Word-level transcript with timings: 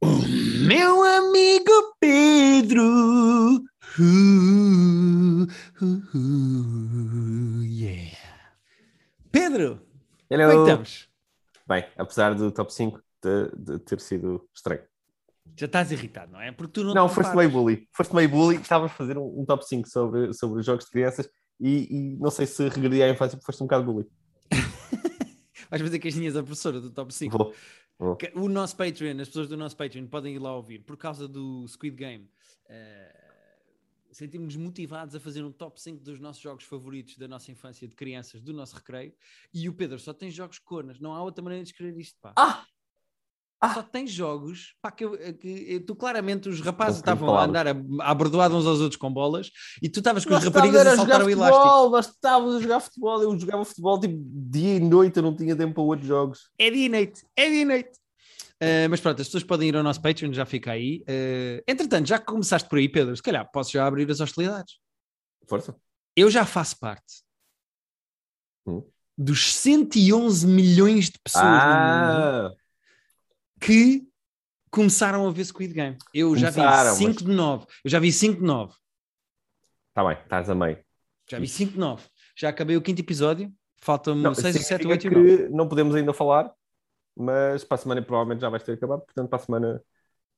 O 0.00 0.06
meu 0.66 1.02
amigo 1.02 1.96
Pedro. 2.00 3.62
Uh, 3.98 5.46
uh, 5.80 6.02
uh, 6.14 7.62
yeah. 7.62 8.16
Pedro, 9.32 9.80
Hello. 10.30 10.44
como 10.44 10.52
é 10.52 10.54
que 10.54 10.70
estamos? 10.70 11.08
Bem, 11.66 11.84
apesar 11.96 12.34
do 12.34 12.52
top 12.52 12.72
5 12.72 13.02
de, 13.22 13.50
de 13.56 13.78
ter 13.80 14.00
sido 14.00 14.48
estranho. 14.54 14.82
Já 15.56 15.66
estás 15.66 15.90
irritado, 15.90 16.32
não 16.32 16.40
é? 16.40 16.52
Porque 16.52 16.72
tu 16.72 16.84
não 16.84 16.92
Não, 16.92 17.08
te 17.08 17.14
foste 17.14 17.34
meio 17.34 17.50
bully. 17.50 17.88
Foste 17.92 18.14
meio 18.14 18.28
bully. 18.28 18.56
Estavas 18.56 18.90
a 18.90 18.94
fazer 18.94 19.16
um, 19.16 19.40
um 19.40 19.44
top 19.44 19.66
5 19.66 19.88
sobre, 19.88 20.34
sobre 20.34 20.60
os 20.60 20.66
jogos 20.66 20.84
de 20.84 20.90
crianças 20.90 21.28
e, 21.58 21.88
e 21.90 22.16
não 22.18 22.30
sei 22.30 22.46
se 22.46 22.68
regredi 22.68 23.02
à 23.02 23.08
infância 23.08 23.36
porque 23.36 23.46
foste 23.46 23.62
um 23.62 23.66
bocado 23.66 23.84
bully. 23.84 24.06
Vais 25.70 25.82
fazer 25.82 25.98
queixinhas 25.98 26.36
à 26.36 26.42
professora 26.42 26.80
do 26.80 26.90
top 26.90 27.12
5. 27.12 27.36
Vou. 27.36 27.54
Que 28.18 28.32
O 28.34 28.48
nosso 28.48 28.76
Patreon, 28.76 29.20
as 29.20 29.28
pessoas 29.28 29.48
do 29.48 29.56
nosso 29.56 29.76
Patreon 29.76 30.06
podem 30.06 30.34
ir 30.34 30.38
lá 30.38 30.54
ouvir 30.54 30.80
por 30.80 30.96
causa 30.96 31.26
do 31.26 31.66
Squid 31.66 31.96
Game. 31.96 32.30
eh, 32.68 33.22
Sentimos-nos 34.12 34.56
motivados 34.56 35.14
a 35.14 35.20
fazer 35.20 35.44
um 35.44 35.52
top 35.52 35.78
5 35.78 36.02
dos 36.02 36.18
nossos 36.18 36.40
jogos 36.40 36.64
favoritos 36.64 37.18
da 37.18 37.28
nossa 37.28 37.50
infância, 37.50 37.86
de 37.86 37.94
crianças, 37.94 38.40
do 38.40 38.52
nosso 38.52 38.74
recreio. 38.74 39.12
E 39.52 39.68
o 39.68 39.74
Pedro 39.74 39.98
só 39.98 40.14
tem 40.14 40.30
jogos 40.30 40.58
conas, 40.58 40.98
não 40.98 41.12
há 41.12 41.22
outra 41.22 41.44
maneira 41.44 41.62
de 41.62 41.70
escrever 41.70 42.00
isto. 42.00 42.18
Pá. 42.18 42.32
Ah! 42.38 42.64
Ah! 43.60 43.72
Só 43.74 43.82
tem 43.82 44.06
jogos 44.06 44.74
pá, 44.82 44.90
que, 44.90 45.04
eu- 45.04 45.16
que 45.38 45.48
eu- 45.68 45.86
tu 45.86 45.94
claramente 45.96 46.48
os 46.48 46.60
rapazes 46.60 46.98
estavam 46.98 47.34
a 47.34 47.44
andar 47.44 47.66
a, 47.66 47.70
a 48.02 48.10
abordoar 48.10 48.52
uns 48.52 48.66
aos 48.66 48.80
outros 48.80 48.98
com 49.00 49.10
bolas 49.10 49.50
e 49.82 49.88
tu 49.88 50.00
estavas 50.00 50.24
com 50.26 50.34
as 50.34 50.44
raparigas 50.44 50.86
a 50.86 50.96
saltar 50.96 51.22
o 51.24 51.30
elástico. 51.30 51.62
futebol, 51.62 51.90
nós 51.90 52.06
estávamos 52.08 52.54
a 52.56 52.60
jogar 52.60 52.80
futebol. 52.80 53.22
Eu 53.22 53.38
jogava 53.38 53.64
futebol 53.64 53.98
tipo 53.98 54.14
dia 54.28 54.76
e 54.76 54.80
noite, 54.80 55.16
eu 55.16 55.22
não 55.22 55.34
tinha 55.34 55.56
tempo 55.56 55.72
para 55.74 55.82
outros 55.82 56.06
jogos. 56.06 56.50
É 56.58 56.70
dia 56.70 56.84
e 56.86 56.88
noite, 56.90 57.24
é 57.34 57.48
dia 57.48 57.62
e 57.62 57.64
noite. 57.64 57.90
Uh, 58.62 58.88
mas 58.88 59.00
pronto, 59.00 59.20
as 59.20 59.28
pessoas 59.28 59.44
podem 59.44 59.68
ir 59.68 59.76
ao 59.76 59.82
nosso 59.82 60.00
Patreon, 60.00 60.32
já 60.32 60.46
fica 60.46 60.72
aí. 60.72 61.02
Uh, 61.08 61.62
entretanto, 61.68 62.06
já 62.08 62.18
que 62.18 62.24
começaste 62.26 62.68
por 62.68 62.78
aí, 62.78 62.88
Pedro, 62.88 63.14
se 63.16 63.22
calhar 63.22 63.46
posso 63.50 63.70
já 63.72 63.86
abrir 63.86 64.10
as 64.10 64.20
hostilidades. 64.20 64.74
Força. 65.46 65.74
Eu 66.14 66.30
já 66.30 66.44
faço 66.46 66.78
parte 66.78 67.22
Hum. 68.66 68.82
dos 69.16 69.54
111 69.54 70.46
milhões 70.46 71.10
de 71.10 71.18
pessoas 71.22 71.44
no 71.44 71.48
mundo 71.50 71.62
Ah! 71.70 72.52
Que 73.60 74.06
começaram 74.70 75.26
a 75.26 75.30
ver 75.30 75.44
Squid 75.44 75.72
Game. 75.72 75.96
Eu 76.12 76.36
já 76.36 76.52
Começaram, 76.52 76.92
vi 76.92 76.96
5 76.98 77.14
mas- 77.14 77.22
de 77.24 77.32
9. 77.32 77.66
Eu 77.84 77.90
já 77.90 77.98
vi 77.98 78.12
5 78.12 78.40
de 78.40 78.46
9. 78.46 78.74
Tá 79.94 80.04
bem, 80.04 80.18
estás 80.22 80.50
a 80.50 80.54
meio. 80.54 80.78
Já 81.30 81.38
vi 81.38 81.48
5 81.48 81.72
de 81.72 81.78
9. 81.78 82.04
Já 82.36 82.48
acabei 82.50 82.76
o 82.76 82.82
quinto 82.82 83.00
episódio. 83.00 83.52
Faltam-me 83.80 84.22
Não, 84.22 84.34
6, 84.34 84.54
7, 84.66 84.82
significa 84.82 84.88
8 84.88 85.06
e 85.06 85.10
9. 85.10 85.36
que 85.48 85.48
não 85.54 85.68
podemos 85.68 85.94
ainda 85.94 86.12
falar, 86.12 86.52
mas 87.16 87.62
para 87.64 87.74
a 87.76 87.78
semana 87.78 88.02
provavelmente 88.02 88.40
já 88.40 88.48
vais 88.48 88.62
ter 88.62 88.72
acabado, 88.72 89.00
portanto 89.04 89.28
para 89.28 89.38
a 89.38 89.42
semana 89.42 89.82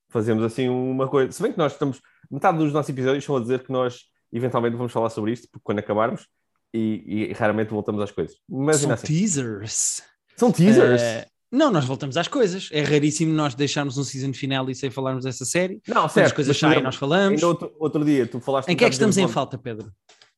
fazemos 0.09 0.45
assim 0.45 0.69
uma 0.69 1.09
coisa. 1.09 1.33
Se 1.33 1.43
bem 1.43 1.53
que 1.53 1.59
nós 1.59 1.73
estamos, 1.73 2.01
metade 2.31 2.59
dos 2.59 2.73
nossos 2.73 2.91
episódios 2.91 3.23
estão 3.25 3.37
a 3.37 3.41
dizer 3.41 3.65
que 3.65 3.73
nós 3.73 4.05
eventualmente 4.33 4.77
vamos 4.77 4.93
falar 4.93 5.09
sobre 5.11 5.33
isto, 5.33 5.49
porque 5.51 5.63
quando 5.65 5.79
acabarmos, 5.79 6.27
e, 6.75 7.29
e 7.31 7.33
raramente 7.33 7.71
voltamos 7.71 8.03
às 8.03 8.11
coisas. 8.11 8.37
Mas 8.49 8.77
São 8.77 8.85
ainda 8.91 8.95
assim, 8.95 9.07
teasers. 9.07 10.03
são 10.37 10.53
teasers. 10.53 11.01
Uh, 11.01 11.27
não, 11.51 11.71
nós 11.71 11.85
voltamos 11.85 12.17
às 12.17 12.29
coisas. 12.29 12.69
É 12.73 12.83
raríssimo 12.83 13.33
nós 13.33 13.55
deixarmos 13.55 13.97
um 13.97 14.05
season 14.05 14.33
final 14.33 14.69
e 14.69 14.75
sem 14.75 14.91
falarmos 14.91 15.25
dessa 15.25 15.45
série. 15.45 15.81
não, 15.87 16.03
Quando 16.03 16.11
certo. 16.11 16.27
as 16.27 16.33
coisas 16.33 16.59
saem, 16.59 16.83
nós 16.83 16.97
falamos. 16.97 17.43
outro, 17.43 17.75
outro 17.79 18.05
dia 18.05 18.27
tu 18.27 18.41
falaste 18.41 18.69
Em 18.69 18.77
que 18.77 18.85
é 18.85 18.89
que 18.89 18.95
estamos 18.95 19.17
em 19.17 19.27
falta, 19.29 19.57
Pedro? 19.57 19.91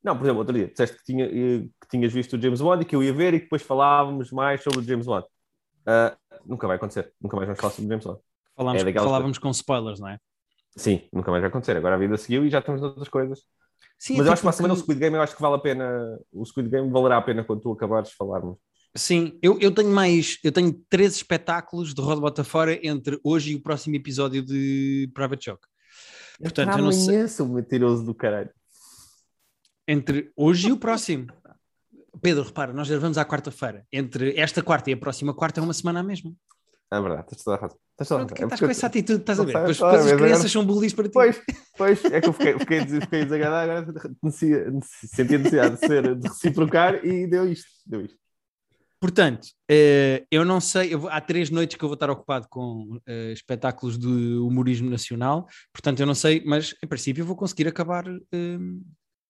Não, 0.02 0.16
por 0.16 0.24
exemplo, 0.24 0.38
outro 0.38 0.54
dia 0.54 0.68
disseste 0.68 0.96
que, 0.96 1.04
tinha, 1.04 1.26
eh, 1.26 1.60
que 1.80 1.88
tinhas 1.90 2.12
visto 2.12 2.34
o 2.36 2.40
James 2.40 2.60
Bond 2.60 2.82
e 2.82 2.86
que 2.86 2.96
eu 2.96 3.02
ia 3.02 3.12
ver 3.12 3.34
e 3.34 3.38
que 3.38 3.44
depois 3.44 3.60
falávamos 3.60 4.30
mais 4.30 4.62
sobre 4.62 4.78
o 4.78 4.82
James 4.82 5.04
Bond. 5.04 5.26
Ah, 5.84 6.16
nunca 6.46 6.66
vai 6.66 6.76
acontecer. 6.76 7.12
Nunca 7.20 7.36
mais 7.36 7.46
vamos 7.48 7.60
falar 7.60 7.72
sobre 7.72 7.86
o 7.86 7.90
James 7.90 8.04
Bond. 8.04 8.18
Falámos, 8.56 8.82
É 8.82 8.92
falávamos 8.92 9.38
com 9.38 9.50
spoilers, 9.50 10.00
não 10.00 10.08
é? 10.08 10.18
Sim, 10.76 11.02
nunca 11.12 11.30
mais 11.30 11.42
vai 11.42 11.48
acontecer. 11.50 11.76
Agora 11.76 11.96
a 11.96 11.98
vida 11.98 12.16
seguiu 12.16 12.44
e 12.46 12.50
já 12.50 12.60
estamos 12.60 12.80
noutras 12.80 13.08
coisas. 13.08 13.40
Sim, 13.98 14.14
Mas 14.14 14.20
até 14.22 14.28
eu 14.28 14.32
acho 14.32 14.40
que 14.40 14.44
para 14.44 14.50
a 14.50 14.52
semana 14.54 14.74
o 14.74 14.76
Squid 14.76 14.98
Game 14.98 15.16
eu 15.16 15.22
acho 15.22 15.36
que 15.36 15.42
vale 15.42 15.56
a 15.56 15.58
pena. 15.58 16.18
O 16.32 16.44
Squid 16.46 16.70
Game 16.70 16.90
valerá 16.90 17.18
a 17.18 17.22
pena 17.22 17.44
quando 17.44 17.60
tu 17.60 17.72
acabares 17.72 18.08
de 18.08 18.16
falarmos. 18.16 18.56
Sim, 18.94 19.38
eu, 19.40 19.58
eu 19.60 19.72
tenho 19.72 19.90
mais, 19.90 20.38
eu 20.42 20.50
tenho 20.50 20.72
três 20.88 21.14
espetáculos 21.14 21.94
de 21.94 22.00
roda 22.00 22.20
bota 22.20 22.42
fora 22.42 22.78
entre 22.84 23.20
hoje 23.22 23.52
e 23.52 23.54
o 23.54 23.62
próximo 23.62 23.94
episódio 23.94 24.42
de 24.44 25.08
Private 25.14 25.46
Joke. 25.46 25.66
Portanto, 26.40 26.78
eu 26.78 26.84
não 26.84 26.92
sei, 26.92 27.28
sou 27.28 27.46
mentiroso 27.48 28.04
do 28.04 28.14
caralho. 28.14 28.50
entre 29.86 30.32
hoje 30.36 30.68
e 30.68 30.72
o 30.72 30.76
próximo. 30.76 31.26
Pedro, 32.20 32.42
repara, 32.42 32.72
nós 32.72 32.88
gravamos 32.88 33.16
à 33.18 33.24
quarta-feira. 33.24 33.86
Entre 33.92 34.38
esta 34.38 34.62
quarta 34.62 34.90
e 34.90 34.92
a 34.92 34.96
próxima 34.96 35.32
quarta 35.32 35.60
é 35.60 35.62
uma 35.62 35.72
semana 35.72 36.00
a 36.00 36.02
mesma. 36.02 36.32
É 36.92 37.00
verdade, 37.00 37.28
tens 37.28 37.44
toda 37.44 37.56
a 37.56 37.60
razão. 37.60 37.78
Tens 37.96 38.08
toda 38.08 38.20
a 38.20 38.24
razão. 38.24 38.36
É 38.40 38.44
estás 38.44 38.60
com 38.60 38.66
essa 38.66 38.86
atitude, 38.88 39.20
estás 39.20 39.38
a 39.38 39.44
ver? 39.44 39.52
Depois, 39.52 39.76
depois 39.78 40.06
as 40.06 40.20
crianças 40.20 40.50
são 40.50 40.66
bullies 40.66 40.92
para 40.92 41.04
ti. 41.04 41.12
Pois, 41.12 41.40
pois, 41.78 42.04
é 42.06 42.20
que 42.20 42.28
eu 42.28 42.32
fiquei, 42.32 42.58
fiquei, 42.58 42.86
fiquei 43.00 43.24
desagradado, 43.24 43.90
agora 43.90 44.14
senti 44.30 44.54
a 44.54 44.70
necessidade 45.38 45.74
de, 45.74 45.86
ser, 45.86 46.16
de 46.16 46.28
reciprocar 46.28 47.04
e 47.06 47.28
deu 47.28 47.50
isto. 47.50 47.68
Deu 47.86 48.04
isto. 48.04 48.19
Portanto, 49.00 49.48
eh, 49.70 50.26
eu 50.30 50.44
não 50.44 50.60
sei, 50.60 50.92
eu 50.92 50.98
vou- 51.00 51.10
há 51.10 51.20
três 51.22 51.48
noites 51.48 51.76
que 51.76 51.82
eu 51.82 51.88
vou 51.88 51.94
estar 51.94 52.10
ocupado 52.10 52.46
com 52.50 53.00
eh, 53.06 53.32
espetáculos 53.32 53.98
de 53.98 54.06
humorismo 54.06 54.90
nacional, 54.90 55.46
portanto 55.72 56.00
eu 56.00 56.06
não 56.06 56.14
sei, 56.14 56.42
mas 56.44 56.74
em 56.84 56.86
princípio 56.86 57.22
eu 57.22 57.26
vou 57.26 57.34
conseguir 57.34 57.66
acabar. 57.66 58.06
eh, 58.06 58.58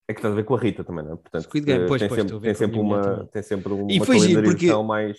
É 0.08 0.12
que 0.12 0.18
estás 0.18 0.32
a 0.32 0.36
ver 0.36 0.44
com 0.44 0.56
a 0.56 0.58
Rita 0.58 0.82
também, 0.82 1.04
não 1.04 1.12
é? 1.12 1.16
Portanto, 1.16 1.44
Squid 1.44 1.64
Game, 1.64 1.84
eh, 1.84 1.86
pois, 1.86 2.00
tem, 2.00 2.08
pois, 2.08 2.20
sempre, 2.20 2.40
tem, 2.40 2.54
sempre 2.54 2.78
uma, 2.80 3.26
tem 3.32 3.42
sempre 3.44 3.72
uma 3.72 3.92
E 3.92 4.00
foi 4.04 4.18
giro, 4.18 4.42
porque- 4.42 4.74
mais. 4.82 5.18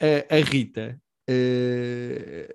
a, 0.00 0.36
a 0.36 0.38
Rita, 0.38 1.00
eh, 1.28 2.54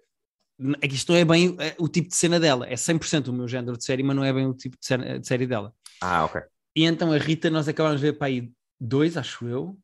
é 0.82 0.88
que 0.88 0.96
isto 0.96 1.12
não 1.12 1.20
é 1.20 1.26
bem 1.26 1.58
o 1.78 1.90
tipo 1.90 2.08
de 2.08 2.16
cena 2.16 2.40
dela, 2.40 2.66
é 2.66 2.78
100% 2.78 3.28
o 3.28 3.34
meu 3.34 3.46
género 3.46 3.78
de 3.78 3.84
série, 3.84 4.04
mas 4.04 4.16
não 4.16 4.24
é 4.24 4.32
bem 4.32 4.48
o 4.48 4.54
tipo 4.54 4.78
de, 4.80 4.86
cena- 4.86 5.20
de 5.20 5.28
série 5.28 5.46
dela. 5.46 5.74
Ah, 6.02 6.24
ok. 6.24 6.42
E 6.78 6.86
então 6.86 7.12
a 7.12 7.18
Rita, 7.18 7.50
nós 7.50 7.68
acabámos 7.68 8.00
de 8.00 8.08
ver 8.08 8.14
para 8.18 8.28
aí 8.28 8.50
dois, 8.80 9.18
acho 9.18 9.46
eu. 9.50 9.78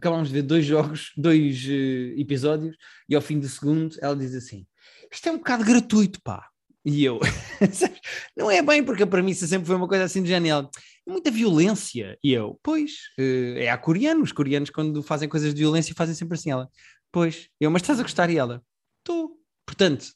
Acabámos 0.00 0.28
de 0.28 0.34
ver 0.34 0.42
dois 0.42 0.64
jogos, 0.64 1.12
dois 1.14 1.62
eh, 1.68 2.18
episódios, 2.18 2.74
e 3.06 3.14
ao 3.14 3.20
fim 3.20 3.38
do 3.38 3.46
segundo 3.46 3.94
ela 4.00 4.16
diz 4.16 4.34
assim: 4.34 4.66
Isto 5.12 5.28
é 5.28 5.32
um 5.32 5.36
bocado 5.36 5.62
gratuito, 5.62 6.18
pá. 6.22 6.48
E 6.82 7.04
eu, 7.04 7.20
não 8.34 8.50
é 8.50 8.62
bem, 8.62 8.82
porque 8.82 9.02
a 9.02 9.06
premissa 9.06 9.46
sempre 9.46 9.66
foi 9.66 9.76
uma 9.76 9.86
coisa 9.86 10.04
assim 10.04 10.22
de 10.22 10.30
genial. 10.30 10.70
É 11.06 11.12
muita 11.12 11.30
violência. 11.30 12.18
E 12.24 12.32
eu, 12.32 12.58
pois, 12.62 12.92
eh, 13.18 13.64
é 13.64 13.70
a 13.70 13.76
coreano. 13.76 14.22
Os 14.22 14.32
coreanos, 14.32 14.70
quando 14.70 15.02
fazem 15.02 15.28
coisas 15.28 15.52
de 15.52 15.60
violência, 15.60 15.94
fazem 15.94 16.14
sempre 16.14 16.38
assim. 16.38 16.50
Ela, 16.50 16.66
pois, 17.12 17.50
eu, 17.60 17.70
mas 17.70 17.82
estás 17.82 18.00
a 18.00 18.02
gostar? 18.02 18.30
E 18.30 18.38
ela, 18.38 18.62
estou. 19.00 19.38
Portanto, 19.66 20.06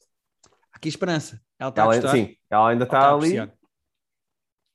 há 0.72 0.78
aqui 0.78 0.88
esperança. 0.88 1.38
Ela 1.58 1.68
está 1.68 1.82
a 1.82 1.86
gostar. 1.86 2.12
sim, 2.12 2.34
ela 2.48 2.70
ainda 2.70 2.84
está 2.84 2.96
está 2.96 3.10
a 3.10 3.14
ali. 3.14 3.52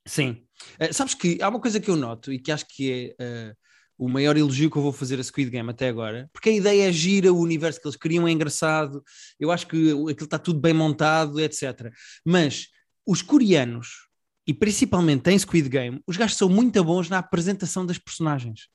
Sim. 0.05 0.45
Eh, 0.77 0.93
sabes 0.93 1.15
que 1.15 1.41
há 1.41 1.49
uma 1.49 1.59
coisa 1.59 1.79
que 1.79 1.89
eu 1.89 1.95
noto 1.95 2.31
e 2.31 2.37
que 2.37 2.51
acho 2.51 2.67
que 2.67 3.15
é 3.19 3.55
o 3.99 4.07
maior 4.07 4.37
elogio 4.37 4.71
que 4.71 4.77
eu 4.77 4.81
vou 4.81 4.93
fazer 4.93 5.19
a 5.19 5.23
Squid 5.23 5.51
Game 5.51 5.69
até 5.69 5.89
agora, 5.89 6.29
porque 6.31 6.49
a 6.49 6.53
ideia 6.53 6.87
é 6.87 6.91
gira, 6.91 7.33
o 7.33 7.39
universo 7.39 7.81
que 7.81 7.87
eles 7.87 7.97
criam 7.97 8.25
é 8.25 8.31
engraçado, 8.31 9.03
eu 9.37 9.51
acho 9.51 9.67
que 9.67 9.91
aquilo 9.91 10.13
está 10.23 10.39
tudo 10.39 10.59
bem 10.59 10.73
montado, 10.73 11.37
etc. 11.39 11.91
Mas 12.25 12.67
os 13.05 13.21
coreanos, 13.21 14.07
e 14.47 14.53
principalmente 14.53 15.29
em 15.29 15.37
Squid 15.37 15.67
Game, 15.67 16.01
os 16.07 16.15
gajos 16.15 16.37
são 16.37 16.47
muito 16.47 16.81
bons 16.81 17.09
na 17.09 17.17
apresentação 17.17 17.85
das 17.85 17.97
personagens. 17.97 18.69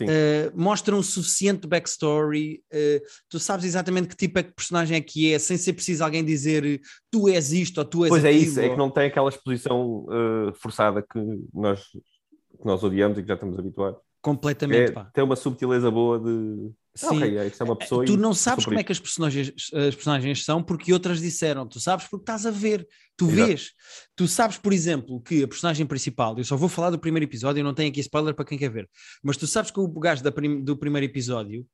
Uh, 0.00 0.50
mostram 0.54 0.98
o 0.98 1.02
suficiente 1.02 1.66
backstory, 1.66 2.62
uh, 2.72 3.00
tu 3.28 3.38
sabes 3.38 3.66
exatamente 3.66 4.08
que 4.08 4.16
tipo 4.16 4.38
é 4.38 4.42
que 4.42 4.54
personagem 4.54 4.96
é 4.96 5.00
que 5.02 5.30
é, 5.34 5.38
sem 5.38 5.58
ser 5.58 5.74
preciso 5.74 6.02
alguém 6.02 6.24
dizer 6.24 6.80
tu 7.10 7.28
és 7.28 7.52
isto 7.52 7.76
ou 7.76 7.84
tu 7.84 8.04
és 8.04 8.08
Pois 8.08 8.24
é 8.24 8.32
isso, 8.32 8.58
é 8.58 8.64
ou- 8.64 8.70
que 8.70 8.78
não 8.78 8.90
tem 8.90 9.08
aquela 9.08 9.28
exposição 9.28 10.06
eh, 10.10 10.52
forçada 10.54 11.02
que 11.02 11.18
nós, 11.52 11.84
que 11.84 12.64
nós 12.64 12.82
odiamos 12.82 13.18
e 13.18 13.22
que 13.22 13.28
já 13.28 13.34
estamos 13.34 13.58
habituados. 13.58 14.00
Completamente, 14.22 14.90
É, 14.90 14.92
pá. 14.92 15.10
tem 15.12 15.22
uma 15.24 15.34
subtileza 15.36 15.90
boa 15.90 16.18
de. 16.18 16.70
Sim. 16.94 17.06
Ah, 17.06 17.12
ok, 17.14 17.38
é, 17.38 17.46
isto 17.48 17.60
é 17.62 17.64
uma 17.64 17.74
pessoa. 17.76 18.04
tu 18.04 18.16
não 18.16 18.32
sabes 18.34 18.64
como 18.66 18.78
é 18.78 18.84
que 18.84 18.92
as 18.92 19.00
personagens, 19.00 19.48
as 19.74 19.94
personagens 19.94 20.44
são 20.44 20.62
porque 20.62 20.92
outras 20.92 21.20
disseram, 21.20 21.66
tu 21.66 21.80
sabes 21.80 22.06
porque 22.06 22.22
estás 22.22 22.44
a 22.46 22.50
ver, 22.50 22.86
tu 23.16 23.24
Exato. 23.30 23.46
vês. 23.46 23.70
Tu 24.14 24.28
sabes, 24.28 24.58
por 24.58 24.72
exemplo, 24.72 25.20
que 25.22 25.42
a 25.42 25.48
personagem 25.48 25.86
principal, 25.86 26.36
eu 26.38 26.44
só 26.44 26.56
vou 26.56 26.68
falar 26.68 26.90
do 26.90 26.98
primeiro 26.98 27.24
episódio, 27.24 27.60
eu 27.60 27.64
não 27.64 27.74
tenho 27.74 27.88
aqui 27.90 27.98
spoiler 28.00 28.34
para 28.34 28.44
quem 28.44 28.58
quer 28.58 28.70
ver, 28.70 28.88
mas 29.22 29.36
tu 29.38 29.46
sabes 29.46 29.70
que 29.70 29.80
o 29.80 29.88
gajo 29.88 30.22
da 30.22 30.30
prim- 30.30 30.62
do 30.62 30.76
primeiro 30.76 31.06
episódio, 31.06 31.66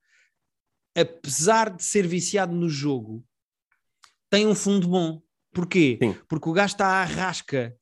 apesar 0.97 1.71
de 1.75 1.83
ser 1.85 2.07
viciado 2.07 2.55
no 2.55 2.69
jogo, 2.69 3.25
tem 4.31 4.47
um 4.47 4.55
fundo 4.55 4.89
bom. 4.89 5.21
Porquê? 5.53 5.99
Sim. 6.03 6.17
Porque 6.29 6.49
o 6.49 6.53
gajo 6.53 6.75
está 6.75 6.87
à 6.87 7.05
rasca 7.05 7.75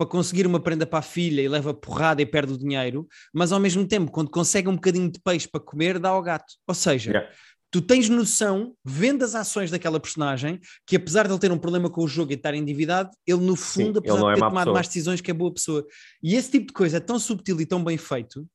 para 0.00 0.08
conseguir 0.08 0.46
uma 0.46 0.58
prenda 0.58 0.86
para 0.86 1.00
a 1.00 1.02
filha 1.02 1.42
e 1.42 1.48
leva 1.48 1.74
porrada 1.74 2.22
e 2.22 2.26
perde 2.26 2.54
o 2.54 2.58
dinheiro, 2.58 3.06
mas 3.34 3.52
ao 3.52 3.60
mesmo 3.60 3.86
tempo, 3.86 4.10
quando 4.10 4.30
consegue 4.30 4.66
um 4.66 4.74
bocadinho 4.74 5.10
de 5.10 5.20
peixe 5.20 5.46
para 5.46 5.60
comer, 5.60 5.98
dá 5.98 6.08
ao 6.08 6.22
gato. 6.22 6.54
Ou 6.66 6.74
seja, 6.74 7.10
Yeah. 7.10 7.30
tu 7.70 7.82
tens 7.82 8.08
noção, 8.08 8.74
vendo 8.82 9.22
as 9.26 9.34
ações 9.34 9.70
daquela 9.70 10.00
personagem, 10.00 10.58
que 10.86 10.96
apesar 10.96 11.26
de 11.26 11.34
ele 11.34 11.38
ter 11.38 11.52
um 11.52 11.58
problema 11.58 11.90
com 11.90 12.02
o 12.02 12.08
jogo 12.08 12.32
e 12.32 12.34
estar 12.34 12.54
endividado, 12.54 13.10
ele 13.26 13.42
no 13.42 13.54
fundo, 13.54 13.98
ele 14.02 14.08
apesar 14.10 14.24
de 14.24 14.30
é 14.30 14.34
ter 14.36 14.40
má 14.40 14.48
tomado 14.48 14.64
pessoa. 14.64 14.74
más 14.78 14.86
decisões, 14.86 15.20
que 15.20 15.30
é 15.30 15.34
boa 15.34 15.52
pessoa. 15.52 15.86
E 16.22 16.34
esse 16.34 16.50
tipo 16.50 16.68
de 16.68 16.72
coisa 16.72 16.96
é 16.96 17.00
tão 17.00 17.18
subtil 17.18 17.60
e 17.60 17.66
tão 17.66 17.84
bem 17.84 17.98
feito, 17.98 18.48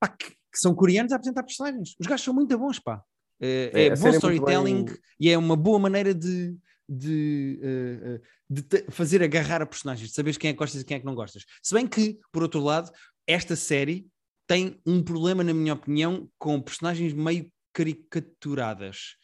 pá, 0.00 0.08
que, 0.08 0.30
que 0.30 0.58
são 0.58 0.74
coreanos 0.74 1.12
a 1.12 1.16
apresentar 1.16 1.44
personagens. 1.44 1.94
Os 2.00 2.06
gajos 2.08 2.24
são 2.24 2.34
muito 2.34 2.58
bons, 2.58 2.80
pá. 2.80 3.00
É, 3.40 3.70
É, 3.72 3.86
é 3.86 3.96
bom 3.96 4.08
é 4.08 4.10
storytelling 4.10 4.84
bem- 4.86 4.96
e 5.20 5.30
é 5.30 5.38
uma 5.38 5.54
boa 5.54 5.78
maneira 5.78 6.12
de, 6.12 6.56
de, 6.88 7.60
uh, 7.62 8.20
de 8.48 8.90
fazer 8.90 9.22
agarrar 9.22 9.60
a 9.60 9.66
personagens, 9.66 10.08
de 10.08 10.14
saberes 10.14 10.38
quem 10.38 10.50
é 10.50 10.52
que 10.52 10.58
gostas 10.58 10.80
e 10.80 10.84
quem 10.84 10.96
é 10.96 11.00
que 11.00 11.06
não 11.06 11.14
gostas. 11.14 11.44
Se 11.62 11.74
bem 11.74 11.86
que, 11.86 12.18
por 12.32 12.42
outro 12.42 12.60
lado, 12.60 12.90
esta 13.26 13.54
série 13.54 14.06
tem 14.46 14.80
um 14.86 15.02
problema, 15.02 15.44
na 15.44 15.52
minha 15.52 15.74
opinião, 15.74 16.28
com 16.38 16.60
personagens 16.60 17.12
meio 17.12 17.52
caricaturadas. 17.74 19.16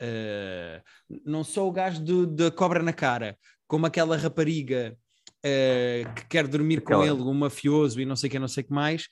Uh, 0.00 0.82
não 1.24 1.44
só 1.44 1.68
o 1.68 1.70
gajo 1.70 2.26
da 2.26 2.50
cobra 2.50 2.82
na 2.82 2.92
cara, 2.92 3.36
como 3.66 3.84
aquela 3.84 4.16
rapariga 4.16 4.96
uh, 5.44 6.14
que 6.14 6.26
quer 6.26 6.48
dormir 6.48 6.78
aquela... 6.78 7.04
com 7.04 7.12
ele, 7.12 7.22
um 7.22 7.34
mafioso 7.34 8.00
e 8.00 8.06
não 8.06 8.16
sei 8.16 8.28
o 8.28 8.30
que, 8.30 8.38
não 8.38 8.48
sei 8.48 8.64
o 8.64 8.66
que 8.66 8.72
mais. 8.72 9.08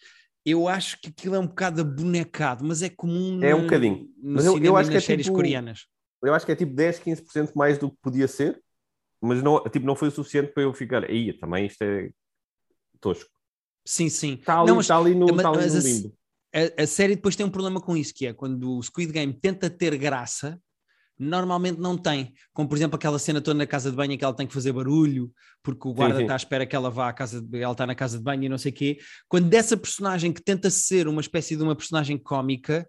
Eu 0.46 0.66
acho 0.66 0.98
que 1.02 1.10
aquilo 1.10 1.34
é 1.34 1.38
um 1.38 1.46
bocado 1.46 1.82
abonecado, 1.82 2.64
mas 2.64 2.80
é 2.80 2.88
comum 2.88 3.42
é 3.42 3.54
um 3.54 3.62
bocadinho. 3.62 4.08
No 4.16 4.36
mas 4.36 4.46
eu, 4.46 4.58
eu 4.58 4.76
acho 4.76 4.90
que 4.90 4.96
é 4.96 5.00
séries 5.00 5.26
tipo, 5.26 5.36
coreanas. 5.36 5.86
Eu 6.22 6.34
acho 6.34 6.44
que 6.44 6.52
é 6.52 6.56
tipo 6.56 6.74
10, 6.74 7.00
15% 7.00 7.52
mais 7.54 7.78
do 7.78 7.90
que 7.90 7.96
podia 8.02 8.26
ser, 8.26 8.60
mas 9.20 9.42
não, 9.42 9.62
tipo, 9.64 9.86
não 9.86 9.96
foi 9.96 10.08
o 10.08 10.12
suficiente 10.12 10.52
para 10.52 10.62
eu 10.62 10.74
ficar. 10.74 11.04
Aí 11.04 11.32
também 11.32 11.66
isto 11.66 11.82
é 11.82 12.10
tosco. 13.00 13.30
Sim, 13.84 14.08
sim. 14.08 14.34
Está 14.34 14.60
ali, 14.60 14.68
não, 14.68 14.76
mas, 14.76 14.84
está 14.84 14.98
ali 14.98 15.14
no, 15.14 15.26
mas, 15.26 15.36
está 15.36 15.48
ali 15.48 15.70
no 15.70 15.80
limbo. 15.80 16.14
A, 16.54 16.82
a, 16.82 16.86
série 16.86 17.14
depois 17.14 17.36
tem 17.36 17.44
um 17.44 17.50
problema 17.50 17.80
com 17.80 17.96
isso, 17.96 18.12
que 18.14 18.26
é 18.26 18.32
quando 18.32 18.76
o 18.76 18.82
Squid 18.82 19.12
Game 19.12 19.32
tenta 19.32 19.70
ter 19.70 19.96
graça, 19.96 20.60
normalmente 21.18 21.78
não 21.78 21.96
tem. 21.96 22.32
Como, 22.52 22.68
por 22.68 22.76
exemplo, 22.76 22.96
aquela 22.96 23.18
cena 23.18 23.40
toda 23.40 23.58
na 23.58 23.66
casa 23.66 23.90
de 23.90 23.96
banho 23.96 24.12
em 24.12 24.18
que 24.18 24.24
ela 24.24 24.34
tem 24.34 24.46
que 24.46 24.54
fazer 24.54 24.72
barulho, 24.72 25.32
porque 25.62 25.88
o 25.88 25.92
guarda 25.92 26.20
está 26.20 26.34
à 26.34 26.36
espera 26.36 26.66
que 26.66 26.76
ela 26.76 26.90
vá 26.90 27.08
à 27.08 27.12
casa 27.12 27.40
de... 27.40 27.60
ela 27.60 27.72
está 27.72 27.86
na 27.86 27.94
casa 27.94 28.18
de 28.18 28.24
banho 28.24 28.44
e 28.44 28.48
não 28.48 28.58
sei 28.58 28.72
o 28.72 28.74
quê. 28.74 28.98
Quando 29.28 29.48
dessa 29.48 29.76
personagem 29.76 30.32
que 30.32 30.42
tenta 30.42 30.70
ser 30.70 31.08
uma 31.08 31.20
espécie 31.20 31.56
de 31.56 31.62
uma 31.62 31.74
personagem 31.74 32.16
cómica, 32.16 32.88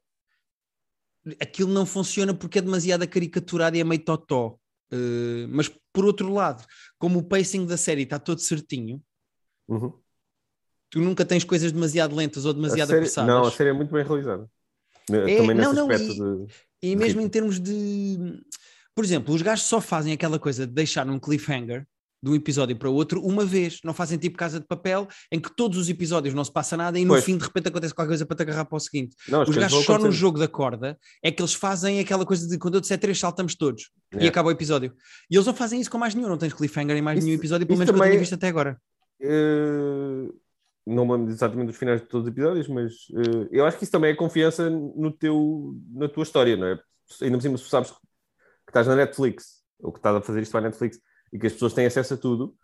aquilo 1.40 1.72
não 1.72 1.86
funciona 1.86 2.34
porque 2.34 2.60
é 2.60 2.62
demasiado 2.62 3.08
caricaturado 3.08 3.78
e 3.78 3.80
é 3.80 3.84
meio 3.84 4.04
totó. 4.04 4.58
Uh, 4.92 5.48
mas 5.50 5.70
por 5.94 6.06
outro 6.06 6.34
lado, 6.34 6.66
como 6.98 7.20
o 7.20 7.24
pacing 7.24 7.66
da 7.66 7.78
série 7.78 8.04
está 8.04 8.18
todo 8.18 8.40
certinho, 8.40 9.02
uhum 9.68 9.94
tu 10.90 11.00
nunca 11.00 11.24
tens 11.24 11.44
coisas 11.44 11.72
demasiado 11.72 12.16
lentas 12.16 12.46
ou 12.46 12.54
demasiado 12.54 12.88
série, 12.88 13.00
apressadas. 13.00 13.28
Não, 13.28 13.44
a 13.44 13.52
série 13.52 13.70
é 13.70 13.74
muito 13.74 13.94
bem 13.94 14.04
realizada. 14.04 14.50
É, 15.10 15.38
Também 15.38 15.56
nesse 15.56 15.74
não, 15.74 15.74
não, 15.74 15.90
aspecto 15.90 16.14
e, 16.14 16.48
de... 16.48 16.54
e 16.84 16.96
mesmo 16.96 17.22
em 17.22 17.30
termos 17.30 17.60
de. 17.60 18.44
Por 18.94 19.04
exemplo, 19.04 19.34
os 19.34 19.42
gajos 19.42 19.66
só 19.66 19.80
fazem 19.80 20.14
aquela 20.14 20.38
coisa 20.38 20.68
de 20.68 20.74
deixar 20.74 21.08
um 21.08 21.20
cliffhanger 21.20 21.88
de 22.22 22.30
um 22.30 22.36
episódio 22.36 22.76
para 22.76 22.90
o 22.90 22.94
outro 22.94 23.22
uma 23.22 23.46
vez. 23.46 23.80
Não 23.84 23.94
fazem 23.94 24.18
tipo 24.18 24.38
casa 24.38 24.60
de 24.60 24.66
papel 24.66 25.08
em 25.32 25.40
que 25.40 25.54
todos 25.56 25.78
os 25.78 25.90
episódios 25.90 26.34
não 26.34 26.44
se 26.44 26.52
passa 26.52 26.76
nada 26.76 27.00
e 27.00 27.06
no 27.06 27.14
pois. 27.14 27.24
fim 27.24 27.38
de 27.38 27.44
repente 27.44 27.68
acontece 27.68 27.94
qualquer 27.94 28.10
coisa 28.10 28.26
para 28.26 28.38
te 28.38 28.42
agarrar 28.44 28.66
para 28.66 28.76
o 28.76 28.80
seguinte. 28.80 29.16
Não, 29.28 29.44
os 29.44 29.56
gajos 29.56 29.86
só 29.86 29.98
no 29.98 30.12
jogo 30.12 30.40
da 30.40 30.48
corda 30.48 30.98
é 31.24 31.32
que 31.32 31.42
eles 31.42 31.54
fazem 31.54 32.00
aquela 32.00 32.26
coisa 32.26 32.48
de 32.48 32.58
quando 32.58 32.76
eu 32.76 32.82
disser 32.82 33.00
três 33.00 33.20
saltamos 33.20 33.56
todos 33.56 33.92
yeah. 34.14 34.26
e 34.26 34.30
acaba 34.30 34.50
o 34.50 34.52
episódio. 34.52 34.94
E 35.30 35.36
eles 35.36 35.46
não 35.46 35.54
fazem 35.54 35.80
isso 35.80 35.90
com 35.90 35.98
mais 35.98 36.16
nenhum, 36.16 36.30
não 36.30 36.38
tens 36.38 36.54
cliffhanger 36.54 36.96
em 36.96 37.02
mais 37.02 37.20
isso, 37.20 37.28
nenhum 37.28 37.40
episódio, 37.40 37.66
pelo 37.66 37.80
menos 37.80 37.94
que 37.94 38.00
eu 38.00 38.04
tenho 38.04 38.20
visto 38.20 38.36
até 38.36 38.48
agora. 38.48 38.80
Uh 39.22 40.34
não 40.90 41.06
me 41.06 41.14
lembro 41.14 41.32
exatamente 41.32 41.68
dos 41.68 41.78
finais 41.78 42.02
de 42.02 42.08
todos 42.08 42.28
os 42.28 42.32
episódios, 42.32 42.68
mas 42.68 42.94
uh, 43.10 43.48
eu 43.52 43.66
acho 43.66 43.78
que 43.78 43.84
isso 43.84 43.92
também 43.92 44.12
é 44.12 44.16
confiança 44.16 44.70
no 44.70 45.12
teu, 45.12 45.76
na 45.92 46.10
tua 46.10 46.24
história, 46.24 46.58
não 46.58 46.68
é? 46.68 46.80
Ainda 47.22 47.38
por 47.38 47.42
cima, 47.42 47.58
se 47.58 47.70
sabes 47.70 47.92
que 47.92 47.98
estás 48.68 48.88
na 48.88 48.96
Netflix, 48.96 49.64
ou 49.80 49.92
que 49.92 50.00
estás 50.00 50.16
a 50.16 50.22
fazer 50.22 50.42
isto 50.42 50.52
para 50.52 50.62
a 50.62 50.64
Netflix, 50.64 51.00
e 51.32 51.40
que 51.40 51.48
as 51.48 51.54
pessoas 51.54 51.74
têm 51.74 51.86
acesso 51.86 52.14
a 52.14 52.18
tudo, 52.18 52.56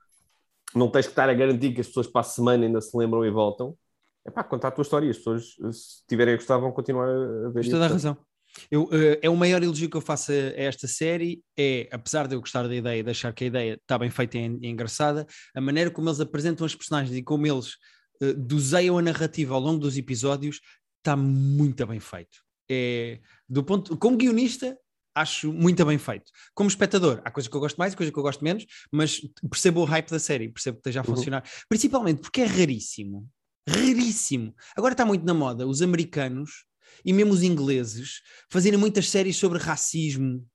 não 0.74 0.90
tens 0.90 1.06
que 1.06 1.12
estar 1.12 1.30
a 1.30 1.34
garantir 1.34 1.74
que 1.74 1.82
as 1.82 1.88
pessoas 1.88 2.08
para 2.08 2.22
a 2.22 2.24
semana 2.24 2.66
ainda 2.66 2.82
se 2.82 2.96
lembram 2.98 3.26
e 3.26 3.32
voltam. 3.32 3.78
É 4.26 4.32
pá, 4.32 4.44
contar 4.44 4.70
a 4.70 4.72
tua 4.72 4.82
história 4.82 5.10
as 5.10 5.18
pessoas, 5.18 5.56
se 5.72 6.06
tiverem 6.08 6.34
a 6.34 6.38
gostar, 6.38 6.58
vão 6.58 6.72
continuar 6.72 7.08
a 7.08 7.50
ver 7.50 7.62
Tens 7.62 7.70
toda 7.70 7.86
a 7.86 7.90
razão. 7.90 8.18
Eu, 8.72 8.84
uh, 8.86 9.20
é 9.22 9.30
o 9.30 9.36
maior 9.36 9.62
elogio 9.62 9.90
que 9.90 9.98
eu 9.98 10.02
faço 10.02 10.32
a, 10.32 10.36
esta 10.36 10.88
série 10.88 11.44
é, 11.58 11.88
apesar 11.92 12.28
de 12.28 12.36
eu 12.36 12.40
gostar 12.40 12.68
da 12.68 12.76
ideia, 12.76 13.04
de 13.04 13.10
achar 13.10 13.34
que 13.34 13.44
a 13.44 13.48
ideia 13.48 13.74
está 13.74 13.98
bem 13.98 14.10
feita 14.10 14.38
e, 14.38 14.42
e 14.62 14.68
engraçada, 14.68 15.28
a 15.54 15.62
maneira 15.62 15.92
como 15.92 16.10
eles 16.10 16.20
apresentam 16.20 16.66
os 16.66 16.74
personagens 16.74 17.16
e 17.16 17.22
como 17.22 17.46
eles 17.46 17.74
uh, 18.22 18.34
doseiam 18.38 18.98
a 18.98 19.02
narrativa 19.02 19.54
ao 19.54 19.60
longo 19.60 19.80
dos 19.80 19.98
episódios, 19.98 20.60
está 20.98 21.16
muito 21.16 21.86
bem 21.86 22.00
feito. 22.00 22.44
É, 22.70 23.20
do 23.48 23.64
ponto, 23.64 23.96
como 23.98 24.18
guionista, 24.18 24.76
acho 25.16 25.52
muito 25.54 25.84
bem 25.86 25.98
feito. 25.98 26.30
Como 26.54 26.68
espectador, 26.68 27.22
há 27.24 27.32
coisas 27.32 27.50
que 27.50 27.56
eu 27.56 27.62
gosto 27.62 27.78
mais 27.78 27.94
e 27.94 27.96
coisas 27.96 28.14
que 28.14 28.20
eu 28.20 28.24
gosto 28.24 28.44
menos, 28.44 28.66
mas 28.92 29.22
percebo 29.50 29.82
o 29.82 29.86
hype 29.86 30.10
da 30.10 30.20
série, 30.20 30.50
percebo 30.50 30.76
que 30.76 30.82
esteja 30.82 31.00
a 31.00 31.04
uhum. 31.04 31.16
funcionar. 31.16 31.42
Uhum. 31.42 31.50
Principalmente 31.70 32.22
porque 32.22 32.42
é 32.42 32.46
raríssimo. 32.46 33.28
Raríssimo. 33.68 34.54
Agora 34.76 34.94
está 34.94 35.06
muito 35.06 35.26
na 35.26 35.34
moda 35.34 35.66
os 35.66 35.82
americanos 35.82 36.66
e 37.04 37.14
mesmo 37.14 37.34
os 37.34 37.42
ingleses 37.42 38.22
fazerem 38.50 38.78
muitas 38.78 39.10
séries 39.10 39.38
sobre 39.38 39.58
racismo, 39.58 40.46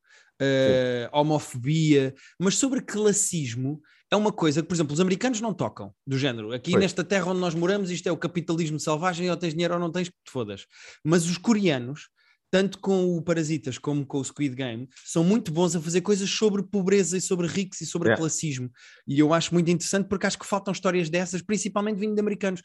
uh, 0.41 1.09
homofobia, 1.13 2.15
mas 2.39 2.57
sobre 2.57 2.81
classismo 2.81 3.81
é 4.11 4.17
uma 4.17 4.33
coisa 4.33 4.61
que, 4.61 4.67
por 4.67 4.75
exemplo, 4.75 4.93
os 4.93 5.01
americanos 5.01 5.41
não 5.41 5.55
tocam, 5.55 5.95
do 6.05 6.19
género. 6.19 6.53
Aqui 6.53 6.77
nesta 6.77 7.05
terra 7.05 7.31
onde 7.31 7.41
nós 7.41 7.55
moramos, 7.55 7.91
isto 7.91 8.09
é 8.09 8.13
o 8.13 8.17
capitalismo 8.17 8.79
selvagem, 8.81 9.31
ou 9.31 9.37
tens 9.37 9.53
dinheiro 9.53 9.75
ou 9.75 9.81
não 9.81 9.91
tens, 9.91 10.09
que 10.09 10.15
te 10.25 10.33
fodas. 10.33 10.67
Mas 11.05 11.27
os 11.27 11.39
coreanos, 11.39 12.09
tanto 12.51 12.79
com 12.81 13.17
o 13.17 13.23
Parasitas 13.23 13.79
como 13.79 14.05
com 14.05 14.19
o 14.19 14.25
Squid 14.25 14.55
Game, 14.55 14.89
são 15.05 15.23
muito 15.23 15.53
bons 15.53 15.77
a 15.77 15.81
fazer 15.81 16.01
coisas 16.01 16.29
sobre 16.29 16.63
pobreza 16.63 17.17
e 17.17 17.21
sobre 17.21 17.47
ricos 17.47 17.81
e 17.81 17.87
sobre 17.87 18.09
yeah. 18.09 18.21
classismo. 18.21 18.71
E 19.07 19.19
eu 19.19 19.33
acho 19.33 19.55
muito 19.55 19.71
interessante 19.71 20.09
porque 20.09 20.27
acho 20.27 20.39
que 20.39 20.47
faltam 20.47 20.73
histórias 20.73 21.09
dessas, 21.09 21.43
principalmente 21.43 21.99
vindo 21.99 22.15
de 22.15 22.21
americanos. 22.21 22.61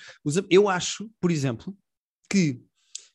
Eu 0.49 0.67
acho, 0.67 1.09
por 1.21 1.29
exemplo, 1.29 1.75
que 2.29 2.61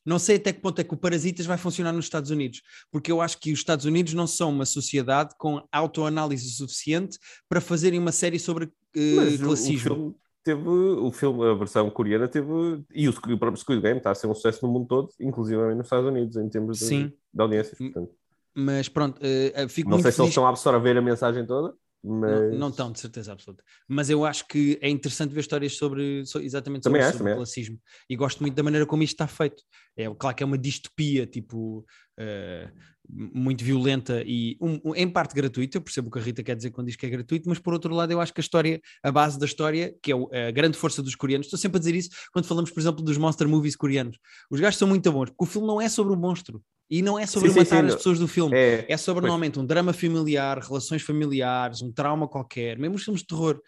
não 0.05 0.19
sei 0.19 0.37
até 0.37 0.53
que 0.53 0.61
ponto 0.61 0.81
é 0.81 0.85
que 0.85 0.95
o 0.95 0.97
Parasitas 0.97 1.45
vai 1.45 1.59
funcionar 1.59 1.93
nos 1.93 2.07
Estados 2.07 2.31
Unidos, 2.31 2.63
porque 2.91 3.13
eu 3.13 3.21
acho 3.21 3.39
que 3.39 3.53
os 3.53 3.59
Estados 3.59 3.85
Unidos 3.85 4.15
não 4.15 4.27
são 4.27 4.51
uma 4.51 4.65
sociedade 4.65 5.35
com 5.37 5.63
autoanálise 5.71 6.51
suficiente 6.51 7.19
para 7.49 7.61
fazerem 7.61 7.99
uma 7.99 8.13
série 8.13 8.39
sobre 8.39 8.65
uh, 8.65 9.39
classismo. 9.43 9.95
O, 9.95 10.09
o 10.09 10.15
teve 10.43 10.69
o 10.69 11.11
filme, 11.11 11.47
a 11.47 11.55
versão 11.55 11.89
coreana 11.91 12.29
teve, 12.29 12.49
e 12.95 13.09
o, 13.09 13.11
o 13.11 13.39
próprio 13.39 13.57
Squid 13.57 13.81
Game 13.81 13.99
está 13.99 14.11
a 14.11 14.15
ser 14.15 14.27
um 14.27 14.35
sucesso 14.35 14.67
no 14.67 14.73
mundo 14.73 14.87
todo, 14.87 15.09
inclusive 15.21 15.75
nos 15.75 15.87
Estados 15.87 16.09
Unidos, 16.09 16.37
em 16.37 16.49
termos 16.49 16.79
de, 16.79 16.85
Sim. 16.85 17.13
de 17.33 17.43
audiências. 17.43 17.79
Portanto. 17.79 18.13
Mas 18.55 18.89
pronto, 18.89 19.19
uh, 19.19 19.69
fico 19.69 19.91
Não 19.91 20.01
sei 20.01 20.11
se 20.11 20.17
feliz... 20.17 20.19
eles 20.19 20.31
estão 20.31 20.47
a 20.47 20.51
absorver 20.51 20.97
a 20.97 21.03
mensagem 21.03 21.47
toda. 21.47 21.75
Mas... 22.03 22.53
Não, 22.53 22.59
não 22.59 22.69
estão, 22.69 22.91
de 22.91 22.99
certeza 22.99 23.33
absoluta. 23.33 23.63
Mas 23.87 24.09
eu 24.09 24.25
acho 24.25 24.47
que 24.49 24.79
é 24.81 24.89
interessante 24.89 25.35
ver 25.35 25.41
histórias 25.41 25.77
sobre, 25.77 26.23
exatamente 26.41 26.85
sobre, 26.85 27.01
é, 27.01 27.13
sobre 27.13 27.33
o 27.33 27.37
classismo. 27.37 27.79
E 28.09 28.17
gosto 28.17 28.41
muito 28.41 28.55
da 28.55 28.63
maneira 28.63 28.87
como 28.87 29.03
isto 29.03 29.13
está 29.13 29.27
feito. 29.27 29.63
É 29.97 30.09
claro 30.15 30.35
que 30.35 30.43
é 30.43 30.47
uma 30.47 30.57
distopia, 30.57 31.27
tipo, 31.27 31.85
uh, 32.19 32.73
muito 33.13 33.65
violenta 33.65 34.23
e 34.27 34.57
um, 34.61 34.81
um, 34.85 34.95
em 34.95 35.09
parte 35.09 35.35
gratuita. 35.35 35.77
Eu 35.77 35.83
percebo 35.83 36.09
o 36.09 36.11
que 36.11 36.19
a 36.19 36.23
Rita 36.23 36.43
quer 36.43 36.57
dizer 36.57 36.71
quando 36.71 36.87
diz 36.87 36.97
que 36.97 37.07
é 37.07 37.11
gratuito, 37.11 37.49
mas 37.49 37.59
por 37.59 37.73
outro 37.73 37.95
lado, 37.95 38.13
eu 38.13 38.21
acho 38.21 38.33
que 38.33 38.41
a 38.41 38.43
história, 38.43 38.81
a 39.03 39.11
base 39.11 39.39
da 39.39 39.47
história, 39.47 39.95
que 40.03 40.13
é 40.13 40.49
a 40.49 40.51
grande 40.51 40.77
força 40.77 41.03
dos 41.03 41.15
coreanos, 41.15 41.47
estou 41.47 41.59
sempre 41.59 41.77
a 41.77 41.81
dizer 41.81 41.95
isso 41.95 42.11
quando 42.33 42.47
falamos, 42.47 42.71
por 42.71 42.81
exemplo, 42.81 43.03
dos 43.03 43.19
monster 43.19 43.49
movies 43.49 43.77
coreanos. 43.77 44.19
Os 44.51 44.61
gajos 44.61 44.79
são 44.79 44.89
muito 44.89 45.11
bons, 45.11 45.31
porque 45.31 45.45
o 45.45 45.47
filme 45.47 45.67
não 45.67 45.81
é 45.81 45.89
sobre 45.89 46.13
o 46.13 46.17
monstro. 46.17 46.63
E 46.91 47.03
não 47.03 47.17
é 47.17 47.25
sobre 47.25 47.51
sim, 47.51 47.61
matar 47.61 47.83
sim, 47.83 47.87
as 47.87 47.95
pessoas 47.95 48.19
do 48.19 48.27
filme, 48.27 48.57
é, 48.57 48.85
é 48.89 48.97
sobre 48.97 49.21
pois. 49.21 49.31
normalmente 49.31 49.61
um 49.61 49.65
drama 49.65 49.93
familiar, 49.93 50.59
relações 50.59 51.03
familiares, 51.03 51.83
um 51.83 51.93
trauma 51.93 52.27
qualquer, 52.27 52.77
mesmo 52.77 52.97
os 52.97 53.05
filmes 53.05 53.21
de 53.21 53.29
terror. 53.29 53.61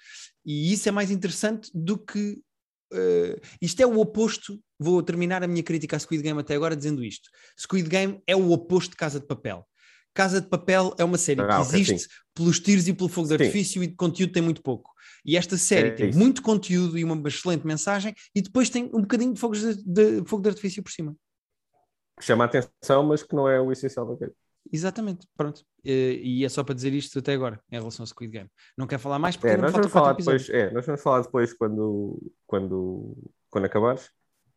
E 0.45 0.73
isso 0.73 0.89
é 0.89 0.93
mais 0.93 1.11
interessante 1.11 1.71
do 1.73 1.97
que. 1.97 2.41
Uh, 2.93 3.41
isto 3.61 3.81
é 3.81 3.87
o 3.87 4.01
oposto. 4.01 4.59
Vou 4.83 5.03
terminar 5.03 5.43
a 5.43 5.47
minha 5.47 5.63
crítica 5.63 5.97
a 5.97 5.99
Squid 5.99 6.23
Game 6.23 6.39
até 6.41 6.55
agora 6.55 6.77
dizendo 6.77 7.05
isto: 7.05 7.29
Squid 7.59 7.89
Game 7.89 8.23
é 8.27 8.37
o 8.37 8.51
oposto 8.51 8.91
de 8.91 8.97
Casa 8.97 9.21
de 9.21 9.27
Papel. 9.27 9.67
Casa 10.15 10.41
de 10.41 10.49
Papel 10.49 10.95
é 10.99 11.05
uma 11.05 11.17
série 11.17 11.41
ah, 11.41 11.47
que 11.47 11.55
okay, 11.55 11.81
existe 11.81 11.99
sim. 12.01 12.09
pelos 12.35 12.61
tiros 12.61 12.87
e 12.87 12.93
pelo 12.93 13.09
fogo 13.09 13.29
de 13.29 13.35
artifício 13.35 13.83
e 13.83 13.87
de 13.87 13.95
conteúdo 13.95 14.33
tem 14.33 14.43
muito 14.43 14.63
pouco. 14.63 14.91
E 15.25 15.37
esta 15.39 15.57
série 15.57 15.89
é, 15.89 15.93
tem 15.93 16.11
é 16.11 16.13
muito 16.13 16.43
conteúdo 16.43 16.99
e 16.99 17.05
uma 17.05 17.17
excelente 17.27 17.67
mensagem 17.67 18.15
e 18.35 18.43
depois 18.43 18.69
tem 18.69 18.91
um 18.93 19.01
bocadinho 19.01 19.33
de 19.33 19.41
fogo 19.41 19.55
de, 19.55 19.75
de, 19.85 20.25
fogo 20.27 20.43
de 20.43 20.51
artifício 20.51 20.83
por 20.83 20.91
cima 20.91 21.17
que 22.23 22.27
chama 22.27 22.45
a 22.45 22.47
atenção, 22.47 23.03
mas 23.03 23.23
que 23.23 23.35
não 23.35 23.49
é 23.49 23.61
o 23.61 23.73
essencial 23.73 24.07
da 24.07 24.17
coisa. 24.17 24.35
Exatamente, 24.73 25.27
pronto. 25.37 25.65
E 25.85 26.45
é 26.45 26.49
só 26.49 26.63
para 26.63 26.75
dizer 26.75 26.93
isto 26.93 27.19
até 27.19 27.35
agora, 27.35 27.61
em 27.71 27.77
relação 27.77 28.05
ao 28.05 28.07
Squid 28.07 28.31
Game. 28.33 28.49
Não 28.79 28.87
quer 28.87 28.99
falar 28.99 29.19
mais 29.19 29.37
porque 29.37 29.55
é, 29.55 29.57
nós 29.57 29.73
vamos 29.73 29.91
falar 29.91 30.13
depois, 30.13 30.49
é, 30.49 30.71
nós 30.71 30.87
vamos 30.87 31.03
falar 31.03 31.23
depois 31.23 31.53
quando, 31.53 32.33
quando, 32.47 33.17
quando 33.51 33.65
acabares. 33.65 34.11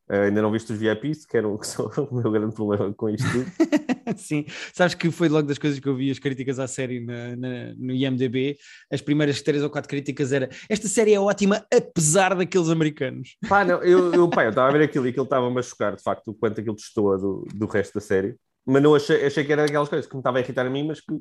Uh, 0.08 0.28
ainda 0.28 0.40
não 0.40 0.52
viste 0.52 0.72
os 0.72 0.78
VIPs, 0.78 1.26
que, 1.28 1.42
são 1.68 1.88
o 1.88 2.16
meu 2.16 2.32
grande 2.32 2.54
problema 2.54 2.94
com 2.94 3.10
isto 3.10 3.28
tudo. 3.32 3.46
Sim, 4.18 4.46
sabes 4.72 4.94
que 4.94 5.10
foi 5.10 5.28
logo 5.28 5.48
das 5.48 5.58
coisas 5.58 5.80
que 5.80 5.90
eu 5.90 5.96
vi 5.96 6.12
as 6.12 6.20
críticas 6.20 6.60
à 6.60 6.68
série 6.68 7.04
na, 7.04 7.36
na, 7.36 7.74
no 7.76 7.92
IMDB. 7.92 8.56
As 8.92 9.02
primeiras 9.02 9.42
três 9.42 9.64
ou 9.64 9.70
quatro 9.70 9.90
críticas 9.90 10.32
era 10.32 10.48
esta 10.70 10.88
série 10.88 11.14
é 11.14 11.20
ótima, 11.20 11.66
apesar 11.74 12.36
daqueles 12.36 12.70
americanos. 12.70 13.36
Pá, 13.50 13.66
não, 13.66 13.82
eu, 13.84 14.14
eu, 14.14 14.30
pá, 14.30 14.44
eu 14.44 14.50
estava 14.50 14.70
a 14.70 14.72
ver 14.72 14.84
aquilo 14.84 15.08
e 15.08 15.10
aquilo 15.10 15.24
estava-me 15.24 15.60
a 15.60 15.64
chocar, 15.64 15.96
de 15.96 16.04
facto, 16.04 16.30
o 16.30 16.34
quanto 16.36 16.62
aquilo 16.62 16.76
testou 16.76 17.18
do, 17.18 17.48
do 17.54 17.66
resto 17.66 17.96
da 17.96 18.02
série. 18.02 18.36
Mas 18.64 18.82
não 18.84 18.94
achei, 18.94 19.26
achei 19.26 19.44
que 19.44 19.52
era 19.52 19.66
aquelas 19.66 19.90
coisas 19.90 20.08
que 20.08 20.14
me 20.16 20.20
estava 20.20 20.38
a 20.38 20.42
irritar 20.42 20.66
a 20.66 20.70
mim, 20.70 20.86
mas 20.88 21.02
que 21.02 21.14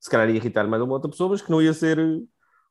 se 0.00 0.10
calhar 0.10 0.28
ia 0.28 0.36
irritar 0.36 0.66
mais 0.66 0.82
uma 0.82 0.92
outra 0.92 1.10
pessoa, 1.10 1.30
mas 1.30 1.40
que 1.40 1.50
não 1.50 1.62
ia 1.62 1.72
ser 1.72 1.98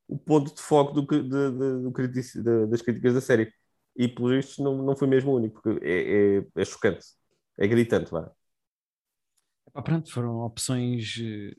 o 0.08 0.18
ponto 0.18 0.54
de 0.54 0.62
foco 0.62 0.94
do, 0.94 1.02
de, 1.02 1.22
de, 1.24 1.52
do 1.52 2.68
das 2.68 2.82
críticas 2.82 3.14
da 3.14 3.22
série 3.22 3.52
e 3.96 4.08
pelo 4.08 4.30
visto 4.30 4.64
não, 4.64 4.78
não 4.82 4.96
foi 4.96 5.08
mesmo 5.08 5.32
o 5.32 5.36
único, 5.36 5.62
porque 5.62 5.84
é, 5.86 6.38
é, 6.40 6.62
é 6.62 6.66
chocante, 6.66 7.06
é 7.58 7.68
gritante, 7.68 8.12
vá. 8.12 8.32
pronto, 9.84 10.12
foram 10.12 10.40
opções. 10.42 11.16
Eh, 11.20 11.54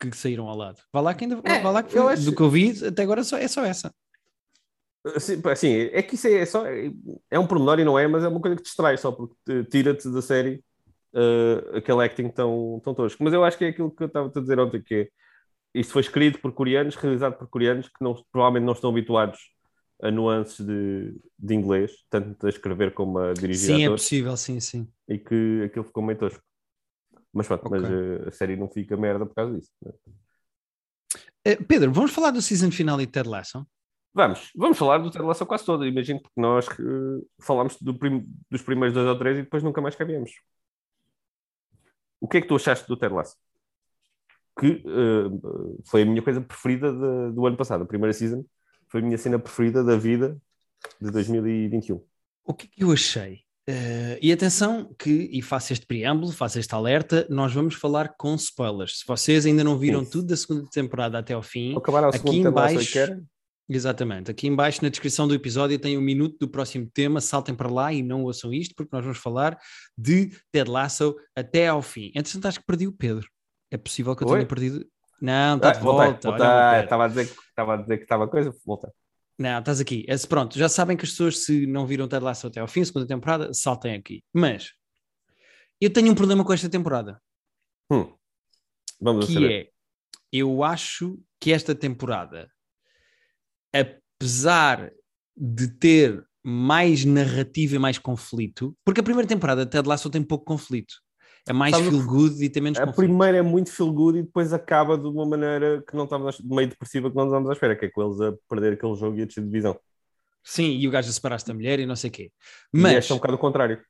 que, 0.00 0.10
que 0.10 0.16
saíram 0.16 0.46
ao 0.48 0.56
lado. 0.56 0.80
Vá 0.92 1.00
lá 1.00 1.14
que 1.14 1.24
ainda 1.24 1.40
É, 1.44 1.62
vá 1.62 1.70
lá 1.70 1.82
que 1.82 1.96
eu 1.96 2.04
foi- 2.04 2.12
acho- 2.12 2.24
do 2.24 2.36
que 2.36 2.42
eu 2.42 2.50
vi 2.50 2.86
até 2.86 3.02
agora 3.02 3.24
só, 3.24 3.36
é 3.38 3.48
só 3.48 3.64
essa. 3.64 3.94
Assim, 5.16 5.40
assim, 5.50 5.68
é 5.92 6.02
que 6.02 6.14
isso 6.14 6.26
é, 6.28 6.44
só. 6.44 6.64
É 7.30 7.38
um 7.38 7.46
pormenor 7.46 7.80
e 7.80 7.84
não 7.84 7.98
é, 7.98 8.06
mas 8.06 8.22
é 8.22 8.28
uma 8.28 8.40
coisa 8.40 8.54
que 8.56 8.62
te 8.62 8.66
distrai 8.66 8.98
só 8.98 9.10
porque 9.10 9.34
te- 9.46 9.64
tira-te 9.64 10.10
da 10.12 10.20
série 10.20 10.62
eh, 11.14 11.78
aquele 11.78 12.04
acting 12.04 12.28
tão, 12.28 12.80
tão 12.84 12.94
tosco. 12.94 13.24
Mas 13.24 13.32
eu 13.32 13.42
acho 13.42 13.56
que 13.56 13.64
é 13.64 13.68
aquilo 13.68 13.90
que 13.90 14.02
eu 14.02 14.06
estava 14.08 14.28
a 14.28 14.40
dizer 14.40 14.60
ontem, 14.60 14.82
que 14.82 14.94
é 14.94 15.08
isto 15.74 15.92
foi 15.92 16.02
escrito 16.02 16.38
por 16.40 16.52
coreanos, 16.52 16.96
realizado 16.96 17.38
por 17.38 17.48
coreanos 17.48 17.88
que 17.88 18.02
não, 18.04 18.14
provavelmente 18.30 18.66
não 18.66 18.74
estão 18.74 18.90
habituados 18.90 19.38
a 20.02 20.10
nuances 20.10 20.64
de, 20.64 21.14
de 21.38 21.54
inglês, 21.54 21.92
tanto 22.08 22.46
a 22.46 22.48
escrever 22.48 22.92
como 22.94 23.18
a 23.18 23.32
dirigir 23.34 23.66
Sim, 23.68 23.82
é 23.82 23.86
atores, 23.86 24.02
possível, 24.02 24.36
sim, 24.36 24.60
sim. 24.60 24.88
e 25.08 25.18
que 25.18 25.62
aquilo 25.66 25.84
ficou 25.84 26.02
meio 26.02 26.18
tosco. 26.18 26.42
Mas 27.32 27.46
pronto, 27.46 27.66
Ok. 27.66 27.78
mas 27.80 27.90
eh, 27.90 28.28
a 28.28 28.30
série 28.32 28.56
não 28.56 28.68
fica 28.68 28.96
merda 28.96 29.24
por 29.26 29.34
causa 29.34 29.54
disso. 29.58 29.70
né? 29.82 29.92
Eh, 31.44 31.56
Pedro, 31.56 31.92
vamos 31.92 32.10
falar 32.12 32.30
do 32.30 32.42
season 32.42 32.70
final 32.70 33.00
e 33.00 33.06
Ted 33.06 33.28
Lasso? 33.28 33.66
Vamos, 34.12 34.50
vamos 34.56 34.76
falar 34.76 34.98
do 34.98 35.10
Ted 35.10 35.24
Lasso 35.24 35.46
quase 35.46 35.64
todo, 35.64 35.86
imagino, 35.86 36.20
porque 36.20 36.40
nós 36.40 36.66
eh, 36.68 37.24
falámos 37.40 37.76
do 37.80 37.96
prim- 37.96 38.26
dos 38.50 38.62
primeiros 38.62 38.92
dois 38.94 39.06
ou 39.06 39.16
três 39.18 39.38
e 39.38 39.42
depois 39.42 39.62
nunca 39.62 39.80
mais 39.80 39.94
cabemos. 39.94 40.32
O 42.20 42.26
que 42.28 42.38
é 42.38 42.40
que 42.40 42.48
tu 42.48 42.56
achaste 42.56 42.86
do 42.88 42.96
Ted 42.96 43.14
Lasso? 43.14 43.36
Que 44.58 44.82
eh, 44.84 45.80
foi 45.86 46.02
a 46.02 46.04
minha 46.06 46.22
coisa 46.22 46.40
preferida 46.40 46.92
de- 46.92 47.32
do 47.32 47.46
ano 47.46 47.56
passado, 47.56 47.84
a 47.84 47.86
primeira 47.86 48.12
season, 48.12 48.44
foi 48.90 49.00
a 49.00 49.04
minha 49.04 49.16
cena 49.16 49.38
preferida 49.38 49.82
da 49.82 49.96
vida 49.96 50.36
de 51.00 51.10
2021. 51.10 52.02
O 52.44 52.52
que 52.54 52.66
é 52.66 52.70
que 52.70 52.84
eu 52.84 52.92
achei? 52.92 53.40
Eh, 53.66 54.18
e 54.20 54.32
atenção 54.32 54.92
que, 54.98 55.28
e 55.32 55.40
faço 55.40 55.72
este 55.72 55.86
preâmbulo, 55.86 56.32
faço 56.32 56.58
este 56.58 56.74
alerta, 56.74 57.26
nós 57.30 57.52
vamos 57.52 57.74
falar 57.74 58.14
com 58.18 58.34
spoilers. 58.34 58.98
Se 59.00 59.06
vocês 59.06 59.46
ainda 59.46 59.62
não 59.62 59.78
viram 59.78 60.02
Isso. 60.02 60.10
tudo 60.10 60.26
da 60.26 60.36
segunda 60.36 60.66
temporada 60.70 61.18
até 61.18 61.34
ao 61.34 61.42
fim, 61.42 61.72
Ao 61.72 61.78
acabar 61.78 62.02
a 62.04 62.08
Aqui 62.08 62.38
em 62.38 62.50
baixo- 62.50 62.98
exatamente, 63.68 64.30
aqui 64.30 64.48
em 64.48 64.56
baixo 64.56 64.82
na 64.82 64.88
descrição 64.88 65.28
do 65.28 65.34
episódio 65.34 65.78
tem 65.78 65.96
um 65.96 66.00
minuto 66.00 66.36
do 66.40 66.48
próximo 66.48 66.90
tema, 66.92 67.20
saltem 67.20 67.54
para 67.54 67.70
lá 67.70 67.92
e 67.92 68.02
não 68.02 68.24
ouçam 68.24 68.52
isto, 68.52 68.74
porque 68.74 68.90
nós 68.92 69.04
vamos 69.04 69.18
falar 69.18 69.56
de 69.96 70.32
Ted 70.50 70.68
Lasso 70.68 71.14
até 71.36 71.68
ao 71.68 71.80
fim. 71.82 72.10
Entretanto, 72.14 72.46
acho 72.48 72.58
que 72.58 72.66
perdi 72.66 72.88
o 72.88 72.92
Pedro. 72.92 73.28
É 73.70 73.76
possível 73.76 74.16
que 74.16 74.24
eu 74.24 74.28
Oi? 74.28 74.38
tenha 74.38 74.48
perdido... 74.48 74.84
Não, 75.20 75.56
está 75.56 75.70
Ah, 75.70 75.72
de 75.72 75.80
volta. 75.80 76.80
estava 76.80 77.04
a 77.04 77.08
dizer 77.08 77.26
que 77.28 77.40
estava 77.42 77.74
a 77.74 77.76
dizer 77.76 77.96
que 77.98 78.02
estava 78.04 78.28
coisa, 78.28 78.54
voltei. 78.64 78.90
Não, 79.38 79.58
estás 79.58 79.80
aqui. 79.80 80.04
Esse, 80.08 80.26
pronto, 80.26 80.58
já 80.58 80.68
sabem 80.68 80.96
que 80.96 81.04
as 81.04 81.10
pessoas, 81.10 81.44
se 81.44 81.66
não 81.66 81.86
viram 81.86 82.06
Ted 82.08 82.22
Lasso 82.24 82.46
até 82.46 82.60
ao 82.60 82.68
fim, 82.68 82.84
segunda 82.84 83.06
temporada, 83.06 83.52
saltem 83.54 83.94
aqui. 83.94 84.22
Mas 84.34 84.72
eu 85.80 85.90
tenho 85.92 86.10
um 86.12 86.14
problema 86.14 86.44
com 86.44 86.52
esta 86.52 86.68
temporada, 86.68 87.20
Hum. 87.90 88.14
Vamos 89.00 89.24
a 89.24 89.28
que 89.28 89.34
saber. 89.34 89.52
é, 89.66 89.70
eu 90.32 90.62
acho 90.62 91.18
que 91.40 91.52
esta 91.52 91.74
temporada, 91.74 92.48
apesar 93.72 94.92
de 95.36 95.68
ter 95.68 96.22
mais 96.44 97.04
narrativa 97.04 97.76
e 97.76 97.78
mais 97.78 97.98
conflito, 97.98 98.76
porque 98.84 99.00
a 99.00 99.04
primeira 99.04 99.28
temporada 99.28 99.66
Ted 99.66 99.88
Lasso 99.88 100.08
tem 100.10 100.22
pouco 100.22 100.44
conflito. 100.44 100.94
É 101.50 101.52
mais 101.52 101.74
Sabes 101.74 101.88
o 101.88 101.90
feel 101.90 102.06
good 102.06 102.44
e 102.44 102.48
tem 102.48 102.62
menos 102.62 102.78
A 102.78 102.86
conflito. 102.86 103.08
primeira 103.08 103.38
é 103.38 103.42
muito 103.42 103.72
feel 103.72 103.92
good 103.92 104.16
e 104.16 104.22
depois 104.22 104.52
acaba 104.52 104.96
de 104.96 105.04
uma 105.04 105.26
maneira 105.26 105.82
que 105.84 105.96
não 105.96 106.04
estávamos 106.04 106.40
meio 106.42 106.68
depressiva 106.68 107.10
que 107.10 107.16
não 107.16 107.24
estávamos 107.24 107.50
à 107.50 107.52
espera, 107.54 107.74
que 107.74 107.86
é 107.86 107.90
com 107.90 108.02
eles 108.06 108.20
a 108.20 108.32
perder 108.48 108.74
aquele 108.74 108.94
jogo 108.94 109.18
e 109.18 109.22
a 109.22 109.24
descer 109.24 109.40
de 109.40 109.48
divisão. 109.48 109.76
Sim, 110.44 110.76
e 110.78 110.86
o 110.86 110.92
gajo 110.92 111.10
a 111.10 111.12
separar-se 111.12 111.46
da 111.48 111.52
mulher 111.52 111.80
e 111.80 111.86
não 111.86 111.96
sei 111.96 112.08
o 112.08 112.12
quê. 112.12 112.30
E 112.72 112.78
Mas 112.78 112.92
esta 112.94 113.12
é 113.12 113.14
um 113.14 113.18
bocado 113.18 113.34
o 113.34 113.38
contrário. 113.38 113.82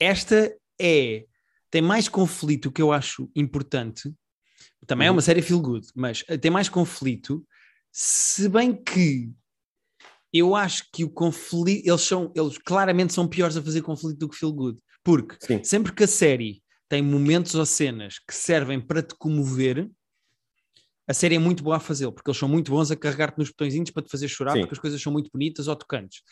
esta 0.00 0.56
é 0.80 1.26
tem 1.70 1.82
mais 1.82 2.08
conflito 2.08 2.72
que 2.72 2.80
eu 2.80 2.90
acho 2.90 3.30
importante. 3.36 4.10
Também 4.86 5.06
é 5.08 5.10
Uhum. 5.10 5.16
uma 5.16 5.22
série 5.22 5.42
feel 5.42 5.60
good, 5.60 5.86
mas 5.94 6.22
tem 6.40 6.50
mais 6.50 6.70
conflito, 6.70 7.46
se 7.92 8.48
bem 8.48 8.74
que 8.74 9.30
eu 10.32 10.54
acho 10.56 10.84
que 10.90 11.04
o 11.04 11.10
conflito, 11.10 11.86
eles 11.86 12.00
são, 12.00 12.32
eles 12.34 12.56
claramente 12.56 13.12
são 13.12 13.28
piores 13.28 13.54
a 13.58 13.62
fazer 13.62 13.82
conflito 13.82 14.18
do 14.18 14.28
que 14.30 14.36
feel 14.36 14.52
good, 14.52 14.78
porque 15.04 15.36
Sim. 15.40 15.62
sempre 15.62 15.92
que 15.92 16.04
a 16.04 16.08
série 16.08 16.62
tem 16.88 17.02
momentos 17.02 17.54
ou 17.54 17.66
cenas 17.66 18.18
que 18.18 18.34
servem 18.34 18.80
para 18.80 19.02
te 19.02 19.14
comover, 19.14 19.90
a 21.08 21.14
série 21.14 21.36
é 21.36 21.38
muito 21.38 21.62
boa 21.62 21.76
a 21.76 21.80
fazê-lo, 21.80 22.12
porque 22.12 22.28
eles 22.28 22.38
são 22.38 22.48
muito 22.48 22.70
bons 22.70 22.90
a 22.90 22.96
carregar-te 22.96 23.38
nos 23.38 23.48
botõezinhos 23.50 23.90
para 23.90 24.02
te 24.02 24.10
fazer 24.10 24.26
chorar, 24.26 24.52
Sim. 24.54 24.60
porque 24.60 24.74
as 24.74 24.80
coisas 24.80 25.00
são 25.00 25.12
muito 25.12 25.30
bonitas 25.32 25.68
ou 25.68 25.76
tocantes. 25.76 26.22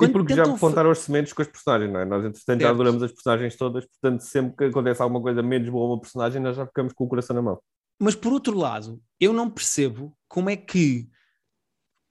e 0.00 0.08
porque 0.08 0.34
já 0.34 0.44
tentam 0.44 0.56
apontaram 0.56 0.90
os 0.90 0.98
sementes 0.98 1.32
com 1.32 1.42
os 1.42 1.48
personagens, 1.48 1.92
não 1.92 2.00
é? 2.00 2.04
Nós, 2.04 2.24
entretanto, 2.24 2.60
já 2.60 2.68
Certo. 2.68 2.74
adoramos 2.74 3.02
as 3.02 3.12
personagens 3.12 3.56
todas, 3.56 3.86
portanto, 3.86 4.20
sempre 4.20 4.56
que 4.56 4.64
acontece 4.64 5.02
alguma 5.02 5.20
coisa 5.20 5.42
menos 5.42 5.68
boa 5.68 5.84
a 5.84 5.88
uma 5.94 6.00
personagem, 6.00 6.40
nós 6.40 6.56
já 6.56 6.64
ficamos 6.66 6.92
com 6.92 7.04
o 7.04 7.08
coração 7.08 7.34
na 7.34 7.42
mão. 7.42 7.60
Mas 7.98 8.14
por 8.14 8.32
outro 8.32 8.56
lado, 8.56 9.02
eu 9.18 9.32
não 9.32 9.50
percebo 9.50 10.16
como 10.28 10.48
é 10.48 10.56
que 10.56 11.08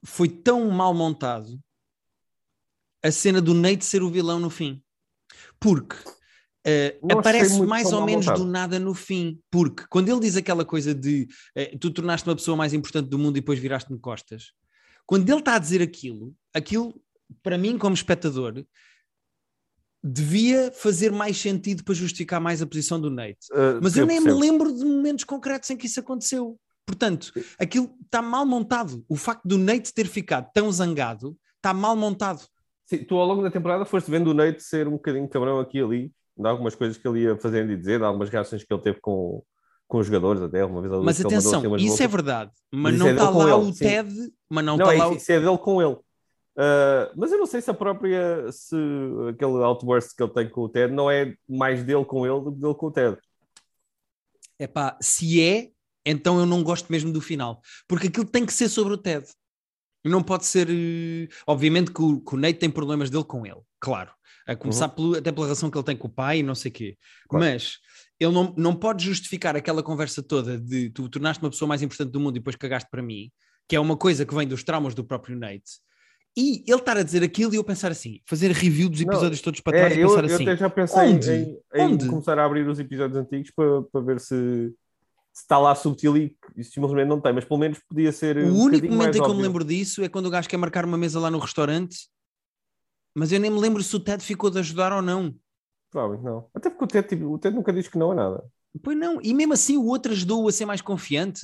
foi 0.04 0.28
tão 0.28 0.70
mal 0.70 0.94
montado 0.94 1.58
a 3.02 3.10
cena 3.10 3.40
do 3.40 3.54
Nate 3.54 3.84
ser 3.84 4.02
o 4.02 4.10
vilão 4.10 4.38
no 4.38 4.50
fim. 4.50 4.82
Porque 5.58 5.96
eh, 6.64 6.98
achei 7.02 7.18
aparece 7.18 7.62
mais 7.62 7.92
ou 7.92 8.04
menos 8.04 8.26
do 8.26 8.44
nada 8.44 8.78
no 8.78 8.94
fim. 8.94 9.40
Porque 9.50 9.84
quando 9.88 10.08
ele 10.08 10.20
diz 10.20 10.36
aquela 10.36 10.64
coisa 10.64 10.94
de 10.94 11.28
eh, 11.54 11.76
tu 11.78 11.90
tornaste 11.90 12.28
uma 12.28 12.36
pessoa 12.36 12.56
mais 12.56 12.74
importante 12.74 13.08
do 13.08 13.18
mundo 13.18 13.36
e 13.36 13.40
depois 13.40 13.58
viraste-me 13.58 13.98
costas, 13.98 14.52
quando 15.06 15.28
ele 15.28 15.40
está 15.40 15.56
a 15.56 15.58
dizer 15.58 15.82
aquilo, 15.82 16.34
aquilo, 16.54 16.94
para 17.42 17.58
mim, 17.58 17.78
como 17.78 17.94
espectador, 17.94 18.64
devia 20.02 20.72
fazer 20.72 21.12
mais 21.12 21.36
sentido 21.36 21.84
para 21.84 21.94
justificar 21.94 22.40
mais 22.40 22.62
a 22.62 22.66
posição 22.66 23.00
do 23.00 23.10
Nate. 23.10 23.46
Uh, 23.52 23.80
Mas 23.82 23.96
eu 23.96 24.06
nem 24.06 24.22
percebo. 24.22 24.40
me 24.40 24.46
lembro 24.46 24.72
de 24.72 24.84
momentos 24.84 25.24
concretos 25.24 25.68
em 25.70 25.76
que 25.76 25.86
isso 25.86 26.00
aconteceu. 26.00 26.58
Portanto, 26.86 27.32
aquilo 27.58 27.94
está 28.04 28.22
mal 28.22 28.46
montado. 28.46 29.04
O 29.08 29.16
facto 29.16 29.46
do 29.46 29.58
Nate 29.58 29.92
ter 29.92 30.06
ficado 30.06 30.50
tão 30.52 30.72
zangado 30.72 31.36
está 31.56 31.74
mal 31.74 31.94
montado. 31.94 32.46
Sim, 32.86 33.04
tu 33.04 33.16
ao 33.16 33.26
longo 33.26 33.42
da 33.42 33.50
temporada 33.50 33.84
foste 33.84 34.10
vendo 34.10 34.28
o 34.28 34.34
Nate 34.34 34.62
ser 34.62 34.88
um 34.88 34.92
bocadinho 34.92 35.28
cabrão 35.28 35.60
aqui 35.60 35.78
e 35.78 35.82
ali, 35.82 36.12
de 36.40 36.48
algumas 36.48 36.74
coisas 36.74 36.96
que 36.96 37.06
ele 37.06 37.20
ia 37.22 37.36
fazendo 37.36 37.72
e 37.72 37.76
dizer, 37.76 37.98
de 37.98 38.04
algumas 38.04 38.28
reações 38.30 38.64
que 38.64 38.72
ele 38.72 38.82
teve 38.82 39.00
com, 39.00 39.42
com 39.86 39.98
os 39.98 40.06
jogadores, 40.06 40.40
até 40.42 40.64
uma 40.64 40.80
vez 40.80 40.92
Mas 41.04 41.20
atenção, 41.20 41.60
assim 41.74 41.84
isso 41.84 42.02
é 42.02 42.06
bocas. 42.06 42.12
verdade. 42.12 42.50
Mas, 42.72 42.92
Mas 42.92 42.98
não 42.98 43.06
é 43.06 43.10
está 43.12 43.24
dele 43.26 43.32
com 43.32 43.44
lá 43.44 43.56
ele, 43.56 43.70
o 43.70 43.72
sim. 43.72 43.84
Ted, 43.84 44.32
mas 44.48 44.64
não 44.64 44.76
Não, 44.76 44.84
está 44.86 44.94
é, 44.94 44.98
lá 44.98 45.08
o... 45.08 45.14
isso 45.16 45.32
é 45.32 45.40
dele 45.40 45.58
com 45.58 45.82
ele. 45.82 45.96
Uh, 46.56 47.08
mas 47.16 47.32
eu 47.32 47.38
não 47.38 47.46
sei 47.46 47.60
se 47.62 47.70
a 47.70 47.74
própria, 47.74 48.50
se 48.52 48.76
aquele 49.30 49.62
outburst 49.62 50.14
que 50.16 50.22
ele 50.22 50.32
tem 50.32 50.48
com 50.48 50.62
o 50.62 50.68
Ted 50.68 50.92
não 50.92 51.10
é 51.10 51.34
mais 51.48 51.82
dele 51.84 52.04
com 52.04 52.26
ele 52.26 52.40
do 52.44 52.52
que 52.52 52.58
dele 52.60 52.74
com 52.74 52.86
o 52.86 52.90
Ted. 52.90 53.16
Epá, 54.58 54.98
se 55.00 55.42
é, 55.42 55.70
então 56.04 56.38
eu 56.38 56.46
não 56.46 56.62
gosto 56.62 56.90
mesmo 56.90 57.12
do 57.12 57.20
final. 57.20 57.62
Porque 57.88 58.08
aquilo 58.08 58.26
tem 58.26 58.44
que 58.44 58.52
ser 58.52 58.68
sobre 58.68 58.92
o 58.94 58.98
Ted. 58.98 59.26
Não 60.04 60.22
pode 60.22 60.44
ser. 60.46 60.68
eh, 60.70 61.28
Obviamente 61.46 61.92
que 61.92 62.02
o, 62.02 62.20
que 62.20 62.34
o 62.34 62.38
Nate 62.38 62.58
tem 62.58 62.70
problemas 62.70 63.10
dele 63.10 63.24
com 63.24 63.46
ele, 63.46 63.60
claro. 63.78 64.10
A 64.46 64.56
começar 64.56 64.88
pelo- 64.88 65.16
até 65.16 65.30
pela 65.30 65.46
relação 65.46 65.70
que 65.70 65.76
ele 65.78 65.84
tem 65.84 65.96
com 65.96 66.08
o 66.08 66.10
pai 66.10 66.38
e 66.38 66.42
não 66.42 66.54
sei 66.54 66.70
o 66.70 66.74
quê. 66.74 66.88
Uhum. 66.88 67.38
Claro. 67.38 67.44
Mas 67.46 67.78
ele 68.18 68.32
não, 68.32 68.54
não 68.56 68.74
pode 68.74 69.04
justificar 69.04 69.56
aquela 69.56 69.82
conversa 69.82 70.22
toda 70.22 70.58
de 70.58 70.90
tu 70.90 71.08
tornaste 71.08 71.42
uma 71.42 71.50
pessoa 71.50 71.68
mais 71.68 71.82
importante 71.82 72.10
do 72.10 72.20
mundo 72.20 72.36
e 72.36 72.40
depois 72.40 72.56
cagaste 72.56 72.88
para 72.90 73.02
mim, 73.02 73.30
que 73.68 73.76
é 73.76 73.80
uma 73.80 73.96
coisa 73.96 74.26
que 74.26 74.34
vem 74.34 74.46
dos 74.46 74.62
traumas 74.64 74.94
do 74.94 75.04
próprio 75.04 75.38
Nate. 75.38 75.78
E 76.36 76.62
ele 76.66 76.78
estar 76.78 76.96
a 76.96 77.02
dizer 77.02 77.22
aquilo 77.24 77.52
e 77.52 77.56
eu 77.56 77.64
pensar 77.64 77.90
assim, 77.90 78.20
fazer 78.24 78.52
review 78.52 78.88
dos 78.88 79.00
Não, 79.00 79.12
episódios 79.12 79.40
todos 79.40 79.60
para 79.60 79.76
trás 79.78 79.92
É, 79.92 79.96
e 79.96 80.00
eu, 80.00 80.08
pensar 80.08 80.24
eu 80.24 80.34
assim. 80.34 80.42
até 80.44 80.56
já 80.56 80.70
pensei 80.70 81.00
onde? 81.00 81.30
em, 81.30 81.58
em 81.74 81.82
Onde? 81.82 82.06
começar 82.06 82.38
a 82.38 82.44
abrir 82.44 82.68
os 82.68 82.78
episódios 82.78 83.18
antigos 83.18 83.50
para, 83.50 83.82
para 83.82 84.00
ver 84.00 84.20
se, 84.20 84.72
se 85.32 85.42
está 85.42 85.58
lá 85.58 85.74
subtil 85.74 86.16
e 86.16 86.36
simplesmente 86.62 87.08
não 87.08 87.20
tem, 87.20 87.32
mas 87.32 87.44
pelo 87.44 87.58
menos 87.58 87.80
podia 87.88 88.12
ser. 88.12 88.36
O 88.38 88.46
um 88.46 88.60
único 88.62 88.86
momento 88.86 89.18
em 89.18 89.22
que 89.22 89.28
eu 89.28 89.34
me 89.34 89.42
lembro 89.42 89.64
disso 89.64 90.04
é 90.04 90.08
quando 90.08 90.26
o 90.26 90.30
gajo 90.30 90.48
quer 90.48 90.56
marcar 90.56 90.84
uma 90.84 90.96
mesa 90.98 91.18
lá 91.18 91.30
no 91.30 91.38
restaurante, 91.38 91.96
mas 93.14 93.32
eu 93.32 93.40
nem 93.40 93.50
me 93.50 93.58
lembro 93.58 93.82
se 93.82 93.94
o 93.94 94.00
Ted 94.00 94.22
ficou 94.24 94.50
de 94.50 94.58
ajudar 94.58 94.92
ou 94.92 95.02
não. 95.02 95.34
Provavelmente 95.90 96.24
não. 96.24 96.46
Até 96.54 96.70
porque 96.70 96.84
o 96.84 96.86
Ted, 96.86 97.08
tipo, 97.08 97.26
o 97.32 97.38
Ted 97.38 97.54
nunca 97.54 97.72
diz 97.72 97.88
que 97.88 97.98
não 97.98 98.12
a 98.12 98.14
nada. 98.14 98.44
Pois 98.82 98.96
não, 98.96 99.20
e 99.22 99.34
mesmo 99.34 99.52
assim 99.52 99.76
o 99.76 99.86
outro 99.86 100.12
ajudou-o 100.12 100.48
a 100.48 100.52
ser 100.52 100.64
mais 100.66 100.80
confiante. 100.80 101.40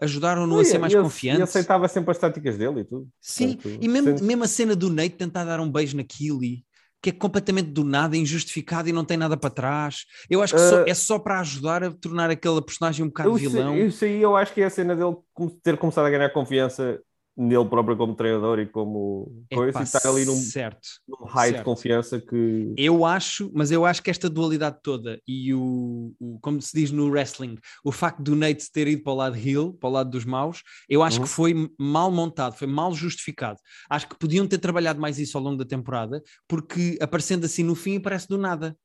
Ajudaram-no 0.00 0.58
a 0.58 0.64
ser 0.64 0.78
mais 0.78 0.94
ele- 0.94 1.02
confiante. 1.02 1.40
E 1.40 1.42
aceitava 1.42 1.86
sempre 1.86 2.10
as 2.10 2.16
táticas 2.18 2.56
dele 2.56 2.80
e 2.80 2.84
tudo. 2.84 3.06
Sim, 3.20 3.54
Portanto, 3.56 3.78
e 3.84 3.88
mesmo, 3.88 4.08
sente- 4.08 4.22
mesmo 4.24 4.44
a 4.44 4.48
cena 4.48 4.74
do 4.74 4.88
Nate 4.88 5.10
tentar 5.10 5.44
dar 5.44 5.60
um 5.60 5.70
beijo 5.70 5.94
na 5.94 6.02
Killy, 6.02 6.64
que 7.02 7.10
é 7.10 7.12
completamente 7.12 7.68
do 7.70 7.84
nada, 7.84 8.16
injustificado 8.16 8.88
e 8.88 8.92
não 8.92 9.04
tem 9.04 9.18
nada 9.18 9.36
para 9.36 9.50
trás. 9.50 10.06
Eu 10.30 10.42
acho 10.42 10.54
que 10.54 10.60
só- 10.60 10.78
Ah. 10.80 10.84
é 10.88 10.94
só 10.94 11.18
para 11.18 11.40
ajudar 11.40 11.84
a 11.84 11.90
tornar 11.90 12.30
aquela 12.30 12.62
personagem 12.62 13.04
um 13.04 13.08
bocado 13.08 13.28
Eu, 13.28 13.34
vilão. 13.34 13.76
Isso, 13.76 14.02
aí 14.06 14.22
eu 14.22 14.34
acho 14.34 14.54
que 14.54 14.62
é 14.62 14.64
a 14.64 14.70
cena 14.70 14.96
dele 14.96 15.14
ter 15.62 15.76
começado 15.76 16.06
a 16.06 16.10
ganhar 16.10 16.30
confiança 16.30 16.98
nele 17.40 17.64
próprio 17.64 17.96
como 17.96 18.14
treinador 18.14 18.58
e 18.58 18.66
como 18.66 19.44
coisa 19.50 19.70
Epá, 19.70 19.80
e 19.80 19.84
estar 19.84 20.06
ali 20.08 20.24
num, 20.26 20.36
Certo. 20.36 20.88
num 21.08 21.24
high 21.26 21.50
de 21.50 21.56
certo. 21.56 21.64
confiança 21.64 22.20
que. 22.20 22.74
Eu 22.76 23.04
acho, 23.04 23.50
mas 23.54 23.70
eu 23.70 23.86
acho 23.86 24.02
que 24.02 24.10
esta 24.10 24.28
dualidade 24.28 24.78
toda 24.82 25.18
e 25.26 25.54
o, 25.54 26.12
o- 26.20 26.38
como 26.40 26.60
se 26.60 26.72
diz 26.74 26.90
no 26.90 27.08
wrestling, 27.08 27.56
o 27.82 27.90
facto 27.90 28.22
do 28.22 28.36
Nate 28.36 28.70
ter 28.70 28.86
ido 28.88 29.02
para 29.02 29.12
o 29.12 29.16
lado 29.16 29.36
heel, 29.36 29.72
para 29.72 29.88
o 29.88 29.92
lado 29.92 30.10
dos 30.10 30.24
maus, 30.24 30.62
eu 30.88 31.02
acho 31.02 31.18
Uhum. 31.18 31.24
que 31.24 31.30
foi 31.30 31.70
mal 31.78 32.10
montado, 32.10 32.54
foi 32.56 32.66
mal 32.66 32.92
justificado. 32.94 33.58
Acho 33.88 34.08
que 34.08 34.18
podiam 34.18 34.46
ter 34.46 34.58
trabalhado 34.58 35.00
mais 35.00 35.18
isso 35.18 35.38
ao 35.38 35.42
longo 35.42 35.56
da 35.56 35.64
temporada, 35.64 36.22
porque 36.46 36.98
aparecendo 37.00 37.44
assim 37.46 37.62
no 37.62 37.74
fim 37.74 37.98
parece 37.98 38.28
do 38.28 38.36
nada. 38.36 38.76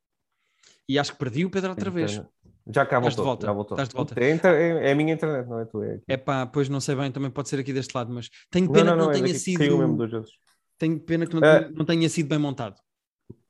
E 0.88 0.98
acho 0.98 1.12
que 1.14 1.18
perdi 1.20 1.44
o 1.44 1.50
Pedro 1.50 1.72
outra 1.72 1.90
vez. 1.90 2.22
Já 2.67 2.86
cá 2.86 3.00
voltou. 3.00 3.24
volta, 3.25 3.45
Já 3.45 3.53
voltou. 3.53 3.75
estás 3.75 3.89
de 3.89 3.95
volta. 3.95 4.19
É, 4.19 4.29
é- 4.31 4.89
é 4.89 4.91
a 4.91 4.95
minha 4.95 5.13
internet, 5.13 5.48
não 5.48 5.60
é 5.60 5.65
tu? 5.65 5.84
É. 5.84 6.00
É 6.07 6.17
pá, 6.17 6.45
pois 6.48 6.67
não 6.67 6.79
sei 6.81 6.95
bem, 6.95 7.12
também 7.12 7.29
pode 7.29 7.48
ser 7.50 7.60
aqui 7.60 7.72
deste 7.72 7.93
lado, 7.95 8.12
mas 8.13 8.29
tenho 8.50 8.65
não, 8.65 8.74
pena 8.74 8.95
não, 8.95 9.05
não, 9.05 9.12
que 9.12 9.17
é 9.17 9.22
não 9.22 9.27
tenha 9.27 9.39
que 9.39 9.53
caiu 9.55 9.77
mesmo 9.77 9.88
sido. 9.93 9.98
duas 9.98 10.12
vezes. 10.12 10.29
Tenho 10.77 11.00
pena 11.00 11.25
que 11.27 11.34
não, 11.36 11.41
tenha- 11.41 11.69
não 11.72 11.86
tenha 11.86 12.10
sido 12.10 12.27
bem 12.27 12.39
montado. 12.39 12.75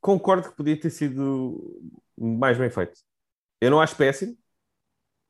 Concordo 0.01 0.49
que 0.49 0.55
podia 0.55 0.79
ter 0.79 0.89
sido 0.89 1.81
mais 2.17 2.57
bem 2.57 2.69
feito. 2.69 2.99
Eu 3.61 3.71
não 3.71 3.79
acho 3.81 3.95
péssimo. 3.95 4.37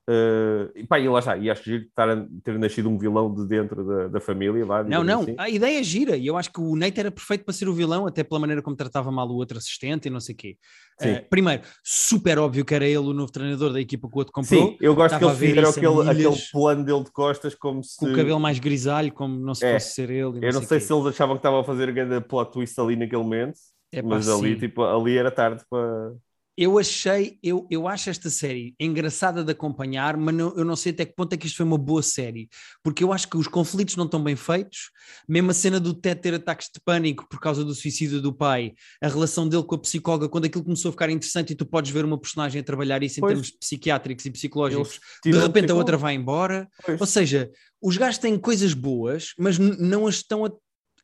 Uh, 0.07 0.69
e, 0.75 0.83
pá, 0.85 0.99
e 0.99 1.09
lá 1.09 1.17
está, 1.17 1.35
e 1.35 1.49
acho 1.49 1.63
giro 1.63 1.83
estar 1.85 2.07
a- 2.07 2.27
ter 2.43 2.59
nascido 2.59 2.87
um 2.87 2.95
vilão 2.95 3.33
de 3.33 3.47
dentro 3.47 3.83
da, 3.83 4.07
da 4.07 4.19
família 4.19 4.63
lá. 4.63 4.83
Não, 4.83 5.03
não, 5.03 5.21
assim. 5.21 5.33
a 5.35 5.49
ideia 5.49 5.79
é 5.79 5.83
gira 5.83 6.15
e 6.15 6.27
eu 6.27 6.37
acho 6.37 6.53
que 6.53 6.61
o 6.61 6.75
Nate 6.75 6.99
era 6.99 7.09
perfeito 7.09 7.43
para 7.43 7.53
ser 7.55 7.67
o 7.67 7.73
vilão, 7.73 8.05
até 8.05 8.23
pela 8.23 8.39
maneira 8.39 8.61
como 8.61 8.75
tratava 8.75 9.11
mal 9.11 9.27
o 9.27 9.33
outro 9.33 9.57
assistente 9.57 10.05
e 10.07 10.11
não 10.11 10.19
sei 10.19 10.35
o 10.35 10.37
quê. 10.37 10.57
Eh, 11.01 11.21
primeiro, 11.21 11.63
super 11.83 12.37
óbvio 12.37 12.63
que 12.63 12.75
era 12.75 12.85
ele 12.85 12.99
o 12.99 13.13
novo 13.13 13.31
treinador 13.31 13.73
da 13.73 13.81
equipa 13.81 14.07
que 14.07 14.13
o 14.15 14.19
outro 14.19 14.31
comprou, 14.31 14.67
Sim, 14.69 14.77
eu 14.79 14.93
gosto 14.93 15.17
que 15.17 15.25
eles 15.25 15.37
fizeram 15.39 15.69
aquele, 15.69 16.09
aquele 16.11 16.41
plano 16.51 16.85
dele 16.85 17.03
de 17.03 17.11
costas 17.11 17.55
como 17.55 17.83
se. 17.83 17.97
com 17.97 18.05
o 18.05 18.15
cabelo 18.15 18.39
mais 18.39 18.59
grisalho, 18.59 19.11
como 19.11 19.35
não 19.39 19.55
se 19.55 19.65
É. 19.65 19.73
fosse 19.73 19.95
ser 19.95 20.11
ele. 20.11 20.37
Eu 20.39 20.53
não 20.53 20.59
sei 20.61 20.67
sei 20.67 20.79
se 20.81 20.93
eles 20.93 21.05
achavam 21.07 21.35
que 21.35 21.39
estavam 21.39 21.61
a 21.61 21.63
fazer 21.63 21.91
grande 21.91 22.21
plot 22.21 22.51
twist 22.51 22.79
ali 22.79 22.95
naquele 22.95 23.23
momento, 23.23 23.57
Epá, 23.91 24.07
mas 24.07 24.29
ali, 24.29 24.53
sim. 24.53 24.59
tipo, 24.59 24.83
ali 24.83 25.17
era 25.17 25.31
tarde 25.31 25.63
para. 25.67 26.13
Eu 26.57 26.79
achei, 26.79 27.37
eu, 27.43 27.67
eu 27.69 27.85
acho 27.85 28.09
esta 28.09 28.29
série 28.29 28.73
engraçada 28.79 29.43
de 29.43 29.51
acompanhar, 29.51 30.15
mas 30.15 30.33
não- 30.33 30.55
eu 30.55 30.63
não 30.63 30.75
sei 30.77 30.93
até 30.93 31.03
que 31.05 31.13
ponto 31.13 31.33
é 31.33 31.37
que 31.37 31.47
isto 31.47 31.57
foi 31.57 31.65
uma 31.65 31.77
boa 31.77 32.01
série, 32.01 32.47
porque 32.81 33.03
eu 33.03 33.11
acho 33.11 33.27
que 33.29 33.35
os 33.35 33.45
conflitos 33.47 33.97
não 33.97 34.05
estão 34.05 34.23
bem 34.23 34.37
feitos, 34.37 34.89
mesmo 35.27 35.51
a 35.51 35.53
cena 35.53 35.81
do 35.81 35.93
Ted 35.93 36.21
ter 36.21 36.33
ataques 36.33 36.69
de 36.73 36.79
pânico 36.79 37.27
por 37.29 37.41
causa 37.41 37.65
do 37.65 37.75
suicídio 37.75 38.21
do 38.21 38.33
pai, 38.33 38.73
a 39.01 39.07
relação 39.09 39.49
dele 39.49 39.63
com 39.63 39.75
a 39.75 39.79
psicóloga, 39.79 40.29
quando 40.29 40.45
aquilo 40.45 40.63
começou 40.63 40.89
a 40.89 40.91
ficar 40.93 41.09
interessante 41.09 41.51
e 41.51 41.55
tu 41.55 41.65
podes 41.65 41.91
ver 41.91 42.05
uma 42.05 42.17
personagem 42.17 42.61
a 42.61 42.63
trabalhar 42.63 43.03
isso 43.03 43.19
em 43.19 43.21
Pois. 43.21 43.31
termos 43.33 43.51
psiquiátricos 43.51 44.25
e 44.25 44.31
psicológicos, 44.31 44.99
de 45.25 45.31
repente 45.37 45.71
a 45.71 45.75
outra 45.75 45.97
vai 45.97 46.13
embora, 46.15 46.69
Pois. 46.85 47.01
ou 47.01 47.07
seja, 47.07 47.51
os 47.81 47.97
gajos 47.97 48.17
têm 48.19 48.39
coisas 48.39 48.73
boas, 48.73 49.33
mas 49.37 49.59
não 49.59 50.07
as 50.07 50.15
estão 50.15 50.45
a, 50.45 50.51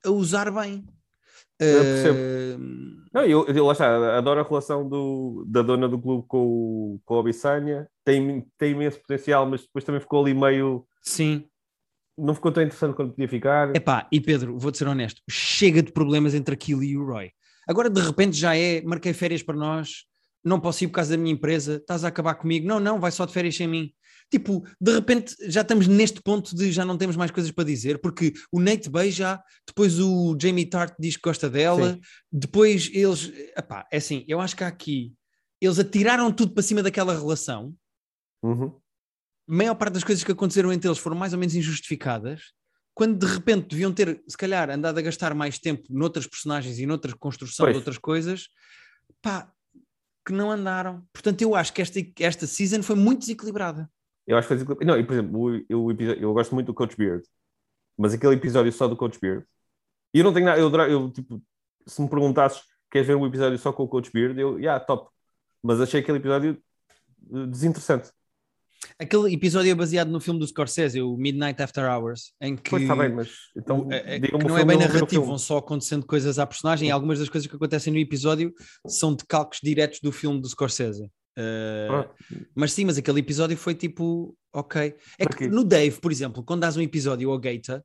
a 0.05 0.09
usar 0.11 0.49
bem. 0.49 0.81
Percebo. 1.65 2.17
Eh, 2.17 2.57
Não, 3.13 3.23
eu, 3.25 3.45
eu 3.47 3.65
lá 3.65 3.73
está, 3.73 4.17
adoro 4.17 4.39
a 4.39 4.43
relação 4.43 4.87
do, 4.87 5.45
da 5.49 5.61
dona 5.61 5.87
do 5.87 5.99
clube 5.99 6.25
com 6.27 6.37
o, 6.37 7.01
com 7.05 7.17
a 7.17 7.19
Abissânia, 7.19 7.87
tem, 8.05 8.45
tem 8.57 8.71
imenso 8.71 8.99
potencial, 8.99 9.45
mas 9.45 9.61
depois 9.61 9.83
também 9.83 9.99
ficou 10.01 10.21
ali 10.21 10.33
meio. 10.33 10.85
sim, 11.01 11.45
Não 12.17 12.33
ficou 12.33 12.51
tão 12.51 12.63
interessante 12.63 12.95
quanto 12.95 13.11
podia 13.11 13.27
ficar. 13.27 13.75
Epá, 13.75 14.07
e 14.11 14.21
Pedro, 14.21 14.57
vou-te 14.57 14.77
ser 14.77 14.87
honesto, 14.87 15.21
chega 15.29 15.81
de 15.83 15.91
problemas 15.91 16.33
entre 16.33 16.53
aquilo 16.53 16.83
e 16.83 16.97
o 16.97 17.05
Roy. 17.05 17.31
Agora 17.67 17.89
de 17.89 18.01
repente 18.01 18.37
já 18.37 18.55
é, 18.55 18.81
marquei 18.81 19.13
férias 19.13 19.43
para 19.43 19.55
nós, 19.55 20.05
não 20.43 20.59
posso 20.59 20.83
ir 20.83 20.87
por 20.87 20.95
causa 20.95 21.11
da 21.11 21.21
minha 21.21 21.33
empresa, 21.33 21.75
estás 21.75 22.03
a 22.03 22.07
acabar 22.07 22.35
comigo, 22.35 22.67
não, 22.67 22.79
não, 22.79 22.99
vai 22.99 23.11
só 23.11 23.25
de 23.25 23.33
férias 23.33 23.55
sem 23.55 23.67
mim. 23.67 23.91
Tipo, 24.31 24.65
de 24.79 24.93
repente 24.93 25.35
já 25.49 25.59
estamos 25.59 25.87
neste 25.87 26.21
ponto 26.21 26.55
de 26.55 26.71
já 26.71 26.85
não 26.85 26.97
temos 26.97 27.17
mais 27.17 27.31
coisas 27.31 27.51
para 27.51 27.65
dizer, 27.65 27.99
porque 27.99 28.31
o 28.49 28.61
Nate 28.61 28.89
beija, 28.89 29.41
depois 29.67 29.99
o 29.99 30.37
Jamie 30.41 30.65
Tart 30.65 30.95
diz 30.97 31.17
que 31.17 31.21
gosta 31.23 31.49
dela, 31.49 31.93
Sim. 31.93 31.99
depois 32.31 32.89
eles, 32.93 33.29
epá, 33.57 33.85
é 33.91 33.97
assim, 33.97 34.23
eu 34.29 34.39
acho 34.39 34.55
que 34.55 34.63
há 34.63 34.67
aqui, 34.67 35.13
eles 35.59 35.77
atiraram 35.79 36.31
tudo 36.31 36.53
para 36.53 36.63
cima 36.63 36.81
daquela 36.81 37.13
relação, 37.13 37.75
Uhum. 38.43 38.67
a 39.47 39.53
maior 39.53 39.75
parte 39.75 39.93
das 39.93 40.03
coisas 40.03 40.23
que 40.23 40.31
aconteceram 40.31 40.71
entre 40.73 40.87
eles 40.87 40.97
foram 40.97 41.15
mais 41.15 41.33
ou 41.33 41.37
menos 41.39 41.53
injustificadas, 41.53 42.53
quando 42.93 43.19
de 43.19 43.31
repente 43.31 43.67
deviam 43.67 43.91
ter, 43.93 44.23
se 44.27 44.37
calhar, 44.37 44.69
andado 44.69 44.97
a 44.97 45.01
gastar 45.01 45.33
mais 45.35 45.59
tempo 45.59 45.83
noutras 45.89 46.25
personagens 46.25 46.79
e 46.79 46.85
noutra 46.85 47.13
construção 47.17 47.65
Pois. 47.65 47.73
de 47.73 47.77
outras 47.79 47.97
coisas, 47.97 48.47
pá, 49.21 49.51
que 50.25 50.31
não 50.33 50.49
andaram. 50.51 51.05
Portanto, 51.11 51.41
eu 51.41 51.53
acho 51.55 51.73
que 51.73 51.81
esta, 51.81 51.99
esta 52.19 52.47
season 52.47 52.81
foi 52.81 52.95
muito 52.95 53.19
desequilibrada. 53.19 53.89
Eu 54.31 54.37
acho 54.37 54.47
que 54.47 54.55
faz 54.55 54.79
Não, 54.85 54.97
e 54.97 55.03
por 55.03 55.11
exemplo, 55.11 55.61
o, 55.69 55.85
o 55.85 55.91
episódio, 55.91 56.23
eu 56.23 56.33
gosto 56.33 56.55
muito 56.55 56.67
do 56.67 56.73
Coach 56.73 56.95
Beard, 56.95 57.21
mas 57.97 58.13
aquele 58.13 58.35
episódio 58.35 58.71
só 58.71 58.87
do 58.87 58.95
Coach 58.95 59.19
Beard, 59.19 59.43
e 60.13 60.19
eu 60.19 60.23
não 60.23 60.33
tenho 60.33 60.45
nada, 60.45 60.59
eu, 60.59 60.71
eu 60.89 61.11
tipo, 61.11 61.41
se 61.85 62.01
me 62.01 62.09
perguntasses, 62.09 62.61
queres 62.89 63.07
ver 63.07 63.15
um 63.15 63.27
episódio 63.27 63.57
só 63.57 63.73
com 63.73 63.83
o 63.83 63.89
Coach 63.89 64.09
Beard, 64.13 64.37
eu, 64.39 64.57
yeah, 64.57 64.79
top. 64.83 65.09
Mas 65.61 65.81
achei 65.81 65.99
aquele 65.99 66.17
episódio 66.17 66.57
eh, 67.33 67.45
desinteressante. 67.47 68.09
Aquele 68.97 69.33
episódio 69.33 69.69
é 69.69 69.75
baseado 69.75 70.09
no 70.09 70.21
filme 70.21 70.39
do 70.39 70.47
Scorsese, 70.47 71.01
o 71.01 71.17
Midnight 71.17 71.61
After 71.61 71.83
Hours, 71.83 72.33
em 72.39 72.55
que, 72.55 72.69
Pois 72.69 72.83
está 72.83 72.95
bem, 72.95 73.09
mas 73.09 73.29
então 73.55 73.87
é- 73.91 74.15
é- 74.15 74.19
que 74.19 74.31
não 74.31 74.57
é 74.57 74.63
bem 74.63 74.77
o 74.77 74.79
narrativo, 74.79 75.25
vão 75.25 75.37
só 75.37 75.57
acontecendo 75.57 76.05
coisas 76.05 76.39
à 76.39 76.47
personagem 76.47 76.87
e 76.87 76.91
algumas 76.91 77.19
das 77.19 77.27
coisas 77.27 77.49
que 77.49 77.55
acontecem 77.55 77.91
no 77.91 77.99
episódio 77.99 78.53
são 78.87 79.13
de 79.13 79.25
calcos 79.25 79.59
diretos 79.61 79.99
do 79.99 80.11
filme 80.11 80.41
do 80.41 80.47
Scorsese. 80.47 81.11
Uh. 81.37 82.09
Mas 82.53 82.73
sim, 82.73 82.85
mas 82.85 82.97
aquele 82.97 83.19
episódio 83.19 83.55
foi 83.57 83.73
tipo, 83.75 84.37
ok. 84.53 84.95
É 85.17 85.25
que 85.25 85.47
no 85.47 85.63
Dave, 85.63 85.99
por 85.99 86.11
exemplo, 86.11 86.43
quando 86.43 86.61
dás 86.61 86.75
um 86.77 86.81
episódio 86.81 87.31
ao 87.31 87.39
Gaeta, 87.39 87.83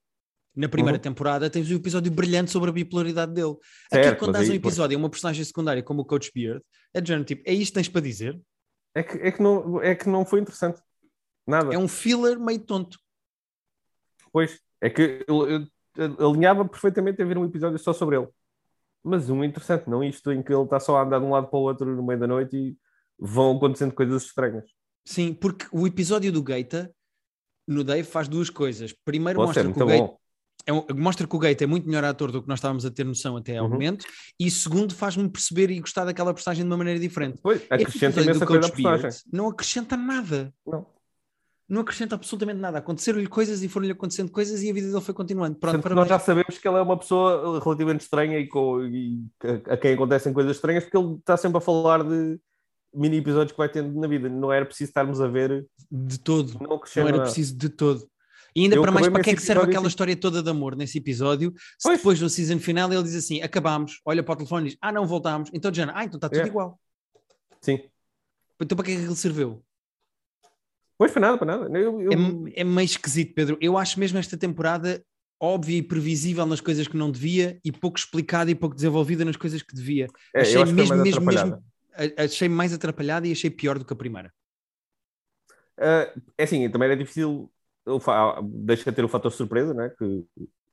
na 0.55 0.69
primeira 0.69 0.97
Uhum. 0.99 1.03
temporada, 1.03 1.49
tens 1.51 1.71
um 1.71 1.77
episódio 1.77 2.11
brilhante 2.11 2.51
sobre 2.51 2.71
a 2.71 2.73
bipolaridade 2.73 3.33
dele. 3.33 3.55
Certo, 3.93 4.09
Aqui, 4.09 4.19
quando 4.19 4.33
dás 4.33 4.49
um 4.49 4.53
aí, 4.53 4.59
pois. 4.59 4.73
episódio 4.75 4.97
a 4.97 4.99
uma 4.99 5.11
personagem 5.11 5.45
secundária 5.45 5.83
como 5.83 6.01
o 6.03 6.05
Coach 6.05 6.31
Beard, 6.35 6.63
é 6.95 7.01
de 7.01 7.09
género 7.09 7.25
tipo, 7.27 7.43
é 7.47 7.53
isto 7.53 7.73
que 7.73 7.75
tens 7.75 7.89
para 7.89 8.01
dizer? 8.01 8.41
É 8.95 9.03
que, 9.03 9.19
é, 9.19 9.31
que 9.31 9.43
não, 9.43 9.83
é 9.83 9.95
que 9.95 10.09
não 10.09 10.25
foi 10.25 10.41
interessante. 10.41 10.81
Nada. 11.47 11.73
É 11.75 11.79
um 11.79 11.87
filler 11.87 12.41
meio 12.41 12.59
tonto. 12.61 12.99
Pois, 14.33 14.59
é 14.81 14.91
que 14.91 15.25
eu, 15.29 15.49
eu- 15.49 15.67
eu 16.19 16.31
alinhava 16.31 16.65
perfeitamente 16.67 17.23
a 17.23 17.25
ver 17.25 17.39
um 17.39 17.45
episódio 17.45 17.79
só 17.79 17.93
sobre 17.93 18.17
ele. 18.17 18.29
Mas 19.03 19.31
um 19.31 19.45
interessante, 19.45 19.89
não 19.89 20.03
isto 20.03 20.33
em 20.33 20.43
que 20.43 20.53
ele 20.53 20.65
está 20.65 20.81
só 20.81 20.97
a 20.97 21.03
andar 21.03 21.21
de 21.21 21.25
um 21.25 21.31
lado 21.31 21.47
para 21.49 21.59
o 21.59 21.63
outro 21.63 21.87
no 21.95 22.03
meio 22.03 22.19
da 22.19 22.27
noite 22.27 22.57
e 22.57 22.77
vão 23.19 23.57
acontecendo 23.57 23.93
coisas 23.95 24.25
estranhas. 24.25 24.65
Sim, 25.05 25.33
porque 25.33 25.67
o 25.73 25.87
episódio 25.87 26.33
do 26.33 26.43
Gaeta, 26.43 26.91
no 27.67 27.83
Dave, 27.85 28.03
faz 28.09 28.29
duas 28.29 28.51
coisas. 28.51 28.93
Primeiro, 29.05 29.41
mostra 29.41 29.63
que, 29.73 29.83
o 29.83 29.87
Gaeta, 29.87 30.05
bom. 30.07 30.19
é 30.67 30.73
um- 30.73 30.85
mostra 30.97 31.27
que 31.27 31.37
o 31.37 31.39
Gaeta 31.39 31.65
é 31.65 31.67
muito 31.67 31.87
melhor 31.87 32.05
ator 32.05 32.31
do 32.33 32.43
que 32.43 32.49
nós 32.49 32.59
estávamos 32.59 32.85
a 32.85 32.91
ter 32.91 33.05
noção 33.05 33.37
até 33.37 33.57
ao 33.57 33.65
Uhum. 33.67 33.73
momento. 33.73 34.05
E 34.39 34.51
segundo, 34.51 34.95
faz-me 34.95 35.29
perceber 35.29 35.71
e 35.71 35.81
gostar 35.81 36.05
daquela 36.05 36.35
personagem 36.35 36.65
de 36.65 36.71
uma 36.71 36.77
maneira 36.77 36.99
diferente. 37.01 37.39
Pois, 37.43 37.63
acrescenta 37.71 38.21
imensa 38.21 38.45
coisa 38.47 38.67
à 38.67 38.71
personagem. 38.71 39.11
não 39.33 39.49
acrescenta 39.49 39.97
nada. 39.97 40.53
Não. 40.67 40.87
Não 41.69 41.81
acrescenta 41.81 42.15
absolutamente 42.15 42.61
nada. 42.61 42.79
Aconteceram-lhe 42.79 43.27
coisas 43.27 43.61
e 43.65 43.69
foram-lhe 43.69 43.91
acontecendo 43.93 44.31
coisas 44.31 44.63
e 44.63 44.71
a 44.71 44.73
vida 44.73 44.87
dele 44.89 45.01
foi 45.01 45.13
continuando. 45.15 45.57
Pronto, 45.59 45.95
nós 45.97 46.09
já 46.09 46.17
sabemos 46.19 46.59
que 46.59 46.69
ele 46.69 46.77
é 46.77 46.81
uma 46.81 46.97
pessoa 46.97 47.59
relativamente 47.61 48.03
estranha 48.03 48.39
e, 48.39 48.47
com, 48.47 48.85
e 48.85 49.25
a, 49.43 49.73
a 49.75 49.77
quem 49.77 49.95
acontecem 49.95 50.33
coisas 50.33 50.55
estranhas, 50.57 50.85
porque 50.85 50.97
ele 50.97 51.15
está 51.17 51.37
sempre 51.37 51.59
a 51.59 51.61
falar 51.61 52.05
de 52.05 52.39
mini 52.97 53.19
episódios 53.19 53.53
que 53.53 53.59
vai 53.59 53.69
tendo 53.69 53.99
na 54.01 54.07
vida. 54.09 54.29
Não 54.29 54.53
era 54.53 54.65
preciso 54.65 54.91
estarmos 54.91 55.21
a 55.21 55.29
ver, 55.29 55.67
De 55.91 56.19
todo. 56.19 56.55
não 56.61 56.81
Não 56.97 57.09
era 57.09 57.21
preciso 57.23 57.57
de 57.57 57.69
todo. 57.69 58.09
E 58.55 58.63
ainda 58.63 58.77
Eu 58.77 58.81
para 58.83 58.91
mais, 58.91 59.07
para 59.09 59.23
que 59.23 59.31
é 59.31 59.35
que 59.35 59.43
serve 59.43 59.65
aquela 59.65 59.81
assim. 59.81 59.89
história 59.89 60.17
toda 60.17 60.43
de 60.43 60.49
amor 60.49 60.75
nesse 60.75 60.97
episódio? 60.97 61.53
Se 61.79 61.89
Pois. 61.89 61.99
depois 61.99 62.21
no 62.23 62.31
season 62.31 62.59
final 62.59 62.91
ele 62.91 63.03
diz 63.03 63.15
assim: 63.15 63.43
acabámos, 63.43 64.01
olha 64.05 64.23
para 64.23 64.33
o 64.33 64.37
telefone 64.37 64.67
e 64.67 64.71
diz: 64.71 64.79
ah, 64.81 64.91
não 64.91 65.07
voltámos. 65.07 65.51
Então, 65.53 65.73
Jana, 65.73 65.93
ah, 65.95 66.05
então 66.05 66.17
está 66.17 66.29
tudo 66.31 66.41
É. 66.43 66.47
igual. 66.47 66.81
Sim. 67.61 67.81
Então, 68.61 68.75
para 68.75 68.87
que 68.87 68.93
é 68.93 68.97
que 68.97 69.03
ele 69.03 69.15
serviu? 69.15 69.63
Pois 70.99 71.13
para 71.13 71.21
nada, 71.21 71.37
para 71.39 71.47
nada. 71.59 71.79
Eu, 71.79 72.01
eu- 72.01 72.13
É, 72.55 72.61
é 72.61 72.65
meio 72.65 72.87
esquisito, 72.87 73.35
Pedro. 73.35 73.59
Eu 73.61 73.77
acho 73.77 74.01
mesmo 74.01 74.19
esta 74.19 74.37
temporada 74.39 75.05
óbvia 75.39 75.77
e 75.77 75.83
previsível 75.83 76.47
nas 76.47 76.63
coisas 76.63 76.89
que 76.89 76.97
não 76.97 77.11
devia 77.11 77.61
e 77.63 77.71
pouco 77.71 77.99
explicada 77.99 78.51
e 78.51 78.55
pouco 78.55 78.75
desenvolvida 78.75 79.23
nas 79.23 79.37
coisas 79.37 79.63
que 79.63 79.75
devia. 79.75 80.07
é, 80.35 80.41
achei 80.41 80.65
mesmo, 80.65 80.97
mesmo, 80.97 81.21
mesmo, 81.27 81.63
achei 82.17 82.49
mais 82.49 82.73
atrapalhada 82.73 83.27
e 83.27 83.33
achei 83.33 83.51
pior 83.51 83.79
do 83.79 83.85
que 83.85 83.93
a 83.93 83.97
primeira. 83.97 84.33
Ah, 85.79 86.13
é 86.39 86.45
assim, 86.45 86.69
também 86.71 86.87
era 86.89 86.97
difícil. 86.97 87.51
Deixa 88.45 88.91
de 88.91 88.97
ter 88.97 89.05
o 89.05 89.09
fator 89.09 89.31
surpresa, 89.31 89.73
né? 89.75 89.91
Que 89.99 90.25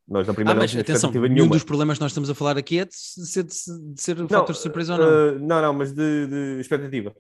nós 0.07 0.27
na 0.27 0.31
Ah, 0.31 0.36
primeira 0.36 0.55
não 0.55 0.63
mas 0.63 0.71
tínhamos 0.71 0.89
atenção, 0.89 1.09
expectativa 1.09 1.27
nenhum 1.27 1.36
nenhuma. 1.36 1.55
dos 1.55 1.63
problemas 1.63 1.97
que 1.97 2.01
nós 2.03 2.12
estamos 2.12 2.29
a 2.29 2.36
falar 2.36 2.57
aqui 2.57 2.79
é 2.79 2.86
de 2.86 2.95
ser, 2.95 3.43
de, 3.43 3.53
ser 4.01 4.17
Não, 4.17 4.27
fator 4.27 4.53
de 4.53 4.62
surpresa 4.62 4.93
ou 4.93 4.99
não. 4.99 5.07
ah, 5.07 5.31
não, 5.39 5.62
não, 5.62 5.73
mas 5.73 5.93
de, 5.93 6.27
de 6.27 6.59
expectativa. 6.62 7.15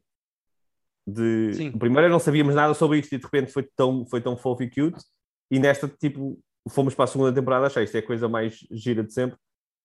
De... 1.05 1.53
Sim. 1.53 1.71
Primeiro 1.71 2.09
não 2.09 2.19
sabíamos 2.19 2.55
nada 2.55 2.73
sobre 2.73 2.99
isto 2.99 3.13
e 3.13 3.17
de 3.17 3.23
repente 3.23 3.51
foi 3.51 3.63
tão, 3.75 4.05
foi 4.05 4.21
tão 4.21 4.37
fofo 4.37 4.63
e 4.63 4.69
cute. 4.69 5.03
E 5.51 5.59
nesta, 5.59 5.87
tipo, 5.87 6.39
fomos 6.69 6.95
para 6.95 7.03
a 7.03 7.07
segunda 7.07 7.33
temporada, 7.33 7.67
achei 7.67 7.83
isto 7.83 7.95
é 7.95 7.99
a 7.99 8.05
coisa 8.07 8.27
mais 8.29 8.65
gira 8.71 9.03
de 9.03 9.13
sempre. 9.13 9.37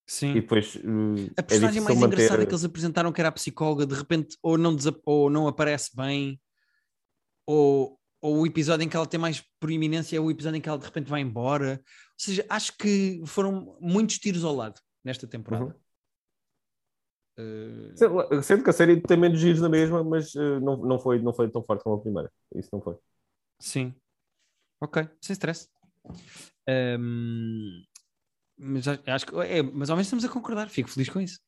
Sim. 0.09 0.31
E 0.31 0.41
depois 0.41 0.75
uh, 0.75 0.79
A 1.37 1.41
é 1.41 1.41
personagem 1.43 1.81
difícil 1.81 1.83
mais 1.83 1.99
manter... 1.99 2.15
engraçada 2.15 2.43
que 2.43 2.51
eles 2.51 2.65
apresentaram, 2.65 3.11
que 3.11 3.21
era 3.21 3.29
a 3.29 3.31
psicóloga, 3.31 3.85
de 3.85 3.93
repente 3.93 4.35
ou 4.41 4.57
não, 4.57 4.75
ou 5.05 5.29
não 5.29 5.47
aparece 5.47 5.95
bem, 5.95 6.41
ou, 7.45 7.95
ou 8.19 8.39
o 8.39 8.47
episódio 8.47 8.83
em 8.83 8.89
que 8.89 8.97
ela 8.97 9.05
tem 9.05 9.19
mais 9.19 9.43
proeminência 9.59 10.17
é 10.17 10.19
o 10.19 10.31
episódio 10.31 10.57
em 10.57 10.61
que 10.61 10.67
ela 10.67 10.79
de 10.79 10.85
repente 10.85 11.11
vai 11.11 11.21
embora. 11.21 11.79
Ou 11.83 12.15
seja, 12.17 12.43
acho 12.49 12.75
que 12.75 13.21
foram 13.27 13.77
muitos 13.79 14.17
tiros 14.17 14.43
ao 14.43 14.55
lado 14.55 14.81
nesta 15.05 15.27
temporada. 15.27 15.77
Uhum. 17.37 17.93
Uh, 18.01 18.15
lá, 18.15 18.41
Sendo 18.41 18.63
que 18.63 18.71
a 18.71 18.73
série 18.73 18.99
tem 18.99 19.15
menos 19.15 19.39
giros 19.39 19.61
na 19.61 19.69
mesma, 19.69 20.03
mas 20.03 20.33
uh, 20.33 20.59
não, 20.59 20.75
não, 20.77 20.97
foi, 20.97 21.21
não 21.21 21.35
foi 21.35 21.51
tão 21.51 21.63
forte 21.63 21.83
como 21.83 21.97
a 21.97 22.01
primeira. 22.01 22.31
Isso 22.55 22.69
não 22.73 22.81
foi. 22.81 22.95
sim. 23.61 23.93
Ok, 24.81 25.07
sem 25.21 25.33
stress. 25.33 25.69
Um, 26.67 27.83
mas 28.59 28.87
a- 28.87 28.99
acho 29.07 29.25
que 29.25 29.35
é, 29.39 29.63
mas 29.63 29.89
ao 29.89 29.95
menos 29.95 30.07
estamos 30.07 30.25
a 30.25 30.29
concordar, 30.29 30.69
fico 30.69 30.89
feliz 30.89 31.09
com 31.09 31.21
isso. 31.21 31.39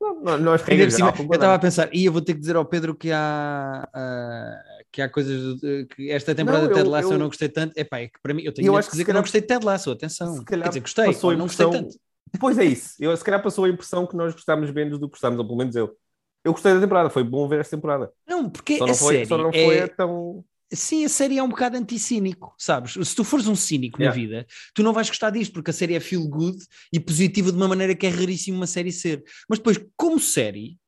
Não, 0.00 0.20
não, 0.22 0.38
nós 0.38 0.62
geral, 0.64 1.14
eu 1.18 1.24
estava 1.34 1.54
a 1.54 1.58
pensar, 1.58 1.88
e 1.92 2.04
eu 2.04 2.12
vou 2.12 2.22
ter 2.22 2.34
que 2.34 2.40
dizer 2.40 2.56
ao 2.56 2.64
Pedro 2.64 2.94
que 2.94 3.10
há, 3.10 3.88
ah, 3.92 4.62
que 4.92 5.02
há 5.02 5.08
coisas 5.08 5.60
que 5.94 6.10
esta 6.10 6.34
temporada 6.34 6.62
Não, 6.64 6.68
de 6.68 6.74
Ted 6.74 6.86
eu- 6.86 6.92
Lasso 6.92 7.08
eu, 7.08 7.12
eu- 7.12 7.18
não 7.18 7.26
gostei 7.26 7.48
tanto. 7.48 7.76
Epá, 7.76 7.98
é 8.00 8.08
que 8.08 8.18
para 8.22 8.32
mim 8.34 8.42
eu 8.42 8.52
tenho 8.52 8.68
Eu 8.68 8.76
acho 8.76 8.88
que 8.88 8.92
dizer 8.92 9.02
se 9.02 9.06
que, 9.06 9.12
não 9.12 9.20
gostei 9.20 9.40
de 9.40 9.46
Ted 9.46 9.64
Lasso, 9.64 9.90
atenção. 9.90 10.44
Quer 10.44 10.68
dizer, 10.68 10.80
gostei, 10.80 11.06
passou 11.06 11.30
a 11.30 11.36
não 11.36 11.46
gostei 11.46 11.70
tanto. 11.70 11.98
Pois 12.38 12.58
é 12.58 12.64
isso. 12.64 12.94
Eu, 13.00 13.16
se 13.16 13.24
calhar 13.24 13.42
passou 13.42 13.64
a 13.64 13.68
impressão 13.68 14.06
que 14.06 14.16
nós 14.16 14.34
gostámos 14.34 14.70
menos 14.70 14.98
do 14.98 15.06
que 15.08 15.12
gostámos, 15.12 15.38
ou 15.38 15.44
pelo 15.44 15.58
menos 15.58 15.74
eu. 15.74 15.96
Eu 16.44 16.52
gostei 16.52 16.72
da 16.74 16.80
temporada, 16.80 17.10
foi 17.10 17.24
bom 17.24 17.48
ver 17.48 17.60
esta 17.60 17.76
temporada. 17.76 18.10
Não, 18.26 18.48
porque 18.48 18.78
Só 18.78 18.84
a 18.84 18.86
não 18.86 18.94
foi, 18.94 19.14
série 19.14 19.26
só 19.26 19.38
não 19.38 19.52
foi 19.52 19.76
é, 19.78 19.86
tão. 19.86 20.44
Sim, 20.72 21.04
a 21.04 21.08
série 21.08 21.38
é 21.38 21.42
um 21.42 21.48
bocado 21.48 21.76
anticínico, 21.76 22.54
sabes? 22.58 22.92
Se 22.92 23.14
tu 23.14 23.24
fores 23.24 23.46
um 23.46 23.54
cínico 23.56 23.98
na 23.98 24.06
Yeah. 24.06 24.20
vida, 24.20 24.46
tu 24.74 24.82
não 24.82 24.92
vais 24.92 25.08
gostar 25.08 25.30
disto, 25.30 25.52
porque 25.52 25.70
a 25.70 25.74
série 25.74 25.94
é 25.94 26.00
feel 26.00 26.26
good 26.28 26.58
e 26.92 27.00
positiva 27.00 27.50
de 27.50 27.56
uma 27.56 27.68
maneira 27.68 27.94
que 27.94 28.06
é 28.06 28.10
raríssimo 28.10 28.56
uma 28.56 28.66
série 28.66 28.92
ser. 28.92 29.22
Mas 29.48 29.58
depois, 29.58 29.78
como 29.96 30.18
série, 30.20 30.78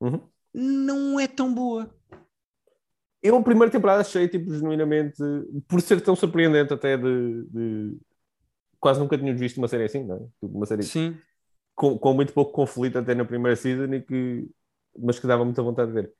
Uhum. 0.00 0.20
não 0.54 1.18
é 1.20 1.26
tão 1.26 1.52
boa. 1.54 1.92
Eu, 3.22 3.36
a 3.36 3.42
primeira 3.42 3.70
temporada, 3.70 4.00
achei, 4.00 4.28
tipo, 4.28 4.52
genuinamente, 4.54 5.18
por 5.66 5.80
ser 5.82 6.00
tão 6.00 6.14
surpreendente 6.14 6.72
até 6.72 6.96
de. 6.96 7.44
de- 7.50 7.96
Quase 8.80 9.00
nunca 9.00 9.18
tínhamos 9.18 9.40
visto 9.40 9.58
uma 9.58 9.66
série 9.66 9.84
assim, 9.84 10.04
não 10.04 10.14
é? 10.14 10.18
Tipo, 10.40 10.56
Uma 10.56 10.66
série 10.66 10.84
Sim. 10.84 11.18
com, 11.74 11.98
com 11.98 12.14
muito 12.14 12.32
pouco 12.32 12.52
conflito 12.52 12.96
até 12.96 13.12
na 13.12 13.24
primeira 13.24 13.56
season, 13.56 13.92
e 13.92 14.00
que... 14.02 14.48
mas 14.96 15.18
que 15.18 15.26
dava 15.26 15.44
muita 15.44 15.62
vontade 15.64 15.88
de 15.92 15.94
ver. 16.00 16.12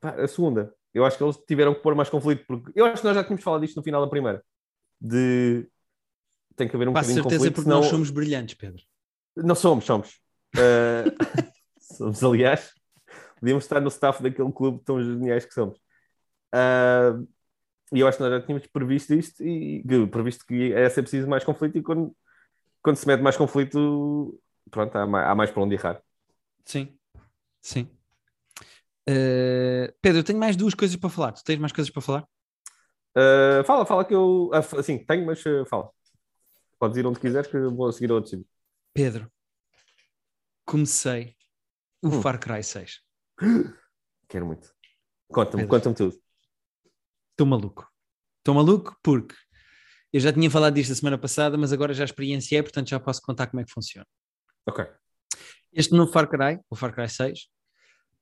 Pá, 0.00 0.10
a 0.10 0.28
segunda, 0.28 0.72
eu 0.98 1.04
acho 1.04 1.16
que 1.16 1.22
eles 1.22 1.36
tiveram 1.46 1.74
que 1.74 1.80
pôr 1.80 1.94
mais 1.94 2.10
conflito, 2.10 2.44
porque 2.46 2.72
eu 2.74 2.84
acho 2.86 3.00
que 3.00 3.06
nós 3.06 3.14
já 3.14 3.22
tínhamos 3.22 3.44
falado 3.44 3.60
disto 3.60 3.76
no 3.76 3.82
final 3.82 4.02
da 4.02 4.10
primeira. 4.10 4.44
De. 5.00 5.68
Tem 6.56 6.68
que 6.68 6.74
haver 6.74 6.88
um 6.88 6.92
Passo 6.92 7.08
bocadinho 7.10 7.24
de 7.24 7.30
certeza 7.30 7.38
conflito, 7.38 7.54
porque 7.54 7.68
senão... 7.68 7.80
nós 7.80 7.90
somos 7.90 8.10
brilhantes, 8.10 8.54
Pedro. 8.54 8.82
Não 9.36 9.54
somos, 9.54 9.84
somos. 9.84 10.20
Uh, 10.56 11.14
somos, 11.78 12.22
aliás, 12.24 12.72
podíamos 13.38 13.64
estar 13.64 13.80
no 13.80 13.88
staff 13.88 14.22
daquele 14.22 14.52
clube 14.52 14.82
tão 14.84 15.00
geniais 15.00 15.44
que 15.44 15.54
somos. 15.54 15.78
Uh, 16.52 17.28
e 17.92 18.00
eu 18.00 18.08
acho 18.08 18.18
que 18.18 18.24
nós 18.24 18.32
já 18.32 18.40
tínhamos 18.40 18.66
previsto 18.66 19.14
isto 19.14 19.42
e 19.42 19.82
previsto 20.10 20.44
que 20.44 20.72
é 20.72 20.88
ser 20.90 21.02
preciso 21.02 21.28
mais 21.28 21.44
conflito 21.44 21.78
e 21.78 21.82
quando, 21.82 22.14
quando 22.82 22.96
se 22.96 23.06
mete 23.06 23.22
mais 23.22 23.36
conflito, 23.36 24.38
pronto, 24.70 24.94
há 24.96 25.06
mais, 25.06 25.28
há 25.28 25.34
mais 25.34 25.50
para 25.50 25.62
onde 25.62 25.74
errar. 25.74 26.02
Sim, 26.64 26.98
sim. 27.62 27.88
Eh, 29.10 29.94
Pedro, 30.02 30.18
eu 30.20 30.24
tenho 30.24 30.38
mais 30.38 30.54
duas 30.54 30.74
coisas 30.74 30.94
para 30.96 31.08
falar. 31.08 31.32
Tu 31.32 31.42
tens 31.42 31.58
mais 31.58 31.72
coisas 31.72 31.90
para 31.90 32.02
falar? 32.02 32.28
Uh, 33.16 33.64
fala, 33.64 33.86
fala 33.86 34.04
que 34.04 34.14
eu. 34.14 34.50
ah, 34.52 34.58
f- 34.62 34.82
Sim, 34.82 34.98
tenho, 35.04 35.24
mas 35.24 35.44
uh, 35.46 35.64
fala. 35.64 35.90
Podes 36.78 36.96
ir 36.98 37.06
onde 37.06 37.18
quiseres 37.18 37.50
que 37.50 37.56
eu 37.56 37.74
vou 37.74 37.90
seguir 37.90 38.12
outro 38.12 38.30
sítio. 38.30 38.46
Pedro, 38.94 39.30
comecei 40.64 41.34
o 42.02 42.08
Hum. 42.08 42.22
Far 42.22 42.38
Cry 42.38 42.62
6. 42.62 43.00
Quero 44.28 44.46
muito. 44.46 44.72
Conta-me, 45.32 45.66
conta-me 45.66 45.94
tudo. 45.94 46.16
Estou 47.30 47.46
maluco. 47.46 47.88
Estou 48.38 48.54
maluco 48.54 48.96
porque 49.02 49.34
eu 50.12 50.20
já 50.20 50.32
tinha 50.32 50.50
falado 50.50 50.74
disto 50.74 50.92
a 50.92 50.96
semana 50.96 51.18
passada, 51.18 51.56
mas 51.56 51.72
agora 51.72 51.92
já 51.94 52.04
experienciei, 52.04 52.62
portanto 52.62 52.88
já 52.90 53.00
posso 53.00 53.20
contar 53.22 53.46
como 53.46 53.60
é 53.60 53.64
que 53.64 53.72
funciona. 53.72 54.06
Ok. 54.66 54.86
Este 55.72 55.94
novo 55.94 56.12
Far 56.12 56.28
Cry, 56.28 56.60
o 56.70 56.76
Far 56.76 56.94
Cry 56.94 57.08
6, 57.08 57.48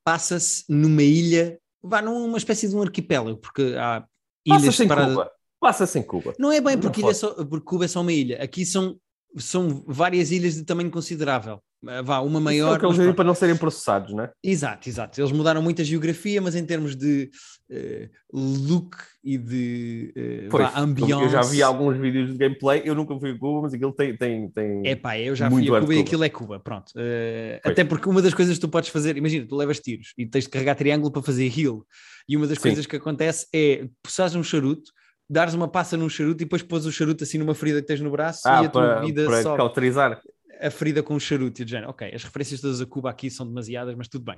passa-se 0.06 0.62
numa 0.68 1.02
ilha, 1.02 1.58
vá 1.82 2.00
numa 2.00 2.38
espécie 2.38 2.68
de 2.68 2.76
um 2.76 2.82
arquipélago, 2.82 3.38
porque 3.38 3.74
há 3.76 4.06
ilhas 4.46 4.60
Passa-se 4.60 4.82
em 4.82 4.86
separadas. 4.86 5.14
Cuba. 5.16 5.32
Passa-se 5.58 5.98
em 5.98 6.02
Cuba. 6.04 6.34
Não 6.38 6.52
é 6.52 6.60
bem 6.60 6.78
porque, 6.78 7.04
é 7.04 7.12
só, 7.12 7.44
porque 7.44 7.64
Cuba 7.64 7.86
é 7.86 7.88
só 7.88 8.02
uma 8.02 8.12
ilha. 8.12 8.40
Aqui 8.40 8.64
são, 8.64 8.96
são 9.36 9.84
várias 9.86 10.30
ilhas 10.30 10.54
de 10.54 10.64
tamanho 10.64 10.90
considerável. 10.90 11.60
Ah, 11.86 12.02
Vá, 12.02 12.18
uma 12.20 12.30
Isso 12.30 12.38
é 12.38 12.40
maior. 12.40 12.76
o 12.76 12.80
que 12.80 12.86
eles 12.86 12.96
dizem 12.96 13.12
para 13.12 13.24
não 13.24 13.34
serem 13.34 13.56
processados, 13.56 14.12
não 14.14 14.24
é? 14.24 14.32
Exato, 14.42 14.88
exato. 14.88 15.20
Eles 15.20 15.30
mudaram 15.30 15.60
muito 15.62 15.80
a 15.82 15.84
geografia, 15.84 16.40
mas 16.40 16.56
em 16.56 16.64
termos 16.64 16.96
de 16.96 17.30
eh, 17.70 18.08
look 18.32 18.96
e 19.22 19.36
de 19.36 20.12
eh, 20.16 20.48
Pois, 20.50 20.64
vá, 20.72 20.80
ambiance. 20.80 21.22
eu 21.24 21.28
já 21.28 21.42
vi 21.42 21.62
alguns 21.62 21.96
vídeos 21.98 22.32
de 22.32 22.38
gameplay, 22.38 22.82
eu 22.84 22.94
nunca 22.94 23.16
fui 23.20 23.30
a 23.30 23.38
Cuba, 23.38 23.62
mas 23.62 23.74
aquilo 23.74 23.92
tem. 23.92 24.16
tem, 24.16 24.48
tem... 24.50 24.82
É 24.86 24.96
pá, 24.96 25.18
eu 25.18 25.36
já 25.36 25.50
fui 25.50 25.60
a 25.60 25.64
de 25.64 25.68
Cuba 25.68 25.78
e 25.94 25.96
Cuba. 25.98 26.00
aquilo 26.08 26.24
é 26.24 26.28
Cuba, 26.30 26.60
pronto. 26.60 26.92
Eh, 26.96 27.60
Pois. 27.62 27.72
até 27.72 27.84
porque 27.84 28.08
uma 28.08 28.22
das 28.22 28.34
coisas 28.34 28.54
que 28.56 28.60
tu 28.60 28.68
podes 28.68 28.88
fazer, 28.88 29.16
imagina, 29.16 29.46
tu 29.46 29.54
levas 29.54 29.78
tiros 29.78 30.12
e 30.16 30.26
tens 30.26 30.44
de 30.44 30.50
carregar 30.50 30.74
triângulo 30.76 31.12
para 31.12 31.22
fazer 31.22 31.46
heal. 31.56 31.84
E 32.28 32.36
uma 32.36 32.46
das 32.46 32.56
Sim. 32.56 32.62
coisas 32.62 32.86
que 32.86 32.96
acontece 32.96 33.46
é 33.52 33.86
puxares 34.02 34.34
um 34.34 34.42
charuto, 34.42 34.90
dares 35.28 35.54
uma 35.54 35.68
passa 35.68 35.96
num 35.96 36.08
charuto 36.08 36.42
e 36.42 36.44
depois 36.44 36.62
pôs 36.62 36.86
o 36.86 36.92
charuto 36.92 37.24
assim 37.24 37.38
numa 37.38 37.54
ferida 37.54 37.80
que 37.80 37.86
tens 37.88 38.00
no 38.00 38.10
braço 38.10 38.42
ah, 38.46 38.62
e 38.62 38.66
a 38.66 38.68
tua 38.68 38.82
para, 38.82 39.00
vida 39.00 39.24
para 39.26 39.42
sobe. 39.42 39.56
cauterizar. 39.56 40.20
a 40.60 40.70
ferida 40.70 41.02
com 41.02 41.14
o 41.14 41.20
charuto 41.20 41.60
e 41.60 41.64
o 41.64 41.68
género. 41.68 41.90
Ok, 41.90 42.10
as 42.14 42.24
referências 42.24 42.60
todas 42.60 42.80
a 42.80 42.86
Cuba 42.86 43.10
aqui 43.10 43.30
são 43.30 43.46
demasiadas, 43.46 43.94
mas 43.94 44.08
tudo 44.08 44.24
bem. 44.24 44.36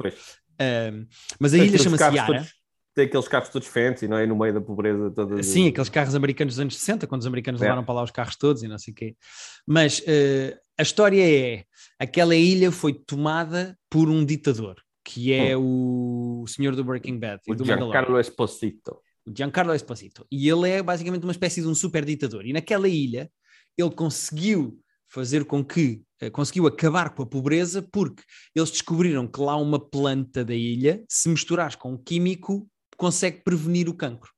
Ahm, 0.61 1.07
mas 1.39 1.55
a 1.55 1.59
Tem 1.59 1.67
ilha 1.67 1.79
chama-se 1.79 2.03
Yara. 2.03 2.27
todos- 2.27 2.53
Tem 2.95 3.07
aqueles 3.07 3.29
carros 3.29 3.49
todos 3.51 3.69
fancy, 3.69 4.09
não 4.09 4.17
é? 4.19 4.27
No 4.27 4.37
meio 4.37 4.53
da 4.55 4.61
pobreza 4.61 5.09
toda. 5.13 5.41
Sim, 5.45 5.69
aqueles 5.69 5.89
carros 5.89 6.17
americanos 6.17 6.55
dos 6.55 6.61
anos 6.61 6.77
60, 6.77 7.07
quando 7.07 7.21
os 7.21 7.27
americanos 7.29 7.61
É. 7.61 7.65
levaram 7.65 7.85
para 7.85 7.95
lá 7.95 8.03
os 8.03 8.11
carros 8.11 8.35
todos 8.35 8.63
e 8.65 8.67
não 8.69 8.77
sei 8.79 8.93
o 8.93 8.95
quê. 8.97 9.15
Mas 9.65 10.03
eh, 10.07 10.59
a 10.77 10.83
história 10.83 11.23
é: 11.23 11.65
aquela 11.97 12.35
ilha 12.35 12.73
foi 12.73 12.93
tomada 12.95 13.79
por 13.89 14.09
um 14.09 14.25
ditador, 14.25 14.75
que 15.05 15.33
é 15.33 15.57
o 15.57 16.45
senhor 16.49 16.75
do 16.75 16.83
Breaking 16.83 17.21
Bad 17.21 17.41
e 17.47 17.51
Hum. 17.53 17.55
O 17.55 17.57
do. 17.59 17.65
Giancarlo 17.65 18.19
Esposito. 18.19 18.97
O 19.29 19.37
Giancarlo 19.37 19.75
Esposito. 19.75 20.27
E 20.31 20.49
ele 20.49 20.69
é 20.69 20.83
basicamente 20.83 21.25
uma 21.25 21.33
espécie 21.33 21.61
de 21.61 21.69
um 21.69 21.75
super 21.75 22.05
ditador. 22.05 22.47
E 22.47 22.53
naquela 22.53 22.89
ilha 22.89 23.31
ele 23.77 23.91
conseguiu 23.91 24.81
fazer 25.07 25.45
com 25.45 25.65
que 25.65 26.03
eh, 26.21 26.31
conseguiu 26.31 26.67
acabar 26.67 27.11
com 27.11 27.23
a 27.23 27.27
pobreza 27.27 27.81
porque 27.81 28.23
eles 28.55 28.71
descobriram 28.71 29.27
que 29.27 29.41
lá 29.41 29.57
uma 29.57 29.79
planta 29.79 30.45
da 30.45 30.55
ilha, 30.55 31.05
se 31.09 31.29
misturares 31.29 31.77
com 31.77 31.93
um 31.93 31.97
químico, 31.97 32.69
consegue 32.97 33.43
prevenir 33.43 33.89
o 33.89 33.95
cancro. 33.95 34.31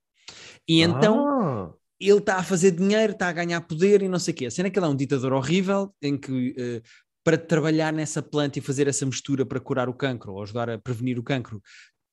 E 0.68 0.83
então 0.83 1.26
Ah, 1.26 1.72
ele 1.98 2.18
está 2.18 2.37
a 2.37 2.42
fazer 2.42 2.70
dinheiro, 2.70 3.12
está 3.12 3.29
a 3.29 3.33
ganhar 3.33 3.61
poder 3.62 4.03
e 4.03 4.09
não 4.09 4.18
sei 4.18 4.33
o 4.33 4.37
quê. 4.37 4.46
A 4.46 4.50
cena 4.50 4.68
é 4.68 4.70
que 4.70 4.79
ele 4.79 4.87
é 4.87 4.88
um 4.88 4.96
ditador 4.96 5.33
horrível 5.33 5.94
em 6.00 6.16
que 6.16 6.55
eh, 6.57 6.83
para 7.24 7.37
trabalhar 7.37 7.92
nessa 7.92 8.22
planta 8.22 8.59
e 8.59 8.62
fazer 8.62 8.88
essa 8.88 9.05
mistura 9.05 9.44
para 9.44 9.61
curar 9.61 9.88
o 9.88 9.94
cancro 9.94 10.33
ou 10.33 10.42
ajudar 10.42 10.70
a 10.70 10.79
prevenir 10.79 11.18
o 11.18 11.22
cancro, 11.22 11.62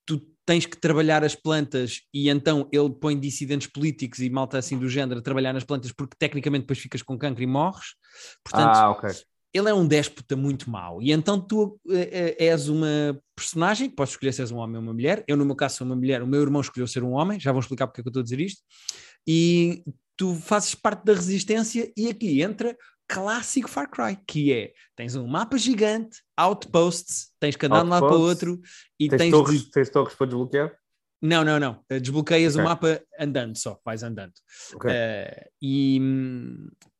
tu 0.08 0.26
tens 0.46 0.64
que 0.64 0.78
trabalhar 0.78 1.22
as 1.22 1.34
plantas 1.34 2.00
e 2.12 2.30
então 2.30 2.66
ele 2.72 2.88
põe 2.88 3.20
dissidentes 3.20 3.68
políticos 3.68 4.20
e 4.20 4.30
malta 4.30 4.56
assim 4.56 4.78
do 4.78 4.88
género 4.88 5.20
a 5.20 5.22
trabalhar 5.22 5.52
nas 5.52 5.62
plantas 5.62 5.92
porque 5.92 6.16
tecnicamente 6.18 6.62
depois 6.62 6.78
ficas 6.78 7.02
com 7.02 7.18
cancro 7.18 7.42
e 7.42 7.46
morres. 7.46 7.88
Portanto, 8.42 8.74
ah, 8.74 8.90
ok. 8.92 9.10
ele 9.52 9.68
é 9.68 9.74
um 9.74 9.86
déspota 9.86 10.34
muito 10.34 10.70
mau. 10.70 11.02
E 11.02 11.12
então 11.12 11.38
tu 11.38 11.78
eh, 11.90 12.36
eh, 12.38 12.46
és 12.46 12.66
uma 12.68 13.20
personagem 13.36 13.90
que 13.90 13.96
podes 13.96 14.14
escolher 14.14 14.32
se 14.32 14.40
és 14.40 14.50
um 14.50 14.56
homem 14.56 14.76
ou 14.76 14.82
uma 14.82 14.94
mulher. 14.94 15.22
Eu, 15.28 15.36
no 15.36 15.44
meu 15.44 15.54
caso, 15.54 15.76
sou 15.76 15.86
uma 15.86 15.94
mulher. 15.94 16.22
O 16.22 16.26
meu 16.26 16.40
irmão 16.40 16.62
escolheu 16.62 16.86
ser 16.86 17.02
um 17.02 17.12
homem. 17.12 17.38
Já 17.38 17.52
vou 17.52 17.60
explicar 17.60 17.86
porque 17.86 18.00
é 18.00 18.02
que 18.02 18.08
eu 18.08 18.10
estou 18.10 18.20
a 18.20 18.24
dizer 18.24 18.40
isto. 18.40 18.62
E 19.26 19.84
tu 20.16 20.34
fazes 20.34 20.74
parte 20.74 21.04
da 21.04 21.12
resistência 21.12 21.92
e 21.94 22.08
aqui 22.08 22.40
entra 22.40 22.74
clássico 23.08 23.68
Far 23.68 23.88
Cry, 23.90 24.18
que 24.26 24.52
é, 24.52 24.72
tens 24.94 25.16
um 25.16 25.26
mapa 25.26 25.56
gigante, 25.56 26.22
outposts, 26.36 27.32
tens 27.40 27.56
que 27.56 27.64
andar 27.66 27.80
de 27.80 27.86
um 27.86 27.90
lado 27.90 28.06
para 28.06 28.16
o 28.16 28.20
outro 28.20 28.60
e 29.00 29.08
Tens, 29.08 29.18
tens 29.18 29.30
torres, 29.30 29.62
de... 29.64 29.70
tens 29.70 29.90
torres 29.90 30.14
para 30.14 30.26
desbloquear? 30.26 30.76
Não, 31.20 31.42
não, 31.44 31.58
não. 31.58 31.84
Eh, 31.88 31.98
Desbloqueias 31.98 32.54
o 32.54 32.58
Ok. 32.58 32.64
mapa 32.68 33.02
andando 33.18 33.56
só, 33.58 33.80
vais 33.84 34.02
andando. 34.04 34.34
Ok. 34.74 34.88
Eh, 34.92 35.48
e, 35.60 36.00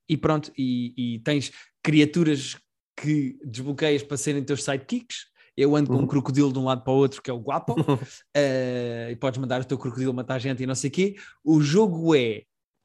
e 0.09 0.16
pronto, 0.16 0.51
e, 0.59 1.14
e 1.16 1.18
tens 1.21 1.53
criaturas 1.83 2.57
que 2.97 3.38
desbloqueias 3.44 4.03
para 4.03 4.16
serem 4.16 4.42
teus 4.42 4.64
sidekicks. 4.64 5.27
Eu 5.57 5.77
ando 5.77 5.90
com 5.90 5.97
um 5.97 6.01
Uhum. 6.01 6.07
crocodilo 6.07 6.53
de 6.53 6.59
um 6.59 6.64
lado 6.64 6.83
para 6.83 6.92
o 6.92 6.97
outro, 6.97 7.21
que 7.23 7.31
é 7.31 7.33
o 7.33 7.38
Guapo, 7.38 7.77
eh, 8.35 9.09
e 9.12 9.16
podes 9.16 9.38
mandar 9.38 9.61
o 9.61 9.64
teu 9.64 9.79
crocodilo 9.79 10.14
matar 10.14 10.38
gente 10.40 10.62
e 10.62 10.66
não 10.66 10.75
sei 10.75 10.88
o 10.88 10.92
quê. 10.92 11.16
O 11.44 11.61
jogo 11.61 12.14
é 12.14 12.42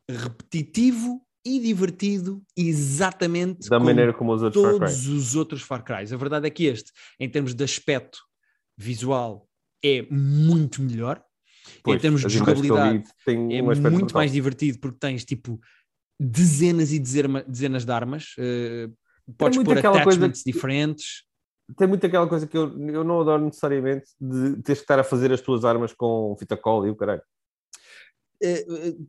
repetitivo 0.07 1.25
e 1.45 1.59
divertido, 1.59 2.41
exatamente 2.55 3.69
da 3.69 3.77
como 3.77 3.85
maneira 3.87 4.13
como 4.13 4.33
os 4.33 4.41
outros 4.43 4.63
todos 4.63 5.07
os 5.07 5.35
outros 5.35 5.61
Far 5.61 5.83
Cry. 5.83 6.13
A 6.13 6.17
verdade 6.17 6.47
é 6.47 6.49
que 6.49 6.65
este, 6.65 6.91
em 7.19 7.29
termos 7.29 7.53
de 7.53 7.63
aspecto 7.63 8.19
visual, 8.77 9.47
é 9.83 10.05
muito 10.09 10.81
melhor. 10.81 11.21
Pois, 11.81 11.97
em 11.97 12.01
termos 12.01 12.21
de 12.21 12.29
jogabilidade, 12.29 13.03
é 13.27 13.61
um 13.61 13.91
muito 13.91 14.13
mais 14.13 14.31
divertido 14.31 14.79
porque 14.79 14.97
tens 14.99 15.23
tipo 15.25 15.59
dezenas 16.19 16.91
e 16.91 16.99
dezena- 16.99 17.43
dezenas 17.47 17.85
de 17.85 17.91
armas. 17.91 18.33
eh, 18.37 18.89
podes 19.37 19.57
pôr 19.63 19.77
attachments 19.77 20.43
que- 20.43 20.51
diferentes. 20.51 21.23
Tem 21.77 21.87
muito 21.87 22.05
aquela 22.05 22.27
coisa 22.27 22.45
que 22.45 22.57
eu, 22.57 22.77
eu 22.89 23.03
não 23.05 23.21
adoro 23.21 23.45
necessariamente 23.45 24.07
de 24.19 24.61
teres 24.61 24.79
que 24.79 24.83
estar 24.83 24.99
a 24.99 25.03
fazer 25.03 25.31
as 25.31 25.39
tuas 25.41 25.63
armas 25.63 25.93
com 25.93 26.35
fita 26.37 26.57
cola 26.57 26.87
e 26.87 26.91
o 26.91 26.95
caralho. 26.95 27.21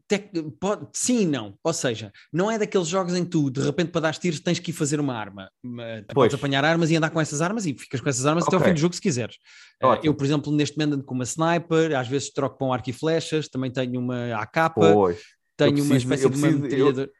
Tec- 0.09 0.31
pode- 0.61 0.87
sim 0.93 1.23
e 1.23 1.27
não. 1.27 1.59
Ou 1.63 1.73
seja, 1.73 2.13
não 2.33 2.51
é 2.51 2.59
daqueles 2.59 2.87
jogos 2.89 3.15
em 3.15 3.25
que 3.25 3.31
tu, 3.31 3.51
de 3.51 3.61
repente, 3.61 3.91
para 3.91 4.03
dar 4.03 4.15
tiros, 4.15 4.41
tens 4.41 4.59
que 4.59 4.71
ir 4.71 4.75
fazer 4.75 5.01
uma 5.01 5.15
arma. 5.15 5.51
Eh, 5.81 6.05
Pois. 6.13 6.31
Podes 6.31 6.35
apanhar 6.35 6.65
armas 6.65 6.91
e 6.91 6.97
andar 6.97 7.11
com 7.11 7.21
essas 7.21 7.41
armas 7.43 7.67
e 7.67 7.75
ficas 7.75 8.01
com 8.01 8.09
essas 8.09 8.25
armas 8.27 8.45
até 8.47 8.55
ao 8.57 8.61
Ok. 8.61 8.71
fim 8.71 8.75
do 8.75 8.81
jogo 8.81 8.95
se 8.95 9.01
quiseres. 9.01 9.37
Ótimo. 9.83 10.07
eu, 10.07 10.15
por 10.15 10.25
exemplo, 10.25 10.53
neste 10.55 10.79
momento 10.79 10.95
ando 10.95 11.05
com 11.05 11.15
uma 11.15 11.25
sniper, 11.25 11.97
às 11.99 12.09
vezes 12.09 12.31
troco 12.33 12.57
para 12.57 12.67
um 12.67 12.73
arco 12.73 12.89
e 12.89 12.93
flechas, 12.93 13.49
também 13.49 13.71
tenho 13.71 14.01
uma 14.01 14.35
AK, 14.41 14.71
Pois. 14.75 15.19
tenho 15.57 15.71
eu 15.79 15.85
uma 15.85 15.95
preciso- 15.95 15.97
espécie 15.97 16.25
eu 16.25 16.31
de 16.31 16.37
uma 16.37 16.43
preciso- 16.49 16.65
eu- 16.65 16.71
metralhadora. 16.71 17.11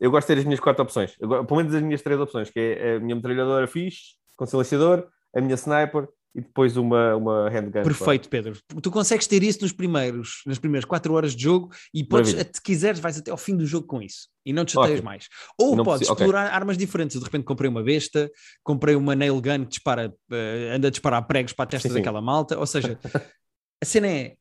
Eu 0.00 0.10
gosto 0.10 0.26
de 0.28 0.34
ter 0.34 0.38
as 0.40 0.44
minhas 0.46 0.60
quatro 0.60 0.82
opções. 0.82 1.14
Eu 1.20 1.28
pelo 1.44 1.56
menos 1.58 1.74
as 1.74 1.82
minhas 1.82 2.00
três 2.02 2.18
opções, 2.18 2.50
que 2.50 2.58
é 2.58 2.96
a 2.96 3.00
minha 3.00 3.14
metralhadora 3.14 3.66
fixe, 3.66 4.14
com 4.36 4.46
silenciador, 4.46 5.06
a 5.36 5.40
minha 5.40 5.54
sniper 5.56 6.08
e 6.34 6.40
depois 6.40 6.76
uma, 6.76 7.16
uma 7.16 7.48
handgun. 7.50 7.82
Perfeito, 7.82 8.28
Pedro. 8.28 8.56
Tu 8.80 8.90
consegues 8.90 9.26
ter 9.26 9.42
isso 9.42 9.62
nos 9.62 9.72
primeiros, 9.72 10.42
nas 10.46 10.58
primeiras 10.58 10.84
4 10.84 11.12
horas 11.12 11.34
de 11.34 11.42
jogo 11.42 11.70
e 11.92 12.04
podes, 12.04 12.30
se 12.30 12.62
quiseres, 12.62 13.00
vais 13.00 13.18
até 13.18 13.30
ao 13.30 13.36
fim 13.36 13.56
do 13.56 13.66
jogo 13.66 13.86
com 13.86 14.00
isso 14.00 14.28
e 14.46 14.52
não 14.52 14.64
te 14.64 14.72
chateias 14.72 14.98
Ótimo. 15.00 15.04
mais. 15.06 15.28
Ou 15.58 15.74
Não 15.76 15.84
podes 15.84 16.06
preciso- 16.06 16.12
explorar 16.24 16.52
armas 16.54 16.78
diferentes. 16.78 17.18
De 17.18 17.24
repente 17.24 17.44
comprei 17.44 17.68
uma 17.68 17.82
besta, 17.82 18.30
comprei 18.62 18.94
uma 18.94 19.16
nail 19.16 19.34
gun 19.40 19.64
que 19.64 19.70
dispara, 19.70 20.14
eh, 20.30 20.72
anda 20.74 20.86
a 20.88 20.90
disparar 20.90 21.26
pregos 21.26 21.52
para 21.52 21.64
a 21.64 21.66
testa 21.66 21.88
Sim, 21.88 21.94
sim. 21.94 22.00
daquela 22.00 22.20
malta. 22.22 22.58
Ou 22.58 22.66
seja, 22.66 22.98
a 23.82 23.84
cena 23.84 24.06
é. 24.06 24.36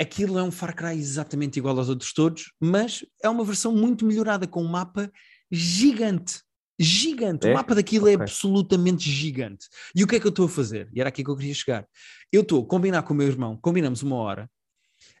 Aquilo 0.00 0.36
é 0.38 0.42
um 0.42 0.50
Far 0.50 0.74
Cry 0.74 0.98
exatamente 0.98 1.56
igual 1.58 1.78
aos 1.78 1.88
outros 1.88 2.12
todos, 2.12 2.52
mas 2.60 3.06
é 3.22 3.28
uma 3.28 3.44
versão 3.44 3.72
muito 3.72 4.04
melhorada 4.04 4.44
com 4.44 4.60
um 4.60 4.68
mapa 4.68 5.08
gigante. 5.52 6.40
Gigante. 6.78 7.46
O 7.46 7.50
É? 7.50 7.54
mapa 7.54 7.74
daquilo 7.74 8.08
é 8.08 8.14
Ok. 8.14 8.22
absolutamente 8.22 9.08
gigante. 9.10 9.66
E 9.94 10.02
o 10.02 10.06
que 10.06 10.16
é 10.16 10.20
que 10.20 10.26
eu 10.26 10.30
estou 10.30 10.46
a 10.46 10.48
fazer? 10.48 10.88
E 10.92 11.00
era 11.00 11.08
aqui 11.08 11.22
que 11.22 11.30
eu 11.30 11.36
queria 11.36 11.54
chegar. 11.54 11.86
Eu 12.32 12.42
estou 12.42 12.62
a 12.62 12.66
combinar 12.66 13.02
com 13.02 13.14
o 13.14 13.16
meu 13.16 13.26
irmão, 13.28 13.56
combinamos 13.60 14.02
uma 14.02 14.16
hora. 14.16 14.50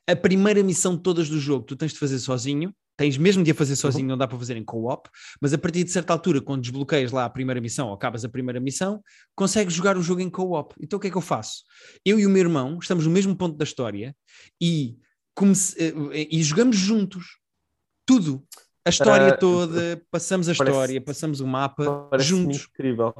A 0.06 0.16
primeira 0.16 0.62
missão 0.62 0.96
de 0.96 1.02
todas 1.02 1.28
do 1.28 1.38
jogo 1.38 1.64
tu 1.64 1.76
tens 1.76 1.92
de 1.92 1.98
fazer 1.98 2.18
sozinho, 2.18 2.74
tens 2.96 3.16
mesmo 3.16 3.42
de 3.42 3.50
a 3.50 3.54
fazer 3.54 3.74
sozinho, 3.76 4.06
não 4.08 4.18
dá 4.18 4.26
para 4.28 4.38
fazer 4.38 4.56
em 4.56 4.64
co-op, 4.64 5.08
mas 5.40 5.52
a 5.52 5.58
partir 5.58 5.82
de 5.84 5.90
certa 5.90 6.12
altura, 6.12 6.40
quando 6.40 6.62
desbloqueias 6.62 7.10
lá 7.10 7.24
a 7.24 7.30
primeira 7.30 7.60
missão 7.60 7.88
ou 7.88 7.94
acabas 7.94 8.24
a 8.24 8.28
primeira 8.28 8.60
missão, 8.60 9.02
consegues 9.34 9.74
jogar 9.74 9.96
o 9.96 10.02
jogo 10.02 10.20
em 10.20 10.28
co-op. 10.30 10.74
Então 10.80 10.96
o 10.96 11.00
que 11.00 11.08
é 11.08 11.10
que 11.10 11.16
eu 11.16 11.20
faço? 11.22 11.62
Eu 12.04 12.18
e 12.20 12.26
o 12.26 12.30
meu 12.30 12.40
irmão 12.40 12.78
estamos 12.80 13.06
no 13.06 13.12
mesmo 13.12 13.34
ponto 13.36 13.56
da 13.56 13.64
história 13.64 14.14
e, 14.60 14.96
comece- 15.34 15.76
eh, 16.12 16.28
e 16.30 16.42
jogamos 16.42 16.76
juntos. 16.76 17.38
Tudo. 18.06 18.44
A 18.86 18.90
história 18.90 19.28
Ah, 19.28 19.36
toda, 19.36 20.04
passamos 20.10 20.48
a 20.48 20.54
parece- 20.54 20.70
história, 20.76 21.00
passamos 21.00 21.40
o 21.40 21.46
mapa 21.46 22.10
juntos. 22.18 22.66
incrível. 22.70 23.14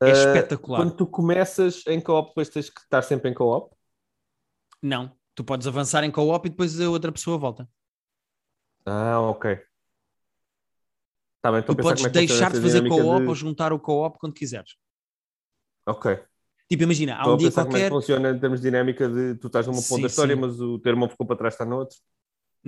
É 0.00 0.10
Ah, 0.10 0.12
espetacular. 0.12 0.80
Quando 0.80 0.94
tu 0.96 1.06
começas 1.06 1.82
em 1.86 2.00
co-op, 2.00 2.28
depois 2.28 2.48
tens 2.48 2.70
que 2.70 2.80
estar 2.80 3.02
sempre 3.02 3.30
em 3.30 3.34
co-op. 3.34 3.74
Não, 4.80 5.10
tu 5.34 5.42
podes 5.42 5.66
avançar 5.66 6.04
em 6.04 6.10
co-op 6.10 6.46
e 6.46 6.50
depois 6.50 6.80
a 6.80 6.88
outra 6.88 7.10
pessoa 7.10 7.36
volta. 7.38 7.68
Ah, 8.84 9.20
ok. 9.20 9.58
Tá 11.42 11.50
bem, 11.50 11.62
Tu 11.62 11.74
podes 11.76 12.04
é 12.04 12.08
deixar 12.08 12.52
de 12.52 12.60
fazer 12.60 12.86
co-op 12.88 13.22
de- 13.22 13.28
ou 13.28 13.34
juntar 13.34 13.72
o 13.72 13.80
co-op 13.80 14.18
quando 14.18 14.32
quiseres. 14.34 14.76
Ok. 15.86 16.20
Tipo, 16.68 16.82
imagina, 16.82 17.16
há 17.16 17.32
um 17.32 17.36
dia 17.36 17.48
pensar 17.48 17.64
como 17.64 17.76
é 17.76 17.80
qualquer, 17.80 17.88
que 17.90 17.94
funciona 17.96 18.30
em 18.30 18.38
termos 18.38 18.60
de 18.60 18.68
dinâmica 18.68 19.08
de 19.08 19.34
tu 19.36 19.46
estás 19.46 19.66
numa 19.66 19.80
ponta 19.82 20.02
da 20.02 20.06
história, 20.08 20.34
sim. 20.34 20.40
mas 20.40 20.60
o 20.60 20.78
teu 20.80 20.90
irmão 20.90 21.08
ficou 21.08 21.26
para 21.26 21.36
trás, 21.36 21.54
está 21.54 21.64
no 21.64 21.76
outro. 21.78 21.96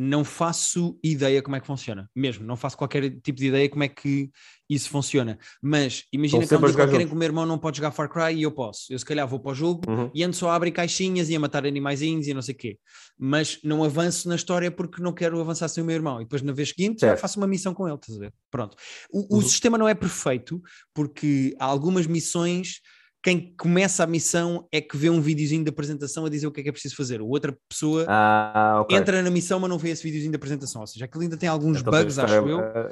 Não 0.00 0.22
faço 0.24 0.96
ideia 1.02 1.42
como 1.42 1.56
é 1.56 1.60
que 1.60 1.66
funciona. 1.66 2.08
Mesmo, 2.14 2.46
não 2.46 2.56
faço 2.56 2.76
qualquer 2.76 3.10
tipo 3.20 3.36
de 3.40 3.48
ideia 3.48 3.68
como 3.68 3.82
é 3.82 3.88
que 3.88 4.30
isso 4.70 4.88
funciona. 4.90 5.36
Mas 5.60 6.04
imagina 6.12 6.46
que 6.46 6.54
há 6.54 6.58
um 6.58 6.60
dia 6.60 6.74
qualquer 6.74 7.00
em 7.00 7.06
que 7.08 7.12
o 7.12 7.16
meu 7.16 7.26
irmão 7.26 7.44
não 7.44 7.58
pode 7.58 7.78
jogar 7.78 7.90
Far 7.90 8.08
Cry 8.08 8.36
e 8.38 8.42
eu 8.44 8.52
posso. 8.52 8.92
Eu 8.92 8.98
se 9.00 9.04
calhar 9.04 9.26
vou 9.26 9.40
para 9.40 9.50
o 9.50 9.54
jogo 9.56 9.90
Uhum. 9.90 10.08
e 10.14 10.22
ando 10.22 10.36
só 10.36 10.50
a 10.50 10.54
abrir 10.54 10.70
caixinhas 10.70 11.28
e 11.30 11.34
a 11.34 11.40
matar 11.40 11.66
animaizinhos 11.66 12.28
e 12.28 12.32
não 12.34 12.40
sei 12.42 12.54
o 12.54 12.58
quê. 12.58 12.78
Mas 13.18 13.58
não 13.64 13.82
avanço 13.82 14.28
na 14.28 14.36
história 14.36 14.70
porque 14.70 15.02
não 15.02 15.12
quero 15.12 15.40
avançar 15.40 15.66
sem 15.66 15.82
o 15.82 15.86
meu 15.86 15.96
irmão. 15.96 16.20
E 16.20 16.24
depois 16.24 16.42
na 16.42 16.52
vez 16.52 16.68
seguinte 16.68 17.00
Certo. 17.00 17.18
faço 17.18 17.40
uma 17.40 17.48
missão 17.48 17.74
com 17.74 17.88
ele, 17.88 17.96
estás 17.96 18.16
a 18.16 18.20
ver? 18.20 18.32
Pronto. 18.52 18.76
O, 19.10 19.34
o 19.34 19.38
Uhum. 19.38 19.42
sistema 19.42 19.76
não 19.76 19.88
é 19.88 19.94
perfeito 19.96 20.62
porque 20.94 21.56
há 21.58 21.64
algumas 21.64 22.06
missões 22.06 22.80
quem 23.28 23.54
começa 23.56 24.02
a 24.02 24.06
missão 24.06 24.66
é 24.72 24.80
que 24.80 24.96
vê 24.96 25.10
um 25.10 25.20
videozinho 25.20 25.62
de 25.62 25.68
apresentação 25.68 26.24
a 26.24 26.30
dizer 26.30 26.46
o 26.46 26.50
que 26.50 26.60
é 26.60 26.62
que 26.62 26.68
é 26.70 26.72
preciso 26.72 26.96
fazer. 26.96 27.20
Outra 27.20 27.54
pessoa 27.68 28.06
Ah, 28.08 28.78
ok. 28.80 28.96
entra 28.96 29.22
na 29.22 29.30
missão, 29.30 29.60
mas 29.60 29.68
não 29.68 29.76
vê 29.76 29.90
esse 29.90 30.02
videozinho 30.02 30.32
de 30.32 30.36
apresentação. 30.36 30.80
Ou 30.80 30.86
seja, 30.86 31.04
aquilo 31.04 31.22
ainda 31.24 31.36
tem 31.36 31.46
alguns 31.46 31.78
Então 31.80 31.92
bugs, 31.92 32.18
acho 32.18 32.34
eu. 32.48 32.58
a 32.60 32.90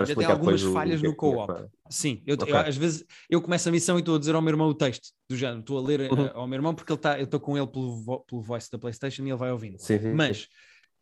ainda 0.00 0.14
tem 0.16 0.26
algumas 0.26 0.62
o 0.62 0.72
falhas 0.72 0.94
é 0.94 0.96
no 0.96 1.00
tinha 1.10 1.14
co-op. 1.16 1.46
para- 1.46 1.68
Sim, 1.90 2.22
eu, 2.26 2.34
Ok. 2.40 2.50
eu- 2.52 2.56
às 2.58 2.76
vezes 2.76 3.04
eu 3.28 3.42
começo 3.42 3.68
a 3.68 3.72
missão 3.72 3.96
e 3.96 4.00
estou 4.00 4.16
a 4.16 4.18
dizer 4.18 4.34
ao 4.34 4.40
meu 4.40 4.50
irmão 4.52 4.68
o 4.68 4.74
texto 4.74 5.10
do 5.28 5.36
género, 5.36 5.60
estou 5.60 5.76
a 5.78 5.82
ler 5.82 6.00
eh, 6.00 6.08
Uhum. 6.10 6.30
ao 6.34 6.46
meu 6.48 6.56
irmão 6.56 6.74
porque 6.74 6.90
ele 6.92 7.00
tá, 7.00 7.18
eu 7.18 7.24
estou 7.24 7.38
com 7.40 7.58
ele 7.58 7.66
pelo, 7.66 8.24
pelo 8.26 8.40
voice 8.40 8.70
da 8.70 8.78
PlayStation 8.78 9.22
e 9.24 9.28
ele 9.28 9.36
vai 9.36 9.50
ouvindo. 9.52 9.78
Sim. 9.78 9.98
Mas, 10.14 10.48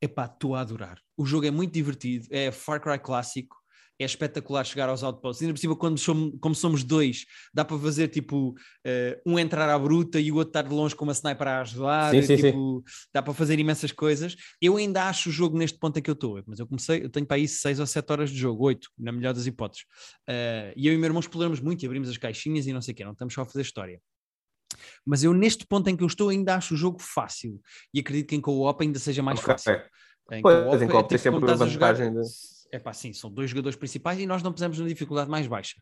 epá, 0.00 0.24
estou 0.26 0.56
a 0.56 0.61
adorar. 0.61 0.98
O 1.16 1.24
jogo 1.24 1.46
é 1.46 1.50
muito 1.52 1.72
divertido, 1.72 2.26
é 2.30 2.50
Far 2.50 2.80
Cry 2.80 2.98
clássico, 2.98 3.56
é 3.98 4.05
espetacular 4.05 4.64
chegar 4.64 4.88
aos 4.88 5.02
outposts. 5.02 5.42
Ainda 5.42 5.55
por 5.55 5.61
cima, 5.61 5.76
quando 5.76 5.98
somos, 5.98 6.33
como 6.40 6.55
somos 6.55 6.83
dois, 6.83 7.24
dá 7.55 7.64
para 7.64 7.78
fazer 7.78 8.09
tipo 8.09 8.55
eh, 8.85 9.20
um 9.24 9.38
entrar 9.38 9.68
à 9.68 9.78
bruta 9.78 10.18
e 10.18 10.33
o 10.33 10.37
outro 10.37 10.50
estar 10.50 10.62
de 10.62 10.74
longe 10.74 10.94
com 10.96 11.05
uma 11.05 11.12
sniper 11.12 11.46
a 11.48 11.61
ajudar. 11.61 12.11
Sim, 12.11 12.22
sim, 12.22 12.37
tipo, 12.37 12.83
dá 13.12 13.22
para 13.22 13.33
fazer 13.35 13.59
imensas 13.59 13.92
coisas. 13.92 14.35
Eu 14.61 14.76
ainda 14.76 15.05
acho 15.09 15.28
o 15.28 15.33
jogo 15.33 15.57
neste 15.57 15.78
ponto 15.78 15.98
em 15.98 16.02
que 16.02 16.11
eu 16.11 16.14
estou, 16.14 16.42
mas 16.46 16.59
eu 16.59 16.66
comecei, 16.66 17.05
eu 17.05 17.11
tenho 17.11 17.26
para 17.26 17.37
aí 17.37 17.46
6 17.46 17.78
ou 17.78 17.87
7 17.87 18.11
horas 18.11 18.31
de 18.31 18.37
jogo, 18.38 18.64
8, 18.64 18.88
na 18.98 19.12
melhor 19.12 19.35
das 19.35 19.46
hipóteses. 19.46 19.85
Eh, 20.26 20.72
e 20.76 20.87
eu 20.87 20.92
e 20.92 20.96
o 20.96 20.98
meu 20.98 21.07
irmão 21.09 21.20
exploramos 21.20 21.61
muito 21.61 21.83
e 21.83 21.87
abrimos 21.87 22.09
as 22.09 22.16
caixinhas 22.16 22.66
e 22.66 22.72
não 22.72 22.81
sei 22.83 22.92
o 22.92 22.96
quê, 22.96 23.05
não 23.05 23.12
estamos 23.12 23.33
só 23.35 23.42
a 23.42 23.44
fazer 23.46 23.62
história. 23.62 24.00
Mas 25.05 25.22
eu, 25.22 25.35
neste 25.35 25.66
ponto 25.66 25.88
em 25.90 25.96
que 25.96 26.02
eu 26.02 26.07
estou, 26.07 26.31
ainda 26.31 26.55
acho 26.57 26.74
o 26.74 26.76
jogo 26.76 26.98
fácil 27.00 27.61
e 27.92 28.00
acredito 28.00 28.28
que 28.31 28.37
em 28.37 28.40
co-op 28.40 28.83
ainda 28.83 28.98
seja 28.98 29.22
mais 29.22 29.38
Ok. 29.38 29.46
fácil. 29.46 29.72
Em 30.31 30.40
Pois, 30.40 30.57
co-op 30.64 30.76
em 30.76 30.85
é 30.85 30.88
co-op 30.88 31.02
tipo 31.02 31.09
tens 31.09 31.20
sempre 31.20 31.50
a 31.50 31.52
a 31.52 31.57
jogar- 31.68 31.92
vantagem 31.94 32.12
de- 32.14 32.52
É 32.72 32.78
pá, 32.78 32.92
sim, 32.94 33.12
são 33.12 33.30
dois 33.30 33.50
jogadores 33.50 33.76
principais 33.76 34.18
e 34.18 34.26
nós 34.26 34.42
não 34.42 34.50
pusemos 34.50 34.78
na 34.78 34.88
dificuldade 34.88 35.30
mais 35.30 35.46
baixa. 35.46 35.76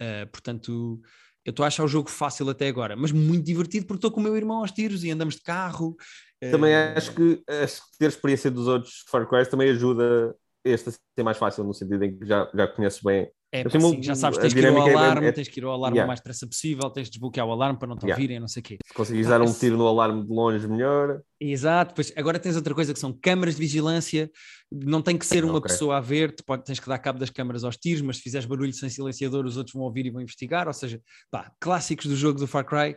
Uh, 0.00 0.26
portanto, 0.30 1.00
eu 1.44 1.50
estou 1.50 1.64
a 1.64 1.66
achar 1.66 1.84
o 1.84 1.88
jogo 1.88 2.08
fácil 2.08 2.48
até 2.48 2.68
agora, 2.68 2.94
mas 2.94 3.10
muito 3.10 3.44
divertido 3.44 3.86
porque 3.86 3.98
estou 3.98 4.12
com 4.12 4.20
o 4.20 4.22
meu 4.22 4.36
irmão 4.36 4.58
aos 4.58 4.70
tiros 4.70 5.02
e 5.02 5.10
andamos 5.10 5.34
de 5.34 5.42
carro. 5.42 5.96
Também 6.40 6.72
Uh, 6.72 6.96
acho 6.96 7.12
que 7.12 7.42
acho 7.48 7.82
que 7.82 7.98
ter 7.98 8.06
experiência 8.06 8.50
dos 8.50 8.68
outros 8.68 9.04
Far 9.10 9.28
Cry 9.28 9.44
também 9.50 9.70
ajuda 9.70 10.32
este 10.64 10.90
a 10.90 10.92
ser 10.92 11.22
mais 11.24 11.36
fácil, 11.36 11.64
no 11.64 11.74
sentido 11.74 12.04
em 12.04 12.16
que 12.16 12.24
já, 12.24 12.48
já 12.54 12.68
conheces 12.68 13.02
bem. 13.02 13.28
É, 13.50 13.60
Eu 13.60 13.64
pá, 13.64 13.70
tenho 13.70 13.82
sim, 13.88 13.94
uma- 13.96 14.02
já 14.02 14.14
sabes, 14.14 14.38
tens 14.38 14.52
que 14.52 14.58
ir 14.60 14.66
ao 14.66 14.76
é 14.86 14.92
alarme, 14.94 15.26
é- 15.26 15.32
tens 15.32 15.48
que 15.48 15.58
ir 15.58 15.64
ao 15.64 15.72
alarme 15.72 15.96
Yeah. 15.96 16.04
o 16.04 16.06
mais 16.06 16.20
depressa 16.20 16.46
possível, 16.46 16.90
tens 16.90 17.04
de 17.04 17.12
desbloquear 17.12 17.46
o 17.46 17.50
alarme 17.52 17.78
para 17.78 17.88
não 17.88 17.96
te 17.96 18.02
Yeah. 18.02 18.14
ouvirem, 18.22 18.38
não 18.40 18.46
sei 18.46 18.60
o 18.60 18.64
quê. 18.64 18.76
Se 18.86 18.92
conseguires 18.92 19.26
Ah, 19.28 19.38
dar 19.38 19.42
um 19.42 19.50
tiro 19.52 19.78
no 19.78 19.86
alarme 19.88 20.22
de 20.22 20.30
longe, 20.30 20.68
melhor. 20.68 21.22
Exato, 21.40 21.94
pois 21.94 22.12
agora 22.14 22.38
tens 22.38 22.56
outra 22.56 22.74
coisa 22.74 22.92
que 22.92 23.00
são 23.00 23.10
câmaras 23.10 23.54
de 23.54 23.60
vigilância, 23.60 24.30
não 24.70 25.00
tem 25.00 25.16
que 25.16 25.24
ser 25.24 25.44
uma 25.46 25.54
Ok. 25.58 25.70
pessoa 25.70 25.96
a 25.96 26.00
ver, 26.00 26.34
tu 26.34 26.44
pode, 26.44 26.62
tens 26.64 26.78
que 26.78 26.86
dar 26.88 26.98
cabo 26.98 27.18
das 27.18 27.30
câmaras 27.30 27.64
aos 27.64 27.78
tiros, 27.78 28.02
mas 28.02 28.18
se 28.18 28.22
fizeres 28.22 28.46
barulho 28.46 28.72
sem 28.74 28.90
silenciador, 28.90 29.46
os 29.46 29.56
outros 29.56 29.72
vão 29.72 29.82
ouvir 29.84 30.04
e 30.04 30.10
vão 30.10 30.20
investigar. 30.20 30.66
Ou 30.66 30.74
seja, 30.74 31.00
pá, 31.30 31.50
clássicos 31.58 32.04
do 32.04 32.16
jogo 32.16 32.38
do 32.38 32.46
Far 32.46 32.66
Cry, 32.66 32.94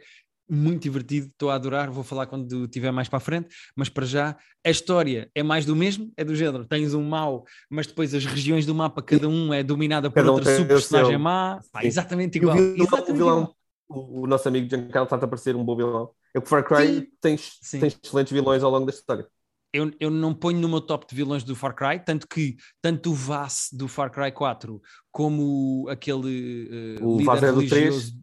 muito 0.51 0.83
divertido, 0.83 1.27
estou 1.27 1.49
a 1.49 1.55
adorar. 1.55 1.89
Vou 1.89 2.03
falar 2.03 2.27
quando 2.27 2.65
estiver 2.65 2.91
mais 2.91 3.07
para 3.07 3.17
a 3.17 3.21
frente, 3.21 3.47
mas 3.75 3.89
para 3.89 4.05
já 4.05 4.37
a 4.65 4.69
história 4.69 5.29
é 5.33 5.41
mais 5.43 5.65
do 5.65 5.75
mesmo, 5.75 6.11
é 6.17 6.23
do 6.25 6.35
género. 6.35 6.65
Tens 6.65 6.93
um 6.93 7.03
mau, 7.03 7.45
mas 7.69 7.87
depois 7.87 8.13
as 8.13 8.25
regiões 8.25 8.65
do 8.65 8.75
mapa, 8.75 9.01
cada 9.01 9.29
um 9.29 9.53
é 9.53 9.63
dominada 9.63 10.11
por 10.11 10.15
Cada 10.15 10.31
um 10.31 10.35
outra 10.35 10.51
tem 10.51 10.55
o 10.55 10.57
sub-personagem 10.57 11.11
seu. 11.13 11.19
má, 11.19 11.59
pá, 11.71 11.85
exatamente 11.85 12.37
E 12.37 12.41
o 12.41 12.43
igual. 12.43 12.57
vilão, 12.57 12.75
o, 12.77 12.83
exatamente 12.83 13.13
vilão 13.17 13.37
igual. 13.39 13.57
o, 13.89 14.21
o 14.23 14.27
nosso 14.27 14.47
amigo 14.47 14.69
Giancarlo 14.69 15.05
está 15.05 15.15
a 15.15 15.27
parecer 15.27 15.55
um 15.55 15.63
bom 15.63 15.75
vilão. 15.75 16.11
É 16.33 16.39
que 16.39 16.45
o 16.45 16.49
Far 16.49 16.63
Cry 16.65 16.99
Sim. 16.99 17.07
tens, 17.21 17.57
Sim. 17.61 17.79
tens 17.79 17.97
excelentes 18.03 18.31
vilões 18.33 18.63
ao 18.63 18.71
longo 18.71 18.85
da 18.85 18.91
história. 18.91 19.27
eu, 19.73 19.91
eu 19.99 20.09
não 20.09 20.33
ponho 20.33 20.59
no 20.59 20.67
meu 20.69 20.81
top 20.81 21.05
de 21.07 21.15
vilões 21.15 21.43
do 21.43 21.55
Far 21.55 21.73
Cry, 21.75 21.99
tanto 22.05 22.27
que 22.27 22.57
tanto 22.81 23.11
o 23.11 23.13
Vass 23.13 23.69
do 23.71 23.87
Far 23.87 24.11
Cry 24.11 24.31
4 24.31 24.81
como 25.11 25.87
aquele 25.89 26.97
uh, 27.01 27.07
O 27.07 27.17
líder 27.17 27.25
Vaz 27.25 27.43
é 27.43 27.51
do 27.51 27.59
religioso 27.59 28.13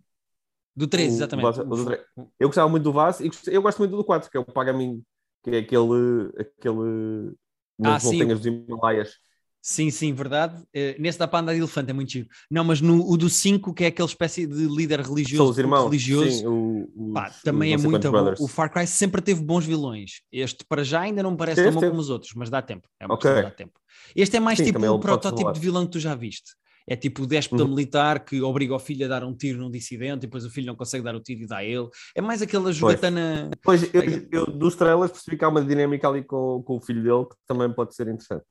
do 0.79 0.87
3, 0.88 1.12
O- 1.12 1.14
exatamente. 1.14 1.59
o 1.61 1.75
o. 1.93 2.31
Eu 2.38 2.49
gostava 2.49 2.69
muito 2.69 2.85
do 2.85 2.93
Vaz 2.93 3.21
e 3.21 3.31
eu 3.47 3.62
gosto 3.62 3.79
muito 3.79 3.97
do 3.97 4.05
4, 4.05 4.31
que 4.31 4.37
é 4.37 4.41
o 4.41 4.45
Pagamin, 4.45 5.03
que 5.43 5.51
é 5.51 5.59
aquele, 5.59 6.33
aquele 6.38 7.35
nas 7.79 7.95
Ah, 7.95 8.01
sim. 8.01 8.19
montanhas 8.19 8.41
dos 8.41 8.47
Himalaias. 8.47 9.19
Sim, 9.61 9.91
sim, 9.91 10.14
verdade. 10.14 10.62
Eh, 10.73 10.97
nesse 10.99 11.19
dá 11.19 11.29
para 11.29 11.41
andar 11.41 11.53
de 11.53 11.59
elefante, 11.59 11.91
é 11.91 11.93
muito 11.93 12.11
giro. 12.11 12.29
Não, 12.51 12.64
mas 12.64 12.81
no 12.81 13.05
o 13.11 13.17
do 13.17 13.29
5, 13.29 13.75
que 13.75 13.85
é 13.85 13.88
aquele 13.88 14.09
espécie 14.09 14.47
de 14.47 14.67
líder 14.67 15.01
religioso, 15.01 15.37
São 15.37 15.51
os 15.51 15.59
irmãos. 15.59 15.91
religioso 15.91 16.43
Sim, 16.43 16.47
o, 16.47 16.88
os- 16.97 17.12
pá, 17.12 17.31
também 17.45 17.73
é 17.73 17.77
muito 17.77 18.12
bom. 18.12 18.35
O 18.38 18.49
Far 18.49 18.73
Cry 18.73 18.87
sempre 18.87 19.21
teve 19.21 19.43
bons 19.43 19.67
vilões. 19.67 20.23
Este 20.33 20.64
para 20.64 20.85
já 20.85 21.01
ainda 21.03 21.23
não 21.23 21.33
me 21.33 21.37
parece 21.37 21.62
tão 21.62 21.73
bom 21.73 21.85
como 21.85 22.01
os 22.01 22.09
outros, 22.11 22.33
mas 22.35 22.49
dá 22.51 22.62
tempo. 22.62 22.88
É 23.01 23.07
uma 23.07 23.14
Ok. 23.14 23.25
questão 23.25 23.35
de 23.35 23.43
dar 23.43 23.51
tempo. 23.51 23.79
Este 24.17 24.37
é 24.37 24.41
mais 24.41 24.59
Sim, 24.59 24.64
tipo 24.64 24.79
ele 24.79 24.87
pode 24.87 25.01
protótipo 25.01 25.53
de 25.53 25.61
vilão 25.61 25.85
que 25.87 25.93
tu 25.93 26.01
já 26.01 26.14
viste. 26.14 26.53
É 26.88 26.96
tipo 26.96 27.22
o 27.22 27.27
déspota 27.27 27.62
Uhum. 27.64 27.68
militar 27.68 28.24
que 28.24 28.40
obriga 28.40 28.74
o 28.74 28.79
filho 28.79 29.05
a 29.05 29.09
dar 29.09 29.22
um 29.22 29.35
tiro 29.37 29.59
num 29.59 29.70
dissidente 29.70 30.18
e 30.24 30.27
depois 30.27 30.44
o 30.44 30.51
filho 30.51 30.66
não 30.66 30.74
consegue 30.74 31.05
dar 31.05 31.14
o 31.14 31.20
tiro 31.20 31.42
e 31.42 31.46
dá 31.46 31.59
a 31.59 31.64
ele. 31.64 31.88
É 32.14 32.20
mais 32.22 32.40
aquela 32.40 32.72
jogatana. 32.72 33.51
Pois, 33.62 33.83
eu, 33.94 34.03
eu 34.33 34.46
dos 34.46 34.74
trailers 34.74 35.12
percebi 35.12 35.37
que 35.37 35.44
há 35.44 35.48
uma 35.48 35.62
dinâmica 35.62 36.09
ali 36.09 36.24
com, 36.24 36.62
com 36.62 36.77
o 36.77 36.81
filho 36.81 37.03
dele 37.03 37.27
que 37.27 37.37
também 37.46 37.70
pode 37.72 37.94
ser 37.94 38.09
interessante. 38.09 38.44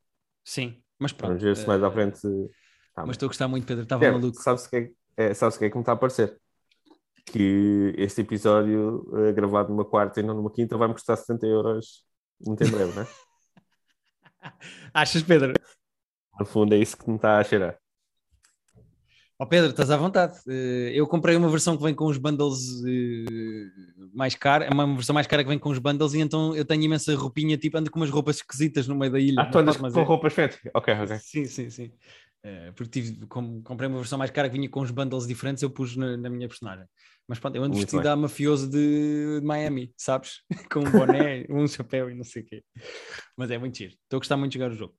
Sim, 0.45 0.77
mas 0.99 1.11
pronto. 1.11 1.29
Vamos 1.29 1.43
ver 1.43 1.55
se 1.57 1.63
eh, 1.63 1.67
mais 1.67 1.83
à 1.83 1.91
frente. 1.91 2.21
Tá 2.93 3.05
Mas 3.05 3.11
estou 3.15 3.25
a 3.27 3.29
gostar 3.29 3.47
muito, 3.47 3.65
Pedro. 3.65 3.83
Estava 3.83 4.05
É, 4.05 4.11
maluco. 4.11 4.41
Sabes 4.41 4.65
o 4.65 4.69
que 4.69 4.75
é, 4.75 4.91
é, 5.17 5.33
sabes 5.33 5.55
o 5.55 5.59
que 5.59 5.65
é 5.65 5.69
que 5.69 5.75
me 5.75 5.81
está 5.81 5.93
a 5.93 5.97
parecer? 5.97 6.37
Que 7.25 7.93
este 7.97 8.21
episódio, 8.21 9.03
eh, 9.17 9.33
gravado 9.33 9.69
numa 9.69 9.83
quarta 9.83 10.19
e 10.19 10.23
não 10.23 10.35
numa 10.35 10.51
quinta, 10.51 10.77
vai-me 10.77 10.93
custar 10.93 11.17
70 11.17 11.45
euros 11.47 12.03
muito 12.39 12.63
em 12.63 12.69
breve, 12.69 12.99
né? 12.99 13.07
Achas, 14.93 15.23
Pedro? 15.23 15.53
No 16.39 16.45
fundo, 16.45 16.73
é 16.73 16.77
isso 16.77 16.95
que 16.95 17.09
me 17.09 17.15
está 17.15 17.39
a 17.39 17.43
cheirar. 17.43 17.77
Ó 19.39 19.45
Pedro, 19.45 19.69
estás 19.69 19.91
à 19.91 19.97
vontade. 19.97 20.39
Eh, 20.47 20.91
Eu 20.95 21.05
comprei 21.05 21.35
uma 21.35 21.47
versão 21.49 21.77
que 21.77 21.83
vem 21.83 21.93
com 21.93 22.05
os 22.05 22.17
bundles 22.17 22.83
eh, 22.87 23.69
mais 24.13 24.33
cara, 24.33 24.65
é 24.65 24.69
uma 24.69 24.95
versão 24.95 25.13
mais 25.13 25.27
cara 25.27 25.43
que 25.43 25.49
vem 25.49 25.59
com 25.59 25.69
os 25.69 25.77
bundles 25.77 26.13
e 26.15 26.19
então 26.19 26.55
eu 26.55 26.65
tenho 26.65 26.81
imensa 26.81 27.13
roupinha, 27.15 27.55
tipo 27.57 27.77
ando 27.77 27.91
com 27.91 27.99
umas 27.99 28.09
roupas 28.09 28.37
esquisitas 28.37 28.87
no 28.87 28.95
meio 28.95 29.11
da 29.11 29.19
ilha. 29.19 29.41
Ah, 29.41 29.45
tu 29.45 29.59
andas 29.59 29.77
com 29.77 29.87
é- 29.87 30.03
roupas 30.03 30.33
fancy? 30.33 30.57
Ok, 30.73 30.91
ok. 30.93 31.19
Sim, 31.19 31.45
sim, 31.45 31.69
sim. 31.69 31.91
Uh, 32.43 32.71
porque 32.73 33.01
tive, 33.01 33.25
como, 33.27 33.61
comprei 33.61 33.87
uma 33.89 33.97
versão 33.99 34.17
mais 34.17 34.31
cara 34.31 34.49
que 34.49 34.55
vinha 34.55 34.69
com 34.69 34.81
uns 34.81 34.89
bundles 34.91 35.27
diferentes, 35.27 35.61
eu 35.61 35.69
pus 35.69 35.95
na, 35.95 36.15
na 36.17 36.29
minha 36.29 36.47
personagem. 36.47 36.85
Mas 37.27 37.39
pronto, 37.39 37.55
eu 37.55 37.63
ando 37.63 37.75
Muito 37.75 37.85
vestido 37.91 38.07
a 38.07 38.15
mafioso 38.15 38.69
de, 38.69 39.39
de 39.41 39.45
Miami, 39.45 39.93
sabes? 39.97 40.41
com 40.71 40.79
um 40.79 40.83
boné, 40.91 41.45
um 41.49 41.67
chapéu 41.67 42.09
e 42.09 42.15
não 42.15 42.23
sei 42.23 42.41
o 42.41 42.45
quê. 42.45 42.63
Mas 43.35 43.51
é 43.51 43.57
muito 43.57 43.77
giro. 43.77 43.91
Estou 43.93 44.17
a 44.17 44.19
gostar 44.19 44.37
muito 44.37 44.53
de 44.53 44.59
jogar 44.59 44.71
o 44.71 44.75
jogo. 44.75 44.95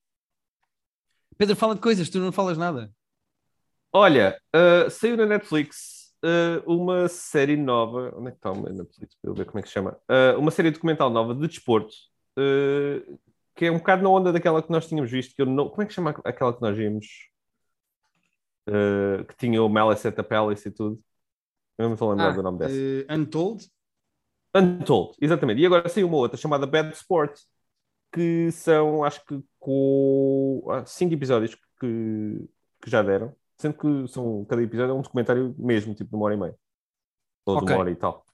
Pedro, 1.38 1.56
fala 1.56 1.74
de 1.74 1.80
coisas, 1.80 2.08
tu 2.10 2.18
não 2.18 2.32
falas 2.32 2.58
nada. 2.58 2.92
Olha, 3.92 4.38
uh, 4.54 4.90
saiu 4.90 5.16
na 5.16 5.26
Netflix 5.26 6.12
uh, 6.24 6.70
uma 6.70 7.08
série 7.08 7.56
nova. 7.56 8.12
Onde 8.16 8.28
é 8.28 8.30
que 8.30 8.36
está 8.36 8.52
o 8.52 8.62
Netflix? 8.62 9.14
Para 9.20 9.30
eu 9.30 9.34
ver 9.34 9.44
como 9.46 9.58
é 9.58 9.62
que 9.62 9.68
se 9.68 9.74
chama. 9.74 9.98
Uh, 10.10 10.38
uma 10.38 10.50
série 10.50 10.70
documental 10.70 11.10
nova 11.10 11.34
de 11.34 11.46
desporto. 11.46 11.94
que 13.56 13.66
é 13.66 13.70
um 13.72 13.78
bocado 13.78 14.02
na 14.02 14.08
onda 14.10 14.32
daquela 14.32 14.62
que 14.62 14.70
nós 14.70 14.86
tínhamos 14.86 15.10
visto. 15.10 15.34
Que 15.34 15.42
eu 15.42 15.46
não... 15.46 15.68
Como 15.68 15.82
é 15.82 15.86
que 15.86 15.92
chama 15.92 16.10
aquela 16.24 16.54
que 16.54 16.62
nós 16.62 16.76
vimos? 16.76 17.06
que 19.26 19.34
tinha 19.38 19.62
o 19.62 19.68
Malice 19.68 20.06
at 20.08 20.14
the 20.14 20.22
Palace 20.22 20.68
e 20.68 20.70
tudo. 20.70 21.00
Eu 21.78 21.84
não 21.84 21.88
me 21.88 21.94
estou 21.94 22.08
a 22.08 22.12
lembrar 22.12 22.28
Ah, 22.28 22.32
do 22.32 22.42
nome 22.42 22.58
dessa. 22.58 22.74
eh, 22.74 23.06
Untold? 23.14 23.66
Untold, 24.54 25.16
exatamente. 25.20 25.58
E 25.62 25.64
agora 25.64 25.88
saiu 25.88 26.06
uma 26.06 26.18
outra 26.18 26.36
chamada 26.36 26.66
Bad 26.66 26.92
Sport, 26.92 27.40
que 28.12 28.50
são, 28.52 29.04
acho 29.04 29.24
que, 29.24 29.42
com 29.58 30.62
cinco 30.84 31.14
episódios 31.14 31.54
que, 31.80 32.46
que 32.82 32.90
já 32.90 33.02
deram, 33.02 33.34
sendo 33.58 33.74
que 33.74 34.12
são, 34.12 34.44
cada 34.44 34.62
episódio 34.62 34.92
é 34.92 34.94
um 34.94 35.02
documentário 35.02 35.54
mesmo, 35.58 35.94
tipo 35.94 36.10
de 36.10 36.16
uma 36.16 36.24
hora 36.26 36.34
e 36.34 36.38
meia. 36.38 36.54
Ou 37.44 37.56
de 37.56 37.64
Ok. 37.64 37.74
uma 37.74 37.80
hora 37.80 37.90
e 37.90 37.96
tal. 37.96 38.24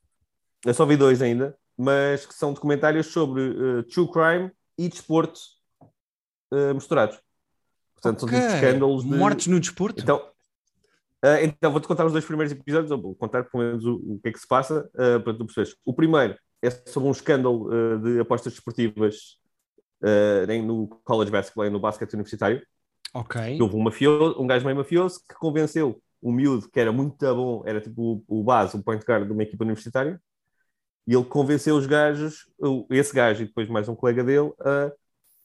Eu 0.65 0.75
só 0.75 0.85
vi 0.85 0.97
dois 0.97 1.23
ainda, 1.23 1.57
mas 1.77 2.27
que 2.27 2.35
são 2.35 2.53
documentários 2.53 3.07
sobre 3.07 3.43
eh, 3.43 3.83
true 3.85 4.11
crime 4.11 4.51
e 4.79 4.89
desporto 4.89 5.41
eh, 6.53 6.75
misturados. 6.75 7.19
Portanto, 7.95 8.21
são 8.21 8.29
tipo 8.29 8.43
Ok. 8.43 8.55
escândalos 8.55 9.05
de... 9.05 9.17
Mortes 9.17 9.47
no 9.47 9.59
desporto? 9.59 10.03
Então, 10.03 10.31
ah, 11.23 11.43
então 11.43 11.73
vou-te 11.73 11.89
contar 11.89 12.05
os 12.05 12.13
dois 12.13 12.25
primeiros 12.25 12.53
episódios, 12.53 12.91
ou 12.91 13.01
vou 13.01 13.15
contar 13.15 13.45
pelo 13.45 13.65
menos 13.65 13.85
o, 13.87 13.95
o 13.95 14.21
que 14.23 14.29
é 14.29 14.33
que 14.33 14.39
se 14.39 14.47
passa, 14.47 14.91
para 14.93 15.33
tu 15.33 15.47
perceberes. 15.47 15.75
O 15.83 15.95
primeiro 15.95 16.39
é 16.61 16.71
sobre 16.71 17.09
um 17.09 17.13
escândalo 17.13 17.99
de 18.03 18.21
apostas 18.21 18.53
desportivas 18.53 19.39
no 20.63 20.87
college 21.03 21.31
basketball, 21.31 21.71
no 21.71 21.81
basquete 21.81 22.13
universitário. 22.13 22.63
Ok. 23.15 23.37
Houve 23.61 23.77
um, 23.77 23.83
mafioso, 23.83 24.41
um 24.43 24.47
gajo 24.47 24.65
meio 24.65 24.77
mafioso 24.77 25.21
que 25.29 25.35
convenceu 25.37 26.03
o 26.21 26.33
miúdo, 26.33 26.69
que 26.71 26.81
era 26.81 26.93
muito 26.93 27.17
bom, 27.35 27.63
era 27.67 27.81
tipo 27.81 28.25
o, 28.29 28.41
o 28.41 28.45
base, 28.45 28.77
o 28.77 28.83
point 28.83 29.05
guard 29.05 29.27
de 29.27 29.33
uma 29.33 29.43
equipa 29.43 29.65
universitária, 29.65 30.21
e 31.07 31.15
ele 31.15 31.25
convenceu 31.25 31.77
os 31.77 31.87
gajos, 31.87 32.47
esse 32.91 33.15
gajo 33.15 33.43
e 33.43 33.47
depois 33.47 33.69
mais 33.69 33.89
um 33.89 33.97
colega 33.97 34.25
dele, 34.25 34.53
a, 34.61 34.93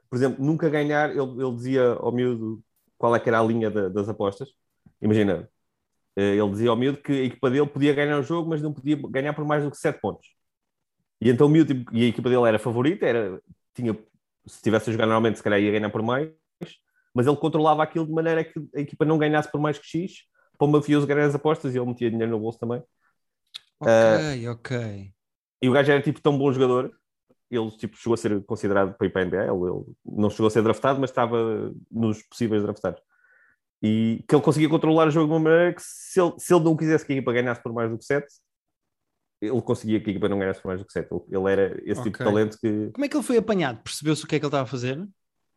por 0.09 0.17
exemplo, 0.17 0.43
nunca 0.45 0.69
ganhar. 0.69 1.11
Ele, 1.11 1.21
ele 1.21 1.55
dizia 1.55 1.93
ao 1.93 2.11
miúdo 2.13 2.63
qual 2.97 3.15
é 3.15 3.19
que 3.19 3.29
era 3.29 3.39
a 3.41 3.43
linha 3.43 3.69
da- 3.71 3.89
das 3.89 4.09
apostas. 4.09 4.49
Imagina, 5.01 5.49
eh, 6.17 6.35
ele 6.37 6.49
dizia 6.51 6.69
ao 6.71 6.77
miúdo 6.77 6.99
que 7.01 7.11
a 7.13 7.23
equipa 7.25 7.49
dele 7.51 7.67
podia 7.67 7.93
ganhar 7.93 8.19
o 8.19 8.23
jogo, 8.23 8.49
mas 8.49 8.61
não 8.61 8.73
podia 8.73 8.97
ganhar 9.09 9.33
por 9.33 9.45
mais 9.45 9.63
do 9.63 9.71
que 9.71 9.77
7 9.77 9.99
pontos. 10.01 10.27
E 11.21 11.29
então 11.29 11.47
o 11.47 11.49
miúdo, 11.49 11.73
tipo, 11.73 11.95
e 11.95 12.03
a 12.05 12.07
equipa 12.07 12.29
dele 12.29 12.47
era 12.47 12.59
favorita, 12.59 13.05
era, 13.05 13.41
tinha, 13.73 13.97
se 14.45 14.61
tivesse 14.61 14.89
a 14.89 14.93
jogar 14.93 15.05
normalmente, 15.05 15.37
se 15.37 15.43
calhar 15.43 15.59
ia 15.59 15.71
ganhar 15.71 15.89
por 15.89 16.01
mais, 16.01 16.29
mas 17.13 17.27
ele 17.27 17.37
controlava 17.37 17.83
aquilo 17.83 18.05
de 18.05 18.11
maneira 18.11 18.43
que 18.43 18.59
a 18.75 18.79
equipa 18.79 19.05
não 19.05 19.17
ganhasse 19.17 19.51
por 19.51 19.59
mais 19.59 19.77
que 19.77 19.85
X, 19.85 20.23
para 20.57 20.67
o 20.67 20.71
mafioso 20.71 21.07
ganhar 21.07 21.25
as 21.25 21.35
apostas 21.35 21.73
e 21.73 21.77
ele 21.77 21.87
metia 21.87 22.09
dinheiro 22.09 22.31
no 22.31 22.39
bolso 22.39 22.59
também. 22.59 22.83
Ok, 23.79 24.49
ok. 24.49 25.13
E 25.61 25.69
o 25.69 25.71
gajo 25.71 25.91
era 25.91 26.01
tipo 26.01 26.21
tão 26.21 26.37
bom 26.37 26.51
jogador, 26.51 26.91
ele 27.49 27.71
tipo, 27.71 27.97
chegou 27.97 28.13
a 28.13 28.17
ser 28.17 28.43
considerado 28.45 28.95
para 28.95 29.07
ir 29.07 29.09
para 29.09 29.21
a 29.21 29.25
NBA, 29.25 29.43
ele, 29.43 29.49
ele 29.49 29.85
não 30.05 30.29
chegou 30.29 30.47
a 30.47 30.51
ser 30.51 30.61
draftado, 30.61 30.99
mas 30.99 31.09
estava 31.09 31.73
nos 31.89 32.21
possíveis 32.23 32.61
draftados. 32.61 33.01
E 33.81 34.23
que 34.27 34.35
ele 34.35 34.43
conseguia 34.43 34.69
controlar 34.69 35.07
o 35.07 35.11
jogo 35.11 35.27
de 35.27 35.33
uma 35.33 35.39
maneira 35.39 35.73
que 35.73 35.81
se 35.81 36.21
ele, 36.21 36.33
se 36.37 36.53
ele 36.53 36.63
não 36.63 36.75
quisesse 36.75 37.05
que 37.05 37.13
a 37.13 37.15
equipa 37.15 37.33
ganhasse 37.33 37.63
por 37.63 37.73
mais 37.73 37.89
do 37.89 37.97
que 37.97 38.03
7, 38.03 38.27
ele 39.41 39.61
conseguia 39.61 40.01
que 40.01 40.09
a 40.09 40.11
equipa 40.11 40.27
não 40.27 40.37
ganhasse 40.37 40.61
por 40.61 40.67
mais 40.67 40.81
do 40.81 40.85
que 40.85 40.91
7. 40.91 41.07
Ele, 41.11 41.21
ele 41.31 41.51
era 41.51 41.81
esse 41.85 42.03
tipo 42.03 42.17
de 42.17 42.23
talento 42.23 42.57
que... 42.59 42.91
Como 42.91 43.05
é 43.05 43.07
que 43.09 43.15
ele 43.15 43.23
foi 43.23 43.37
apanhado? 43.37 43.81
Percebeu-se 43.81 44.25
o 44.25 44.27
que 44.27 44.35
é 44.35 44.39
que 44.39 44.45
ele 44.45 44.49
estava 44.49 44.63
a 44.63 44.67
fazer? 44.67 45.07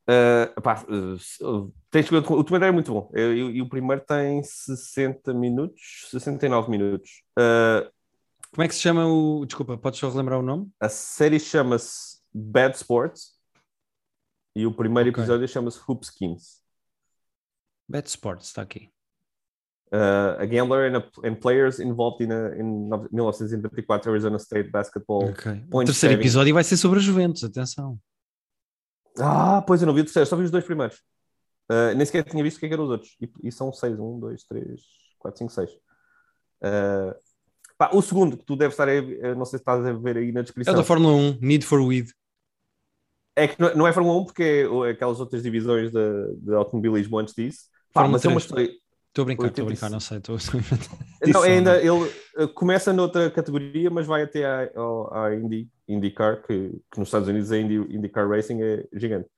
Uh, 0.08 0.60
pá, 0.60 0.84
uh, 0.88 1.14
uh, 1.48 1.74
tens 1.90 2.10
o 2.10 2.20
documentário 2.20 2.66
é 2.66 2.72
muito 2.72 2.92
bom. 2.92 3.10
E, 3.14 3.62
o 3.62 3.68
primeiro 3.68 4.02
tem 4.04 4.42
60 4.42 5.32
minutos, 5.32 6.08
69 6.10 6.70
minutos. 6.70 7.22
Uh, 7.38 7.88
Como 8.52 8.64
é 8.64 8.68
que 8.68 8.74
se 8.74 8.80
chama 8.80 9.06
o. 9.06 9.44
Desculpa, 9.46 9.76
podes 9.78 10.00
só 10.00 10.08
relembrar 10.10 10.38
o 10.40 10.42
nome? 10.42 10.68
a 10.80 10.88
série 10.88 11.38
chama-se 11.38 12.18
Bad 12.34 12.74
Sports 12.76 13.32
e 14.56 14.66
o 14.66 14.72
primeiro 14.74 15.10
Ok. 15.10 15.22
episódio 15.22 15.46
chama-se 15.46 15.78
Hoop 15.88 16.04
Skins. 16.04 16.60
Bad 17.88 18.08
Sports, 18.08 18.46
está 18.48 18.62
aqui. 18.62 18.90
Uh, 19.94 20.40
a 20.40 20.46
gambler 20.46 20.90
and, 20.90 20.96
a- 20.98 21.28
and 21.28 21.34
players 21.36 21.78
involved 21.78 22.24
in, 22.24 22.32
a, 22.32 22.56
in 22.58 22.88
1934 23.12 24.10
Arizona 24.10 24.38
State 24.38 24.70
Basketball. 24.70 25.28
Ok. 25.30 25.52
O 25.70 25.84
terceiro 25.84 25.94
saving. 26.14 26.14
episódio 26.14 26.54
vai 26.54 26.64
ser 26.64 26.76
sobre 26.78 26.98
a 26.98 27.02
Juventus, 27.02 27.44
atenção. 27.44 27.98
Ah, 29.18 29.62
pois 29.66 29.80
eu 29.82 29.86
não 29.86 29.94
vi 29.94 30.00
o 30.00 30.04
terceiro, 30.04 30.28
só 30.28 30.36
vi 30.36 30.44
os 30.44 30.50
dois 30.50 30.64
primeiros. 30.64 30.96
Uh, 31.70 31.94
nem 31.96 32.04
sequer 32.04 32.24
tinha 32.24 32.42
visto 32.42 32.56
o 32.56 32.60
que, 32.60 32.66
é 32.66 32.68
que 32.68 32.74
eram 32.74 32.84
os 32.84 32.90
outros. 32.90 33.16
E, 33.20 33.30
e 33.44 33.52
são 33.52 33.72
seis: 33.72 33.98
um, 33.98 34.18
dois, 34.18 34.44
três, 34.44 34.80
quatro, 35.18 35.38
cinco, 35.38 35.52
seis. 35.52 35.70
Uh, 36.60 37.14
pá, 37.78 37.90
o 37.92 38.02
segundo 38.02 38.36
que 38.36 38.44
tu 38.44 38.56
deves 38.56 38.74
estar 38.74 38.88
a 38.88 39.00
ver, 39.00 39.36
não 39.36 39.44
sei 39.44 39.58
se 39.58 39.62
estás 39.62 39.84
a 39.84 39.92
ver 39.92 40.16
aí 40.16 40.32
na 40.32 40.40
É 40.40 40.42
descrição. 40.42 40.74
o 40.74 40.76
da 40.76 40.84
Fórmula 40.84 41.14
1, 41.14 41.38
Need 41.40 41.64
for 41.64 41.80
Weed. 41.80 42.08
É 43.34 43.48
que 43.48 43.60
não- 43.60 43.74
não 43.74 43.86
é 43.86 43.92
Fórmula 43.92 44.18
1 44.20 44.24
porque 44.26 44.68
é 44.86 44.90
aquelas 44.90 45.18
outras 45.18 45.42
divisões 45.42 45.90
de, 45.90 46.36
de 46.36 46.54
automobilismo 46.54 47.18
antes 47.18 47.34
disso. 47.34 47.66
Pá, 47.92 48.02
Fórmula 48.02 48.12
mas 48.18 48.24
é 48.24 48.28
uma 48.28 48.40
3. 48.40 48.44
história. 48.44 48.82
Estou 49.08 49.22
a 49.22 49.26
brincar, 49.26 49.46
estou 49.48 49.64
a 49.64 49.66
85. 49.66 49.66
brincar, 49.66 49.90
não 49.90 50.00
sei. 50.00 50.18
Estou 50.18 50.36
a. 50.36 51.28
Não, 51.32 51.44
é 51.44 51.50
ainda, 51.52 51.76
ele 51.78 51.90
uh, 52.44 52.48
começa 52.54 52.92
noutra 52.92 53.30
categoria, 53.30 53.90
mas 53.90 54.06
vai 54.06 54.22
até 54.22 54.44
à, 54.44 54.68
à 55.12 55.34
Indy, 55.34 55.68
IndyCar, 55.92 56.42
que, 56.42 56.70
que 56.90 56.98
nos 56.98 57.08
Estados 57.08 57.28
Unidos 57.28 57.50
a 57.52 57.58
Indy, 57.58 57.74
IndyCar 57.94 58.28
Racing 58.28 58.62
é 58.62 58.86
gigante. 58.94 59.28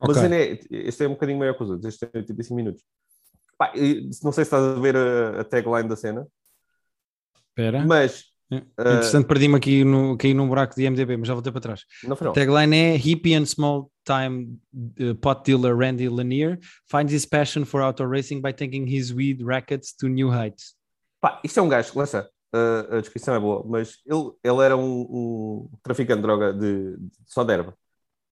Mas 0.00 0.10
Ok. 0.10 0.20
a 0.20 0.22
cena 0.22 0.36
é, 0.36 0.58
este 0.70 1.04
é 1.04 1.08
um 1.08 1.12
bocadinho 1.12 1.38
maior 1.38 1.54
que 1.56 1.62
os 1.62 1.70
outros, 1.70 1.86
este 1.92 2.06
tem 2.06 2.20
85 2.20 2.54
minutos. 2.54 2.82
Pá, 3.56 3.72
não 4.22 4.32
sei 4.32 4.44
se 4.44 4.48
estás 4.48 4.62
a 4.62 4.80
ver 4.80 4.96
a, 4.96 5.40
a 5.40 5.44
tagline 5.44 5.88
da 5.88 5.96
cena, 5.96 6.26
Espera. 7.48 7.84
mas 7.86 8.24
É. 8.50 8.56
Entretanto, 8.78 9.26
perdi-me 9.26 9.56
aqui 9.56 9.84
no, 9.84 10.16
caí 10.18 10.34
num 10.34 10.46
buraco 10.46 10.74
de 10.74 10.84
IMDB, 10.84 11.16
mas 11.16 11.28
já 11.28 11.34
voltei 11.34 11.50
para 11.50 11.60
trás. 11.60 11.80
não 12.04 12.14
foi 12.14 12.26
não. 12.26 12.32
Tagline 12.34 12.76
é 12.76 12.96
Hippie 12.96 13.34
and 13.34 13.46
small 13.46 13.90
time 14.04 14.58
uh, 15.00 15.14
pot 15.16 15.42
dealer 15.44 15.74
Randy 15.76 16.08
Lanier 16.08 16.58
finds 16.90 17.12
his 17.12 17.24
passion 17.24 17.64
for 17.64 17.80
auto 17.80 18.04
racing 18.04 18.40
by 18.40 18.52
taking 18.52 18.86
his 18.86 19.12
weed 19.12 19.42
rackets 19.42 19.94
to 19.96 20.08
new 20.08 20.30
heights. 20.30 20.74
Pá, 21.20 21.40
isto 21.42 21.58
é 21.58 21.62
um 21.62 21.68
gajo, 21.68 22.02
está, 22.02 22.28
a, 22.54 22.96
a 22.98 23.00
descrição 23.00 23.34
é 23.34 23.40
boa, 23.40 23.64
mas 23.66 23.98
ele, 24.06 24.32
ele 24.44 24.62
era 24.64 24.76
um, 24.76 25.02
um 25.02 25.70
traficante 25.82 26.18
de 26.18 26.22
droga 26.22 26.52
de, 26.52 26.96
de- 26.96 27.10
só 27.26 27.44
de 27.44 27.52
erva, 27.52 27.74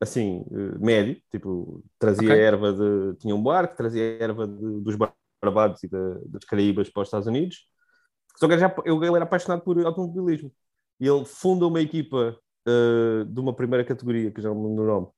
assim, 0.00 0.44
eh, 0.52 0.78
médio, 0.78 1.20
tipo, 1.30 1.84
trazia 1.98 2.28
Ok. 2.32 2.36
erva 2.36 2.72
de. 2.72 3.16
tinha 3.18 3.34
um 3.34 3.42
barco, 3.42 3.76
trazia 3.76 4.02
erva 4.20 4.46
de- 4.48 4.80
dos 4.82 4.96
Barbados 5.42 5.82
e 5.84 5.88
da- 5.88 6.18
das 6.26 6.44
Caraíbas 6.44 6.90
para 6.90 7.02
os 7.02 7.08
Estados 7.08 7.26
Unidos. 7.28 7.66
Só 8.38 8.46
que 8.48 8.54
ele, 8.54 8.60
já, 8.60 8.74
ele 8.84 8.96
ele 9.06 9.16
era 9.16 9.24
apaixonado 9.24 9.62
por 9.62 9.78
automobilismo 9.84 10.52
e 11.00 11.06
ele 11.08 11.24
funda 11.24 11.66
uma 11.66 11.80
equipa 11.80 12.36
eh, 12.66 13.24
de 13.26 13.40
uma 13.40 13.54
primeira 13.54 13.84
categoria, 13.84 14.30
que 14.32 14.40
já 14.40 14.48
não 14.50 14.56
me 14.56 14.68
lembro 14.68 14.84
do 14.84 14.88
nome, 14.88 15.08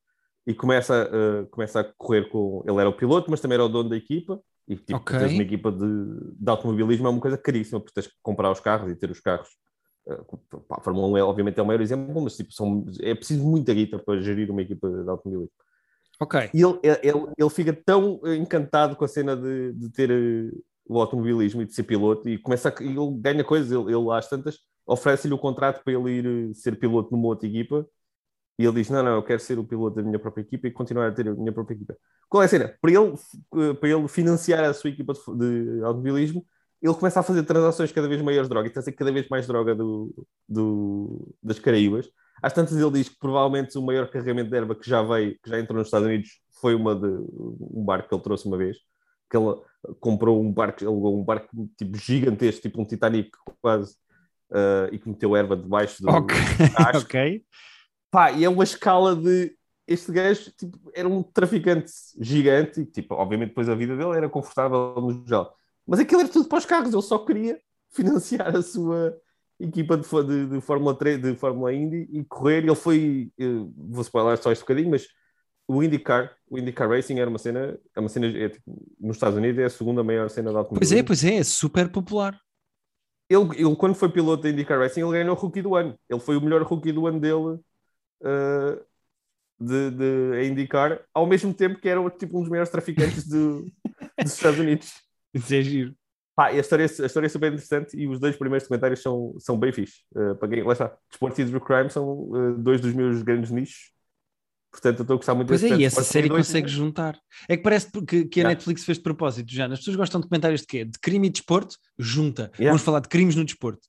e 0.46 0.54
começa, 0.54 1.10
eh, 1.12 1.46
começa 1.50 1.80
a 1.80 1.84
correr 1.96 2.28
com. 2.30 2.62
Ele 2.66 2.78
era 2.80 2.88
o 2.88 2.96
piloto, 2.96 3.30
mas 3.30 3.40
também 3.40 3.56
era 3.56 3.64
o 3.64 3.68
dono 3.68 3.90
da 3.90 3.96
equipa. 3.96 4.40
E 4.66 4.77
tipo, 4.77 4.96
Ok. 4.96 5.18
tens 5.18 5.33
uma 5.33 5.42
equipa 5.42 5.70
de, 5.70 6.35
de 6.38 6.50
automobilismo 6.50 7.07
é 7.07 7.11
uma 7.11 7.20
coisa 7.20 7.37
caríssima, 7.37 7.81
porque 7.81 7.94
tens 7.94 8.07
que 8.07 8.14
comprar 8.22 8.50
os 8.50 8.61
carros 8.61 8.90
e 8.90 8.96
ter 8.96 9.11
os 9.11 9.20
carros. 9.20 9.48
Eh, 10.09 10.20
pá, 10.68 10.77
a 10.79 10.81
Fórmula 10.81 11.07
1 11.09 11.16
é, 11.18 11.22
obviamente 11.22 11.59
é 11.59 11.62
o 11.62 11.66
maior 11.66 11.81
exemplo, 11.81 12.20
mas 12.20 12.37
tipo, 12.37 12.53
são, 12.53 12.87
é 13.00 13.14
preciso 13.14 13.44
muita 13.44 13.74
guita 13.74 13.98
para 13.98 14.20
gerir 14.20 14.50
uma 14.50 14.62
equipa 14.62 14.88
de 14.88 15.09
automobilismo. 15.09 15.53
Ok. 16.20 16.50
E 16.55 16.62
ele, 16.62 16.79
ele, 17.03 17.33
ele 17.37 17.50
fica 17.50 17.72
tão 17.72 18.20
encantado 18.24 18.96
com 18.96 19.05
a 19.05 19.09
cena 19.09 19.37
de, 19.37 19.72
de 19.72 19.90
ter 19.90 20.11
eh, 20.11 20.50
o 20.87 21.00
automobilismo 21.00 21.62
e 21.62 21.66
de 21.66 21.74
ser 21.74 21.83
piloto 21.83 22.28
e 22.28 22.38
começa 22.38 22.68
a, 22.68 22.82
ele 22.82 23.11
ganha 23.18 23.45
coisas, 23.45 23.70
ele, 23.70 23.95
ele 23.95 24.11
às 24.12 24.28
tantas 24.28 24.59
oferece-lhe 24.86 25.34
o 25.34 25.38
contrato 25.38 25.82
para 25.82 25.93
ele 25.93 26.11
ir 26.11 26.26
eh, 26.26 26.55
ser 26.55 26.78
piloto 26.78 27.11
numa 27.11 27.26
outra 27.26 27.47
equipa 27.47 27.86
e 28.59 28.64
ele 28.64 28.74
diz, 28.74 28.88
não, 28.88 29.02
não, 29.02 29.16
eu 29.16 29.22
quero 29.22 29.40
ser 29.40 29.59
o 29.59 29.64
piloto 29.64 29.96
da 29.96 30.02
minha 30.02 30.18
própria 30.18 30.42
equipa 30.42 30.68
e 30.68 30.70
continuar 30.70 31.09
a 31.09 31.12
ter 31.12 31.28
a 31.28 31.34
minha 31.34 31.52
própria 31.52 31.74
equipa. 31.74 31.96
Qual 32.28 32.42
é 32.42 32.46
a 32.46 32.48
cena? 32.48 32.74
Para 32.80 32.92
ele, 32.92 33.14
eh, 33.57 33.74
para 33.74 33.88
ele 33.88 34.07
financiar 34.09 34.64
a 34.64 34.72
sua 34.72 34.90
equipa 34.90 35.12
de, 35.12 35.78
de 35.78 35.82
automobilismo, 35.82 36.44
ele 36.80 36.94
começa 36.94 37.18
a 37.18 37.22
fazer 37.22 37.42
transações 37.42 37.90
cada 37.90 38.07
vez 38.07 38.22
maiores 38.22 38.46
de 38.46 38.50
droga 38.50 38.68
e 38.68 38.70
trazer 38.70 38.92
cada 38.92 39.11
vez 39.11 39.28
mais 39.28 39.46
droga 39.46 39.74
do, 39.74 40.14
do, 40.48 41.34
das 41.42 41.59
Caraíbas. 41.59 42.09
Às 42.42 42.52
tantas 42.52 42.76
ele 42.76 42.90
diz 42.90 43.09
que 43.09 43.18
provavelmente 43.18 43.76
o 43.78 43.82
maior 43.82 44.09
carregamento 44.09 44.50
de 44.50 44.57
erva 44.57 44.74
que 44.74 44.88
já 44.88 45.02
veio, 45.02 45.36
que 45.42 45.50
já 45.50 45.59
entrou 45.59 45.78
nos 45.78 45.88
Estados 45.88 46.07
Unidos, 46.07 46.28
foi 46.61 46.74
uma 46.74 46.94
de, 46.94 47.07
um 47.07 47.82
barco 47.84 48.09
que 48.09 48.14
ele 48.14 48.22
trouxe 48.22 48.46
uma 48.46 48.57
vez. 48.57 48.76
Que 49.30 49.36
ele 49.36 49.57
comprou 49.98 50.40
um 50.40 50.52
barco, 50.52 50.86
alugou 50.86 51.18
um 51.18 51.24
barco 51.24 51.48
tipo 51.76 51.96
gigantesco, 51.96 52.62
tipo 52.62 52.80
um 52.80 52.84
Titanic 52.84 53.30
quase, 53.61 53.96
eh, 54.52 54.90
e 54.92 54.98
que 54.98 55.09
meteu 55.09 55.34
erva 55.34 55.57
debaixo 55.57 56.02
do 56.02 56.11
Ok. 56.11 56.36
acho 56.76 57.00
ok. 57.05 57.42
Pá, 58.14 58.30
e 58.30 58.44
é 58.44 58.48
uma 58.48 58.62
escala 58.62 59.16
de 59.16 59.56
este 59.88 60.12
gajo 60.12 60.52
tipo, 60.56 60.78
era 60.94 61.08
um 61.08 61.20
traficante 61.20 61.90
gigante 62.20 62.82
e, 62.82 62.86
tipo, 62.86 63.12
obviamente, 63.16 63.48
depois 63.48 63.68
a 63.68 63.74
vida 63.74 63.96
dele 63.96 64.16
era 64.16 64.28
confortável 64.28 64.94
no 64.98 65.24
geral. 65.26 65.52
Mas 65.84 65.98
aquilo 65.98 66.20
era 66.20 66.30
tudo 66.30 66.48
para 66.48 66.58
os 66.58 66.64
carros, 66.64 66.92
ele 66.92 67.02
só 67.02 67.18
queria 67.18 67.58
financiar 67.90 68.54
a 68.54 68.62
sua 68.62 69.18
equipa 69.58 69.96
de, 69.96 70.04
de, 70.04 70.46
de 70.46 70.60
Fórmula 70.60 70.96
3, 70.96 71.20
de 71.20 71.34
Fórmula 71.34 71.74
Indy 71.74 72.08
e 72.12 72.22
correr. 72.22 72.58
Ele 72.58 72.76
foi, 72.76 73.32
vou 73.76 74.02
spoiler 74.02 74.40
só 74.40 74.52
este 74.52 74.62
bocadinho, 74.62 74.90
mas 74.90 75.08
o 75.66 75.82
IndyCar, 75.82 76.32
o 76.48 76.56
IndyCar 76.56 76.88
Racing 76.88 77.18
era 77.18 77.28
uma 77.28 77.38
cena, 77.38 77.76
é 77.96 77.98
uma 77.98 78.08
cena 78.08 78.26
é, 78.28 78.48
tipo, 78.48 78.96
nos 79.00 79.16
Estados 79.16 79.36
Unidos 79.36 79.58
é 79.58 79.64
a 79.64 79.70
segunda 79.70 80.04
maior 80.04 80.30
cena 80.30 80.52
de 80.52 80.56
automóvel. 80.56 80.78
Pois 80.78 80.92
é, 80.92 81.02
pois 81.02 81.24
é, 81.24 81.34
é 81.38 81.42
super 81.42 81.90
popular. 81.90 82.38
Ele, 83.28 83.48
ele, 83.56 83.74
quando 83.74 83.96
foi 83.96 84.08
piloto 84.08 84.44
da 84.44 84.50
IndyCar 84.50 84.78
Racing, 84.78 85.00
ele 85.00 85.10
ganhou 85.10 85.34
o 85.34 85.38
rookie 85.40 85.62
do 85.62 85.74
ano. 85.74 85.98
Ele 86.08 86.20
foi 86.20 86.36
o 86.36 86.40
melhor 86.40 86.62
rookie 86.62 86.92
do 86.92 87.08
ano 87.08 87.18
dele 87.18 87.58
uh, 88.22 88.84
de, 89.58 89.90
de 89.90 90.48
IndyCar, 90.48 91.04
ao 91.12 91.26
mesmo 91.26 91.52
tempo 91.54 91.80
que 91.80 91.88
era 91.88 92.00
tipo, 92.10 92.38
um 92.38 92.40
dos 92.40 92.50
maiores 92.50 92.70
traficantes 92.70 93.24
de, 93.24 93.36
dos 94.22 94.32
Estados 94.32 94.58
Unidos. 94.58 94.92
Isso 95.32 95.54
é 95.54 95.62
giro. 95.62 95.94
Pá, 96.36 96.46
a, 96.46 96.58
história, 96.58 96.84
a 96.84 97.06
história 97.06 97.26
é 97.26 97.28
super 97.28 97.52
interessante 97.52 97.96
e 97.96 98.08
os 98.08 98.18
dois 98.18 98.36
primeiros 98.36 98.66
comentários 98.66 99.00
são, 99.00 99.36
são 99.38 99.58
bem 99.58 99.72
fixes. 99.72 100.02
Uh, 100.14 100.34
para 100.34 100.48
quem, 100.48 100.62
lá 100.64 100.72
está, 100.72 100.96
Desporto 101.08 101.40
e 101.40 101.46
True 101.46 101.60
Crime 101.60 101.90
são 101.90 102.08
uh, 102.08 102.58
dois 102.58 102.80
dos 102.80 102.92
meus 102.92 103.22
grandes 103.22 103.50
nichos 103.50 103.94
Portanto, 104.74 104.98
eu 104.98 105.02
estou 105.02 105.14
a 105.14 105.16
gostar 105.18 105.34
muito 105.36 105.46
Pois 105.46 105.62
é, 105.62 105.68
e 105.68 105.84
essa 105.84 106.02
série 106.02 106.28
consegue 106.28 106.66
juntar. 106.66 107.16
É 107.48 107.56
que 107.56 107.62
parece 107.62 107.88
que, 107.92 108.24
que 108.24 108.40
a 108.40 108.42
yeah. 108.42 108.48
Netflix 108.48 108.84
fez 108.84 108.98
de 108.98 109.04
propósito, 109.04 109.52
já. 109.52 109.66
As 109.66 109.78
pessoas 109.78 109.94
gostam 109.94 110.20
de 110.20 110.26
comentários 110.26 110.62
de 110.62 110.66
quê? 110.66 110.84
De 110.84 110.98
crime 110.98 111.28
e 111.28 111.30
desporto? 111.30 111.76
Junta. 111.96 112.50
Yeah. 112.56 112.70
Vamos 112.70 112.82
falar 112.82 112.98
de 112.98 113.08
crimes 113.08 113.36
no 113.36 113.44
desporto. 113.44 113.86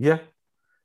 Yeah. 0.00 0.24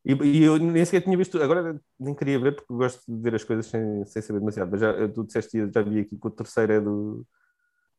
E, 0.08 0.14
e, 0.14 0.44
eu 0.44 0.58
nem 0.58 0.86
sequer 0.86 1.02
tinha 1.02 1.18
visto, 1.18 1.42
agora 1.42 1.82
nem 2.00 2.16
queria 2.16 2.40
ver 2.40 2.56
porque 2.56 2.74
gosto 2.74 3.02
de 3.06 3.22
ver 3.22 3.36
as 3.36 3.44
coisas 3.44 3.66
sem, 3.66 4.06
sem 4.06 4.22
saber 4.22 4.40
demasiado, 4.40 4.72
mas 4.72 4.80
já, 4.80 5.10
tu 5.10 5.26
disseste, 5.26 5.70
já 5.70 5.82
vi 5.82 6.00
aqui 6.00 6.18
que 6.18 6.28
o 6.28 6.32
terceiro 6.32 6.72
é 6.72 6.80
do, 6.80 7.28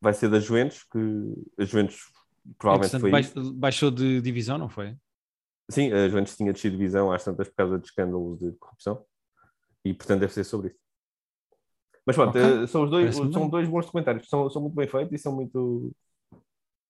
vai 0.01 0.15
ser 0.15 0.31
da 0.31 0.41
Juventus, 0.41 0.85
que 0.85 0.99
a 1.59 1.65
Juventus 1.67 2.11
provavelmente 2.57 2.97
é, 2.97 2.99
foi... 2.99 3.53
Baixou 3.53 3.91
de 3.91 4.23
divisão, 4.23 4.57
não 4.57 4.71
foi? 4.71 4.97
Sim, 5.71 5.93
a 5.93 6.09
Juventus 6.09 6.35
tinha 6.35 6.51
descido 6.51 6.73
de 6.73 6.79
divisão 6.79 7.13
às 7.13 7.23
tantas 7.23 7.47
por 7.49 7.57
causa 7.57 7.79
de 7.79 7.87
escândalos 7.87 8.39
de 8.39 8.53
corrupção 8.53 9.05
e 9.85 9.93
portanto 9.93 10.21
deve 10.21 10.33
ser 10.33 10.45
sobre 10.45 10.69
isso. 10.69 10.79
Mas 12.07 12.17
pronto, 12.17 12.31
okay. 12.31 12.63
Eh, 12.63 12.67
são, 12.67 12.85
os 12.85 12.91
dois, 12.91 13.15
são 13.15 13.51
dois 13.51 13.69
bons 13.69 13.85
documentários, 13.85 14.27
são, 14.31 14.49
são 14.49 14.63
muito 14.63 14.75
bem 14.75 14.89
feitos 14.89 15.13
e 15.13 15.19
são 15.19 15.35
muito, 15.35 15.93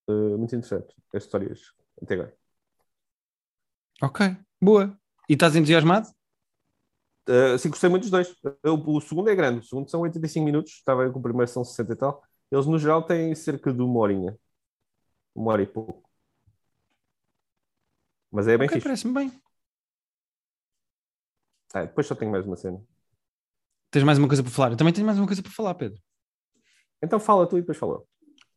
uh, 0.09 0.39
muito 0.39 0.55
interessantes 0.55 0.95
as 1.13 1.25
histórias 1.25 1.61
até 2.01 2.15
agora. 2.15 2.33
Ok, 4.01 4.37
boa. 4.63 4.97
E 5.29 5.35
estás 5.35 5.55
entusiasmado? 5.55 6.09
Uh, 7.29 7.59
sim, 7.59 7.69
gostei 7.69 7.91
muito 7.91 8.03
dos 8.03 8.11
dois. 8.11 8.35
O, 8.65 8.97
o, 8.97 9.01
segundo 9.01 9.29
é 9.29 9.35
grande, 9.35 9.61
o 9.61 9.63
segundo 9.63 9.91
são 9.91 10.01
85 10.01 10.45
minutos, 10.45 10.73
estava 10.73 11.11
com 11.11 11.19
o 11.19 11.23
primeiro 11.23 11.51
são 11.51 11.63
60 11.63 11.93
e 11.93 11.97
tal. 11.97 12.23
Eles 12.51 12.67
no 12.67 12.79
geral 12.79 13.03
têm 13.03 13.35
cerca 13.35 13.71
de 13.71 13.83
uma 13.83 14.01
horinha. 14.01 14.39
Uma 15.35 15.53
hora 15.53 15.63
e 15.63 15.67
pouco. 15.67 16.09
Mas 18.31 18.49
é 18.49 18.57
bem 18.57 18.67
okay, 18.67 18.77
fixe. 18.77 18.89
parece-me 18.89 19.15
bem. 19.15 19.43
Ah, 21.75 21.83
depois 21.83 22.07
só 22.07 22.15
tenho 22.15 22.31
mais 22.31 22.47
uma 22.47 22.57
cena. 22.57 22.83
Tens 23.91 24.05
mais 24.05 24.19
uma 24.19 24.29
coisa 24.29 24.43
para 24.43 24.53
falar? 24.53 24.71
Eu 24.73 24.77
também 24.77 24.93
tenho 24.93 25.07
mais 25.07 25.19
uma 25.19 25.27
coisa 25.27 25.43
para 25.43 25.53
falar, 25.53 25.75
Pedro. 25.75 26.01
Então 27.03 27.21
fala 27.21 27.47
tu 27.47 27.59
e 27.59 27.61
depois 27.61 27.77
fala. 27.77 28.03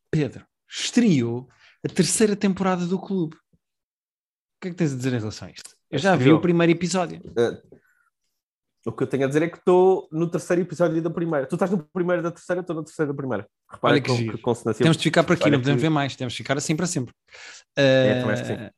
Pedro, 0.09 0.45
estreou 0.67 1.49
a 1.85 1.89
terceira 1.89 2.35
temporada 2.35 2.85
do 2.85 2.99
clube. 2.99 3.35
O 3.35 4.61
que 4.61 4.69
é 4.69 4.71
que 4.71 4.77
tens 4.77 4.93
a 4.93 4.95
dizer 4.95 5.13
em 5.13 5.19
relação 5.19 5.47
a 5.47 5.51
isto? 5.51 5.80
Eu 5.91 5.99
já 5.99 6.15
vi 6.15 6.31
o 6.31 6.39
primeiro 6.39 6.71
episódio. 6.71 7.19
Uh, 7.19 7.79
o 8.85 8.91
que 8.91 9.03
eu 9.03 9.07
tenho 9.07 9.25
a 9.25 9.27
dizer 9.27 9.43
é 9.43 9.47
que 9.47 9.57
estou 9.57 10.07
no 10.11 10.27
terceiro 10.29 10.61
episódio 10.61 11.01
da 11.01 11.09
primeira. 11.09 11.45
Tu 11.45 11.55
estás 11.55 11.69
no 11.69 11.77
primeiro 11.77 12.23
da 12.23 12.31
terceira, 12.31 12.61
estou 12.61 12.75
no 12.75 12.83
terceiro 12.83 13.11
da 13.11 13.15
primeira. 13.15 13.47
Repara 13.69 13.93
Olha 13.93 14.01
que, 14.01 14.09
que, 14.09 14.37
que 14.37 14.73
Temos 14.75 14.97
de 14.97 15.03
ficar 15.03 15.23
por 15.23 15.33
aqui, 15.33 15.43
Olha 15.43 15.51
não 15.51 15.59
podemos 15.59 15.79
que... 15.79 15.83
ver 15.83 15.89
mais. 15.89 16.15
Temos 16.15 16.33
de 16.33 16.37
ficar 16.37 16.57
assim 16.57 16.75
para 16.75 16.87
sempre. 16.87 17.13
Uh, 17.77 17.81
é, 17.81 18.19
também 18.21 18.33
acho 18.33 18.43
que 18.43 18.47
sim. 18.47 18.69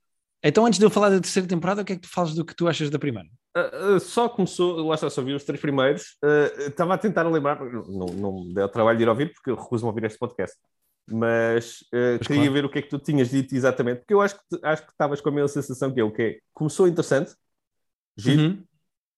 Então, 0.45 0.65
antes 0.65 0.77
de 0.77 0.85
eu 0.85 0.89
falar 0.89 1.09
da 1.09 1.21
terceira 1.21 1.47
temporada, 1.47 1.83
o 1.83 1.85
que 1.85 1.93
é 1.93 1.95
que 1.95 2.01
tu 2.01 2.09
falas 2.09 2.33
do 2.33 2.43
que 2.43 2.53
tu 2.53 2.67
achas 2.67 2.89
da 2.89 2.99
primeira? 2.99 3.29
Uh, 3.55 3.95
uh, 3.95 3.99
só 3.99 4.27
começou, 4.27 4.85
lá 4.87 4.95
está, 4.95 5.09
só 5.09 5.21
vi 5.21 5.33
os 5.33 5.45
três 5.45 5.61
primeiros. 5.61 6.17
Uh, 6.21 6.67
estava 6.67 6.95
a 6.95 6.97
tentar 6.97 7.23
lembrar, 7.23 7.63
não, 7.63 8.07
não 8.07 8.53
deu 8.53 8.67
trabalho 8.67 8.97
de 8.97 9.03
ir 9.03 9.09
ouvir, 9.09 9.31
porque 9.31 9.51
eu 9.51 9.55
recuso-me 9.55 9.87
a 9.87 9.91
ouvir 9.91 10.03
este 10.03 10.19
podcast. 10.19 10.57
Mas, 11.05 11.83
mas 11.91 12.27
queria 12.27 12.43
claro. 12.43 12.53
ver 12.53 12.65
o 12.65 12.69
que 12.69 12.79
é 12.79 12.81
que 12.81 12.89
tu 12.89 12.97
tinhas 12.97 13.29
dito 13.29 13.53
exatamente, 13.53 13.99
porque 13.99 14.13
eu 14.13 14.21
acho 14.21 14.35
que 14.35 14.59
acho 14.63 14.83
que 14.83 14.91
estavas 14.91 15.19
com 15.19 15.29
a 15.29 15.31
mesma 15.33 15.49
sensação 15.49 15.93
que 15.93 16.01
eu, 16.01 16.11
que 16.11 16.21
é, 16.21 16.39
começou 16.53 16.87
interessante, 16.87 17.33
giro, 18.15 18.41
uhum. 18.41 18.63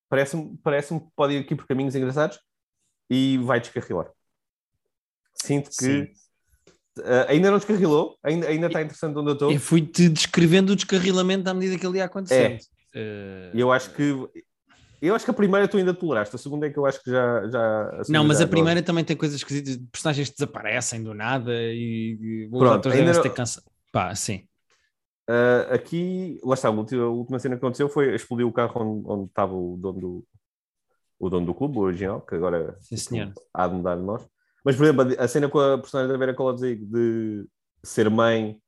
parece-me 0.10 0.58
parece 0.64 1.00
que 1.00 1.06
pode 1.16 1.36
ir 1.36 1.38
aqui 1.38 1.56
por 1.56 1.68
caminhos 1.68 1.96
engraçados 1.96 2.40
e 3.10 3.38
vai 3.38 3.60
descarrilar. 3.60 4.12
Sinto 5.36 5.70
que 5.70 6.12
Uh, 6.98 7.28
ainda 7.28 7.52
não 7.52 7.58
descarrilou? 7.58 8.18
Ainda, 8.24 8.48
ainda 8.48 8.68
está 8.68 8.82
interessante 8.82 9.18
onde 9.18 9.30
eu 9.30 9.34
estou? 9.34 9.52
Eu 9.52 9.60
fui-te 9.60 10.08
descrevendo 10.08 10.72
o 10.72 10.76
descarrilamento 10.78 11.50
à 11.50 11.54
medida 11.54 11.78
que 11.78 11.86
ele 11.86 11.98
ia 11.98 12.06
acontecendo. 12.06 12.58
É. 12.94 13.52
Uh... 13.54 13.58
Eu 13.58 13.72
acho 13.72 13.94
que 13.94 14.14
eu 15.08 15.16
acho 15.16 15.26
que 15.26 15.32
a 15.32 15.34
primeira 15.34 15.68
tu 15.68 15.78
ainda 15.78 15.94
toleraste, 15.94 16.36
a 16.36 16.40
segunda 16.40 16.68
é 16.68 16.70
que 16.70 16.78
eu 16.78 16.86
acho 16.86 17.02
que 17.04 17.12
já. 17.12 17.48
já 17.48 18.02
não, 18.10 18.24
mas 18.24 18.42
a 18.42 18.48
primeira 18.48 18.82
também 18.82 19.04
tem 19.04 19.16
coisas 19.16 19.38
esquisitas, 19.38 19.78
personagens 19.92 20.30
desaparecem 20.30 21.04
do 21.04 21.14
nada 21.14 21.52
e, 21.54 22.18
e 22.20 22.46
os 22.46 22.60
Pronto, 22.60 22.76
atores 22.76 22.98
devem 22.98 23.22
ter 23.22 23.34
cansado. 23.34 23.66
Pá, 23.92 24.14
sim. 24.16 24.48
Uh, 25.30 25.74
aqui, 25.74 26.40
lá 26.44 26.54
está, 26.54 26.68
a 26.68 26.72
última, 26.72 27.04
a 27.04 27.10
última, 27.10 27.40
cena 27.40 27.56
que 27.56 27.60
aconteceu 27.60 27.90
foi 27.90 28.14
explodir 28.14 28.46
o 28.46 28.54
carro 28.54 28.82
onde, 28.82 29.08
onde 29.08 29.26
estava 29.26 29.54
o 29.54 29.76
dono 29.76 30.00
do, 30.00 30.28
o 31.20 31.30
dono 31.30 31.46
do 31.46 31.54
clube, 31.54 31.78
o 31.78 31.82
original, 31.82 32.22
que 32.22 32.36
agora 32.36 32.78
sim, 32.80 33.32
há 33.54 33.68
de 33.68 33.74
mudar 33.74 33.96
de 33.96 34.04
nós. 34.04 34.26
Mas, 34.64 34.76
por 34.76 34.84
exemplo, 34.84 35.16
a 35.20 35.28
cena 35.28 35.50
com 35.50 35.60
a 35.60 35.78
personagem 35.78 36.12
da 36.12 36.18
Vera 36.18 36.34
Kolodzik 36.34 36.86
de 36.86 37.48
ser 37.84 38.10
mãe 38.10 38.60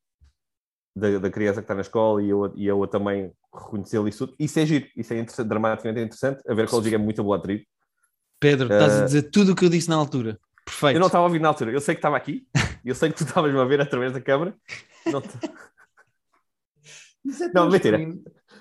da, 0.96 1.20
da, 1.20 1.30
criança 1.30 1.62
que 1.62 1.66
está 1.66 1.76
na 1.76 1.82
escola 1.82 2.22
e 2.22 2.30
eu, 2.30 2.54
e 2.56 2.66
eu 2.66 2.88
também 2.88 3.32
reconhecê-la 3.58 4.10
isso 4.10 4.28
tudo, 4.28 4.36
isso 4.40 4.60
é 4.60 4.66
giro, 4.66 4.88
isso 4.96 5.14
é 5.14 5.20
interessante, 5.20 5.48
dramaticamente 5.48 6.00
interessante. 6.00 6.42
A 6.48 6.54
Vera 6.54 6.68
Kolodzik 6.68 6.96
é 6.96 6.98
muito 6.98 7.24
boa 7.24 7.38
atriz. 7.38 7.64
Pedro, 8.40 8.72
estás 8.72 8.94
uh, 8.94 9.02
a 9.02 9.06
dizer 9.06 9.24
tudo 9.24 9.52
o 9.52 9.56
que 9.56 9.66
eu 9.66 9.70
disse 9.70 9.90
na 9.90 9.96
altura. 9.96 10.40
Perfeito. 10.64 10.96
Eu 10.96 11.00
não 11.00 11.08
estava 11.08 11.24
a 11.24 11.28
ouvir 11.28 11.40
na 11.40 11.48
altura, 11.48 11.72
eu 11.72 11.82
sei 11.82 11.96
que 11.96 12.00
estava 12.00 12.18
aqui, 12.18 12.46
eu 12.84 12.94
sei 12.94 13.10
que 13.10 13.18
tu 13.18 13.24
estavas-me 13.24 13.60
a 13.60 13.66
ver 13.66 13.82
através 13.82 14.14
da 14.14 14.22
câmara. 14.22 14.56
Não, 15.06 15.24
é 17.42 17.52
não 17.54 17.70
mentira. 17.70 17.98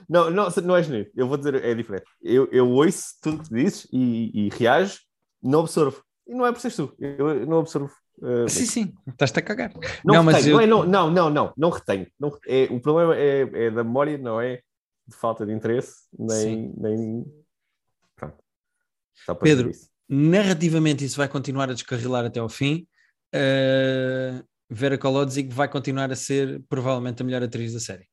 Não, 0.09 0.31
não, 0.31 0.49
não 0.63 0.77
é 0.77 0.83
genuíno. 0.83 1.11
Eu 1.17 1.27
vou 1.27 1.37
dizer, 1.37 1.65
é 1.65 1.75
diferente. 1.75 2.05
Eu, 2.23 2.49
eu 2.53 2.69
ouço 2.69 3.15
tudo 3.21 3.43
que 3.43 3.53
dizes 3.53 3.89
e, 3.93 4.47
e 4.47 4.49
reajo, 4.51 5.01
não 5.43 5.61
absorvo. 5.61 6.03
E 6.27 6.35
não 6.35 6.47
é 6.47 6.53
por 6.53 6.61
seres 6.61 6.77
tu, 6.77 6.95
eu 6.99 7.47
não 7.47 7.59
observo. 7.59 7.91
Uh, 8.19 8.49
sim, 8.49 8.65
sim, 8.65 8.95
estás-te 9.07 9.39
a 9.39 9.43
cagar. 9.43 9.73
Não, 10.05 10.15
não 10.15 10.23
mas 10.23 10.47
eu... 10.47 10.55
não, 10.55 10.61
é, 10.61 10.67
não, 10.67 10.85
não, 10.85 11.11
não, 11.11 11.31
não, 11.31 11.53
não 11.57 11.71
retenho. 11.71 12.07
Não, 12.19 12.37
é, 12.47 12.67
o 12.71 12.81
problema 12.81 13.15
é, 13.15 13.49
é 13.53 13.71
da 13.71 13.85
memória, 13.85 14.17
não 14.17 14.41
é 14.41 14.61
de 15.07 15.15
falta 15.15 15.47
de 15.47 15.53
interesse, 15.53 16.07
nem. 16.19 16.73
nem... 16.77 17.45
Pronto. 18.15 18.43
Pedro, 19.41 19.71
narrativamente 20.09 21.05
isso 21.05 21.17
vai 21.17 21.29
continuar 21.29 21.71
a 21.71 21.75
descarrilar 21.75 22.25
até 22.25 22.41
ao 22.41 22.49
fim. 22.49 22.87
Uh, 23.35 24.45
Vera 24.69 24.99
Kolodzik 24.99 25.53
vai 25.53 25.69
continuar 25.69 26.11
a 26.11 26.17
ser 26.17 26.63
provavelmente 26.69 27.23
a 27.23 27.25
melhor 27.25 27.43
atriz 27.43 27.73
da 27.73 27.81
série. 27.81 28.09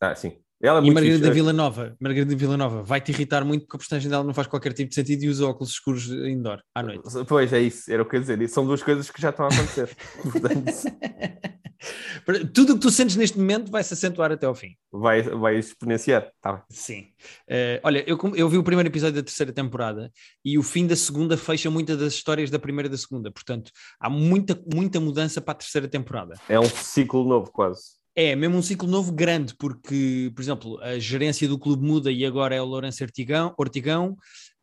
Ah, 0.00 0.14
sim. 0.14 0.38
Ela 0.62 0.80
é 0.80 0.84
e 0.84 0.90
Margarida 0.90 1.30
Vila 1.30 1.52
Nova, 1.52 1.96
Margarida 2.00 2.34
Vila 2.34 2.56
Nova 2.56 2.82
vai 2.82 3.00
te 3.00 3.12
irritar 3.12 3.44
muito 3.44 3.62
porque 3.62 3.76
a 3.76 3.78
personagem 3.78 4.10
dela 4.10 4.24
não 4.24 4.32
faz 4.32 4.46
qualquer 4.46 4.72
tipo 4.72 4.88
de 4.88 4.94
sentido 4.94 5.24
e 5.24 5.28
usa 5.28 5.46
óculos 5.46 5.70
escuros 5.70 6.08
indoor 6.08 6.62
à 6.74 6.82
noite. 6.82 7.02
Pois 7.28 7.52
é 7.52 7.60
isso, 7.60 7.92
era 7.92 8.02
o 8.02 8.06
que 8.06 8.16
eu 8.16 8.20
ia 8.20 8.26
dizer. 8.26 8.48
São 8.48 8.64
duas 8.64 8.82
coisas 8.82 9.10
que 9.10 9.20
já 9.20 9.30
estão 9.30 9.44
a 9.44 9.48
acontecer. 9.48 9.94
Tudo 12.54 12.72
o 12.72 12.74
que 12.76 12.80
tu 12.80 12.90
sentes 12.90 13.16
neste 13.16 13.38
momento 13.38 13.70
vai 13.70 13.82
se 13.84 13.94
acentuar 13.94 14.32
até 14.32 14.46
ao 14.46 14.54
fim. 14.54 14.74
Vai, 14.90 15.22
vai 15.22 15.58
exponenciar, 15.58 16.30
tá. 16.40 16.64
Sim. 16.70 17.08
Uh, 17.48 17.80
olha, 17.82 18.04
eu, 18.08 18.18
eu 18.34 18.48
vi 18.48 18.58
o 18.58 18.64
primeiro 18.64 18.88
episódio 18.88 19.16
da 19.16 19.22
terceira 19.22 19.52
temporada 19.52 20.10
e 20.44 20.58
o 20.58 20.62
fim 20.62 20.86
da 20.86 20.96
segunda 20.96 21.36
fecha 21.36 21.70
muitas 21.70 21.98
das 21.98 22.14
histórias 22.14 22.50
da 22.50 22.58
primeira 22.58 22.88
e 22.88 22.90
da 22.90 22.96
segunda. 22.96 23.30
Portanto, 23.30 23.70
há 24.00 24.08
muita, 24.08 24.60
muita 24.72 24.98
mudança 25.00 25.40
para 25.40 25.52
a 25.52 25.56
terceira 25.56 25.88
temporada. 25.88 26.34
É 26.48 26.58
um 26.58 26.64
ciclo 26.64 27.24
novo, 27.24 27.50
quase. 27.52 27.96
É, 28.18 28.34
mesmo 28.34 28.56
um 28.56 28.62
ciclo 28.62 28.88
novo 28.88 29.12
grande, 29.12 29.54
porque, 29.54 30.32
por 30.34 30.40
exemplo, 30.40 30.80
a 30.80 30.98
gerência 30.98 31.46
do 31.46 31.58
clube 31.58 31.86
muda 31.86 32.10
e 32.10 32.24
agora 32.24 32.54
é 32.54 32.62
o 32.62 32.64
Lourenço 32.64 33.04
Ortigão. 33.04 33.54
Ortigão. 33.58 34.16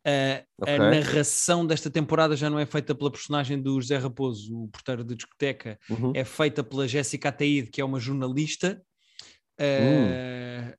Uh, 0.06 0.44
okay. 0.60 0.76
A 0.76 0.80
narração 0.80 1.66
desta 1.66 1.90
temporada 1.90 2.36
já 2.36 2.50
não 2.50 2.60
é 2.60 2.66
feita 2.66 2.94
pela 2.96 3.12
personagem 3.12 3.62
do 3.62 3.80
José 3.80 3.98
Raposo, 3.98 4.64
o 4.64 4.68
porteiro 4.68 5.04
de 5.04 5.16
discoteca, 5.16 5.80
uhum. 5.90 6.12
é 6.14 6.26
feita 6.26 6.62
pela 6.62 6.88
Jéssica 6.88 7.30
Ataíde, 7.30 7.70
que 7.70 7.80
é 7.80 7.86
uma 7.86 8.00
jornalista. 8.00 8.82
Uh, 9.62 10.74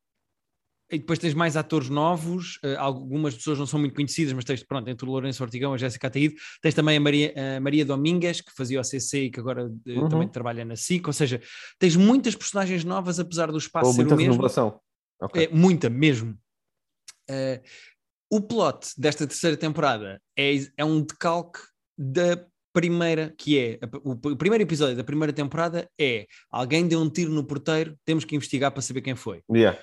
e 0.94 0.98
depois 0.98 1.18
tens 1.18 1.34
mais 1.34 1.56
atores 1.56 1.88
novos, 1.88 2.56
uh, 2.64 2.78
algumas 2.78 3.34
pessoas 3.34 3.58
não 3.58 3.66
são 3.66 3.78
muito 3.80 3.94
conhecidas, 3.94 4.32
mas 4.32 4.44
tens, 4.44 4.62
pronto, 4.62 4.88
entre 4.88 5.06
o 5.06 5.10
Lourenço 5.10 5.42
Ortigão 5.42 5.72
e 5.72 5.74
a 5.74 5.78
Jéssica 5.78 6.06
Ataíde, 6.06 6.34
tens 6.62 6.74
também 6.74 6.96
a 6.96 7.00
Maria, 7.00 7.34
a 7.56 7.60
Maria 7.60 7.84
Domingues, 7.84 8.40
que 8.40 8.52
fazia 8.54 8.80
o 8.80 8.84
CC 8.84 9.24
e 9.24 9.30
que 9.30 9.40
agora 9.40 9.66
uh, 9.66 9.80
uhum. 9.86 10.08
também 10.08 10.28
trabalha 10.28 10.64
na 10.64 10.76
SIC, 10.76 11.06
ou 11.06 11.12
seja, 11.12 11.40
tens 11.78 11.96
muitas 11.96 12.34
personagens 12.34 12.84
novas, 12.84 13.18
apesar 13.18 13.50
do 13.50 13.58
espaço 13.58 13.88
Ou 13.88 13.92
ser 13.92 14.00
muita 14.02 14.14
o 14.14 14.18
mesmo. 14.18 14.32
renovação. 14.32 14.80
Okay. 15.20 15.44
É, 15.44 15.48
muita 15.48 15.90
mesmo. 15.90 16.38
Uh, 17.30 17.60
O 18.30 18.40
plot 18.40 18.88
desta 18.98 19.26
terceira 19.26 19.56
temporada 19.56 20.20
é, 20.36 20.56
é 20.76 20.84
um 20.84 21.00
decalque 21.00 21.60
da 21.96 22.44
primeira, 22.72 23.32
que 23.38 23.56
é 23.56 23.78
o, 24.02 24.12
o 24.12 24.36
primeiro 24.36 24.64
episódio 24.64 24.96
da 24.96 25.04
primeira 25.04 25.32
temporada 25.32 25.88
é 25.98 26.26
alguém 26.50 26.88
deu 26.88 27.00
um 27.00 27.08
tiro 27.08 27.30
no 27.30 27.44
porteiro, 27.44 27.96
temos 28.04 28.24
que 28.24 28.34
investigar 28.34 28.72
para 28.72 28.82
saber 28.82 29.00
quem 29.02 29.14
foi. 29.14 29.42
Yeah. 29.48 29.78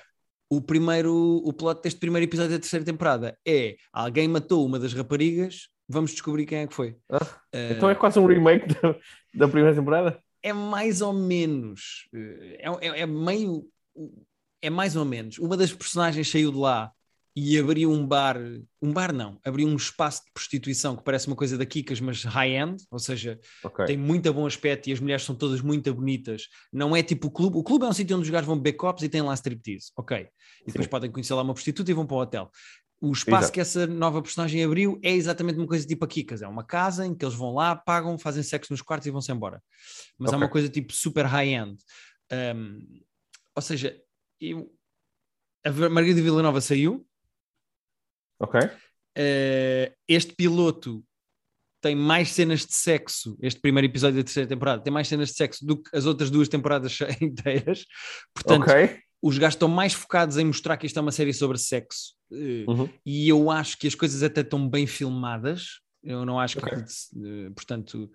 O 0.54 0.60
primeiro, 0.60 1.14
o 1.44 1.50
plot 1.50 1.80
deste 1.82 1.98
primeiro 1.98 2.26
episódio 2.26 2.50
da 2.50 2.58
terceira 2.58 2.84
temporada 2.84 3.38
é 3.46 3.76
alguém 3.90 4.28
matou 4.28 4.66
uma 4.66 4.78
das 4.78 4.92
raparigas, 4.92 5.68
vamos 5.88 6.10
descobrir 6.10 6.44
quem 6.44 6.58
é 6.58 6.66
que 6.66 6.74
foi. 6.74 6.94
Ah, 7.10 7.24
Uh, 7.54 7.72
Então 7.76 7.88
é 7.88 7.94
quase 7.94 8.18
um 8.18 8.26
remake 8.26 8.66
da, 8.74 8.94
da 9.34 9.48
primeira 9.48 9.74
temporada? 9.74 10.18
é 10.42 10.52
mais 10.52 11.00
ou 11.00 11.12
menos, 11.14 12.06
eh, 12.14 12.58
é, 12.60 12.86
é- 12.88 13.00
é 13.00 13.06
meio, 13.06 13.64
é 14.60 14.68
mais 14.68 14.94
ou 14.96 15.04
menos. 15.06 15.38
Uma 15.38 15.56
das 15.56 15.72
personagens 15.72 16.30
saiu 16.30 16.50
de 16.52 16.58
lá 16.58 16.90
e 17.34 17.58
abriu 17.58 17.90
um 17.90 18.06
bar, 18.06 18.36
um 18.82 18.92
bar 18.92 19.12
não, 19.12 19.40
abriu 19.42 19.66
um 19.66 19.74
espaço 19.74 20.22
de 20.24 20.30
prostituição 20.32 20.94
que 20.94 21.02
parece 21.02 21.26
uma 21.28 21.36
coisa 21.36 21.56
da 21.56 21.64
Kikas, 21.64 21.98
mas 21.98 22.22
high-end, 22.24 22.84
ou 22.90 22.98
seja, 22.98 23.40
Ok. 23.64 23.86
tem 23.86 23.96
muito 23.96 24.30
bom 24.34 24.46
aspecto 24.46 24.88
e 24.88 24.92
as 24.92 25.00
mulheres 25.00 25.22
são 25.24 25.34
todas 25.34 25.62
muito 25.62 25.92
bonitas. 25.94 26.48
Não 26.70 26.94
é 26.94 27.02
tipo 27.02 27.28
o 27.28 27.30
clube. 27.30 27.56
O 27.56 27.62
clube 27.62 27.86
é 27.86 27.88
um 27.88 27.92
sítio 27.92 28.16
onde 28.16 28.24
os 28.24 28.30
gajos 28.30 28.46
vão 28.46 28.56
beber 28.56 28.74
copos 28.74 29.02
e 29.02 29.08
tem 29.08 29.22
lá 29.22 29.32
striptease. 29.32 29.92
Ok. 29.96 30.28
E 30.62 30.66
depois 30.66 30.84
Sim. 30.84 30.90
podem 30.90 31.10
conhecer 31.10 31.32
lá 31.32 31.42
uma 31.42 31.54
prostituta 31.54 31.90
e 31.90 31.94
vão 31.94 32.06
para 32.06 32.16
o 32.16 32.20
hotel. 32.20 32.50
O 33.00 33.10
espaço 33.12 33.44
Exato. 33.44 33.52
que 33.54 33.60
essa 33.60 33.86
nova 33.86 34.20
personagem 34.22 34.62
abriu 34.62 35.00
é 35.02 35.10
exatamente 35.12 35.58
uma 35.58 35.66
coisa 35.66 35.86
tipo 35.86 36.04
a 36.04 36.08
Kikas. 36.08 36.42
É 36.42 36.46
uma 36.46 36.62
casa 36.64 37.06
em 37.06 37.14
que 37.14 37.24
eles 37.24 37.34
vão 37.34 37.54
lá, 37.54 37.74
pagam, 37.74 38.16
fazem 38.18 38.42
sexo 38.42 38.72
nos 38.72 38.82
quartos 38.82 39.06
e 39.06 39.10
vão-se 39.10 39.32
embora. 39.32 39.60
Mas 40.18 40.32
é 40.32 40.36
Ok. 40.36 40.44
uma 40.44 40.50
coisa 40.50 40.68
tipo 40.68 40.92
super 40.92 41.24
high-end. 41.24 41.78
Um, 42.30 43.00
ou 43.56 43.62
seja, 43.62 43.98
eu, 44.40 44.70
a 45.64 45.70
Margarida 45.88 46.20
Villanova 46.22 46.60
saiu. 46.60 47.06
Ok. 48.42 48.60
Uh, 48.60 49.92
este 50.08 50.34
piloto 50.34 51.04
tem 51.80 51.94
mais 51.94 52.30
cenas 52.30 52.64
de 52.64 52.74
sexo, 52.74 53.36
este 53.42 53.60
primeiro 53.60 53.86
episódio 53.86 54.16
da 54.18 54.24
terceira 54.24 54.48
temporada, 54.48 54.82
tem 54.82 54.92
mais 54.92 55.08
cenas 55.08 55.30
de 55.30 55.34
sexo 55.34 55.66
do 55.66 55.82
que 55.82 55.94
as 55.96 56.06
outras 56.06 56.30
duas 56.30 56.48
temporadas 56.48 56.96
inteiras. 57.20 57.84
Portanto, 58.32 58.62
ok. 58.62 58.98
os 59.20 59.36
gajos 59.36 59.54
estão 59.54 59.68
mais 59.68 59.92
focados 59.92 60.38
em 60.38 60.44
mostrar 60.44 60.76
que 60.76 60.86
isto 60.86 60.98
é 60.98 61.02
uma 61.02 61.12
série 61.12 61.32
sobre 61.32 61.58
sexo. 61.58 62.14
Uh, 62.30 62.70
Uhum. 62.70 62.88
E 63.04 63.28
eu 63.28 63.50
acho 63.50 63.76
que 63.76 63.86
as 63.86 63.94
coisas 63.94 64.22
até 64.22 64.40
estão 64.40 64.66
bem 64.66 64.86
filmadas. 64.86 65.81
Eu 66.04 66.26
não 66.26 66.40
acho 66.40 66.58
que, 66.58 66.64
Ok. 66.64 66.78
eh, 66.78 67.50
portanto, 67.54 68.10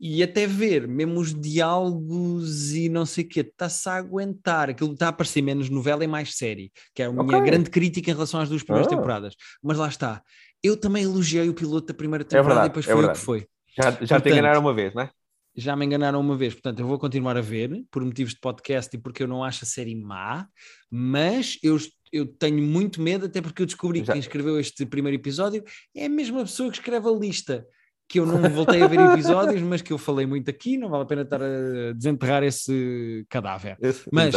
e 0.00 0.22
até 0.22 0.46
ver, 0.46 0.88
mesmo 0.88 1.20
os 1.20 1.34
diálogos 1.38 2.72
e 2.72 2.88
não 2.88 3.04
sei 3.04 3.24
o 3.24 3.28
quê, 3.28 3.40
está-se 3.40 3.88
a 3.88 3.96
aguentar. 3.96 4.70
Aquilo 4.70 4.92
está 4.94 5.08
a 5.08 5.12
parecer 5.12 5.42
menos 5.42 5.68
novela 5.68 6.02
e 6.02 6.06
mais 6.06 6.34
série, 6.36 6.72
que 6.94 7.02
é 7.02 7.06
a 7.06 7.12
minha 7.12 7.22
Ok. 7.24 7.40
grande 7.42 7.68
crítica 7.70 8.10
em 8.10 8.14
relação 8.14 8.40
às 8.40 8.48
duas 8.48 8.62
primeiras 8.62 8.90
Ah. 8.90 8.96
temporadas. 8.96 9.34
Mas 9.62 9.76
lá 9.78 9.88
está. 9.88 10.22
Eu 10.62 10.76
também 10.78 11.04
elogiei 11.04 11.48
o 11.48 11.54
piloto 11.54 11.86
da 11.88 11.94
primeira 11.94 12.24
temporada 12.24 12.48
verdade, 12.48 12.66
e 12.66 12.70
depois 12.70 12.86
é 12.86 12.88
foi 12.88 12.94
o 12.94 12.98
que 12.98 13.06
verdade. 13.06 13.24
foi. 13.24 13.40
Já, 13.76 13.82
já 13.90 13.92
Portanto- 13.98 14.22
te 14.22 14.28
enganaram 14.30 14.60
uma 14.60 14.72
vez, 14.74 14.94
não 14.94 15.02
é? 15.02 15.10
Já 15.58 15.74
me 15.76 15.86
enganaram 15.86 16.20
uma 16.20 16.36
vez, 16.36 16.52
portanto, 16.54 16.80
eu 16.80 16.86
vou 16.86 16.98
continuar 16.98 17.36
a 17.36 17.40
ver 17.40 17.82
por 17.90 18.04
motivos 18.04 18.32
de 18.34 18.40
podcast 18.40 18.94
e 18.94 18.98
porque 19.00 19.22
eu 19.22 19.28
não 19.28 19.42
acho 19.42 19.64
a 19.64 19.66
série 19.66 19.94
má, 19.94 20.46
mas 20.90 21.58
eu, 21.62 21.78
eu 22.12 22.26
tenho 22.26 22.62
muito 22.62 23.00
medo, 23.00 23.26
até 23.26 23.40
porque 23.42 23.62
eu 23.62 23.66
descobri 23.66 24.00
que 24.00 24.06
quem 24.12 24.20
escreveu 24.20 24.58
este 24.60 24.84
primeiro 24.86 25.16
episódio 25.16 25.62
é 25.94 26.06
a 26.06 26.08
mesma 26.08 26.40
pessoa 26.42 26.70
que 26.70 26.78
escreve 26.78 27.08
a 27.08 27.12
lista. 27.12 27.66
Que 28.08 28.20
eu 28.20 28.26
não 28.26 28.48
voltei 28.50 28.80
a 28.82 28.86
ver 28.86 28.98
episódios, 29.12 29.60
mas 29.62 29.82
que 29.82 29.92
eu 29.92 29.98
falei 29.98 30.26
muito 30.26 30.48
aqui, 30.48 30.76
não 30.78 30.88
vale 30.88 31.02
a 31.02 31.06
pena 31.06 31.22
estar 31.22 31.42
a 31.42 31.92
desenterrar 31.92 32.42
esse 32.44 33.26
cadáver. 33.28 33.76
Esse- 33.80 34.08
Mas 34.12 34.32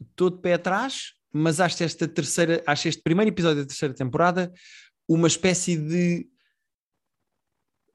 estou 0.00 0.30
de 0.30 0.40
pé 0.40 0.54
atrás, 0.54 1.14
mas 1.32 1.60
acho 1.60 1.82
esta 1.82 2.06
terceira, 2.06 2.62
acho 2.66 2.88
este 2.88 3.02
primeiro 3.02 3.30
episódio 3.30 3.62
da 3.62 3.66
terceira 3.66 3.92
temporada 3.94 4.52
uma 5.08 5.26
espécie 5.26 5.76
de 5.76 6.28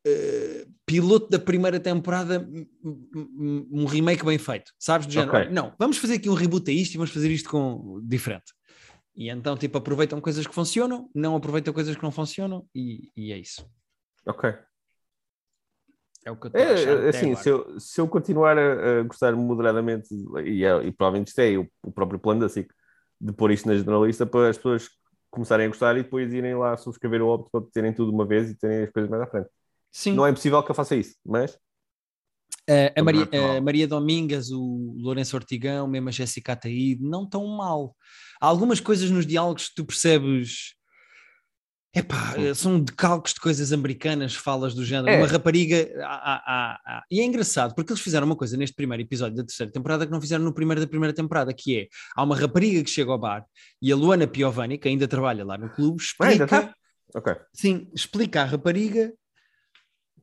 eh, 0.06 0.66
piloto 0.86 1.30
da 1.30 1.40
primeira 1.40 1.80
temporada, 1.80 2.48
um 2.84 3.86
remake 3.86 4.26
bem 4.26 4.38
feito, 4.38 4.72
sabes? 4.78 5.08
Do 5.08 5.14
género, 5.14 5.32
Ok. 5.32 5.40
olha, 5.42 5.50
não, 5.52 5.74
vamos 5.80 5.98
fazer 5.98 6.16
aqui 6.16 6.30
um 6.30 6.34
reboot 6.34 6.70
a 6.70 6.74
isto 6.74 6.94
e 6.94 6.98
vamos 6.98 7.12
fazer 7.12 7.32
isto 7.32 7.50
com 7.50 8.00
diferente. 8.04 8.52
E 9.16 9.30
então, 9.30 9.56
tipo, 9.56 9.78
aproveitam 9.78 10.20
coisas 10.20 10.46
que 10.46 10.54
funcionam, 10.54 11.10
não 11.14 11.36
aproveitam 11.36 11.74
coisas 11.74 11.96
que 11.96 12.04
não 12.04 12.12
funcionam 12.12 12.66
e, 12.76 13.12
e 13.16 13.32
é 13.32 13.38
isso. 13.38 13.66
Ok. 14.26 14.54
É 16.26 16.32
o 16.32 16.38
que 16.38 16.48
eu 16.48 16.48
estou 16.48 16.62
a 16.64 16.74
achar 16.74 16.90
É, 16.90 17.08
até 17.10 17.10
assim, 17.10 17.36
se 17.36 17.50
eu, 17.50 17.80
se 17.80 18.02
eu 18.02 18.08
continuar 18.08 18.58
a, 18.58 19.00
a 19.00 19.04
gostar 19.04 19.36
moderadamente, 19.36 20.08
e, 20.46 20.64
é- 20.66 20.84
e 20.86 20.92
provavelmente 20.92 21.28
isto 21.28 21.40
é 21.40 21.58
o, 21.58 21.68
o 21.84 21.92
próprio 21.92 22.20
plano 22.20 22.42
da 22.42 22.50
SIC, 22.50 22.70
de 23.22 23.32
pôr 23.34 23.52
isto 23.52 23.68
na 23.68 23.76
generalista 23.76 24.26
para 24.26 24.50
as 24.50 24.58
pessoas 24.58 24.90
começarem 25.30 25.66
a 25.66 25.70
gostar 25.70 25.98
e 25.98 26.04
depois 26.04 26.32
irem 26.34 26.56
lá 26.56 26.76
subscrever 26.78 27.22
o 27.22 27.28
óbito 27.28 27.50
para 27.52 27.62
terem 27.74 27.94
tudo 27.94 28.12
uma 28.12 28.26
vez 28.26 28.50
e 28.50 28.56
terem 28.56 28.84
as 28.84 28.92
coisas 28.92 29.10
mais 29.10 29.22
à 29.24 29.28
frente. 29.28 29.50
Sim. 29.94 30.14
Não 30.14 30.26
é 30.26 30.32
impossível 30.32 30.62
que 30.64 30.72
eu 30.72 30.76
faça 30.76 30.96
isso, 30.96 31.16
mas 31.26 31.58
Uh, 32.70 32.88
a, 32.98 33.04
Maria, 33.04 33.28
é 33.30 33.58
a 33.58 33.62
Maria 33.62 33.86
Domingas, 33.86 34.50
o 34.50 34.96
Lourenço 34.98 35.36
Ortigão, 35.36 35.86
mesmo 35.86 36.08
a 36.08 36.12
Jéssica 36.14 36.54
Ataíde, 36.54 37.04
não 37.04 37.28
tão 37.28 37.46
mal. 37.46 37.94
Há 38.40 38.46
algumas 38.48 38.80
coisas 38.80 39.10
nos 39.12 39.26
diálogos 39.28 39.68
que 39.68 39.76
tu 39.76 39.84
percebes. 39.86 40.74
Epá, 41.94 42.34
são 42.56 42.80
decalques 42.80 43.34
de 43.34 43.42
coisas 43.42 43.74
americanas, 43.74 44.34
falas 44.34 44.74
do 44.74 44.86
género. 44.86 45.10
É. 45.10 45.18
Uma 45.18 45.28
rapariga. 45.28 45.92
há- 46.06 46.42
há- 46.46 46.80
há- 46.86 47.04
E 47.12 47.20
é 47.20 47.24
engraçado, 47.26 47.76
porque 47.76 47.92
eles 47.92 48.02
fizeram 48.02 48.26
uma 48.26 48.36
coisa 48.36 48.56
neste 48.56 48.76
primeiro 48.78 49.04
episódio 49.04 49.36
da 49.36 49.44
terceira 49.44 49.70
temporada 49.72 50.06
que 50.06 50.12
não 50.14 50.22
fizeram 50.22 50.46
no 50.46 50.54
primeiro 50.54 50.80
da 50.80 50.88
primeira 50.88 51.14
temporada, 51.14 51.54
que 51.54 51.78
é: 51.78 51.88
há 52.16 52.24
uma 52.24 52.36
rapariga 52.36 52.82
que 52.82 52.90
chega 52.90 53.12
ao 53.12 53.20
bar 53.20 53.46
e 53.82 53.92
a 53.92 53.96
Luana 53.96 54.26
Piovani, 54.26 54.78
que 54.78 54.88
ainda 54.88 55.06
trabalha 55.08 55.44
lá 55.44 55.58
no 55.58 55.70
clube, 55.70 56.02
Ah, 56.20 56.28
ainda 56.28 56.46
explica, 56.46 56.60
está? 56.62 56.76
Ok, 57.14 57.36
sim, 57.54 57.92
explica 57.94 58.42
à 58.42 58.46
rapariga 58.46 59.14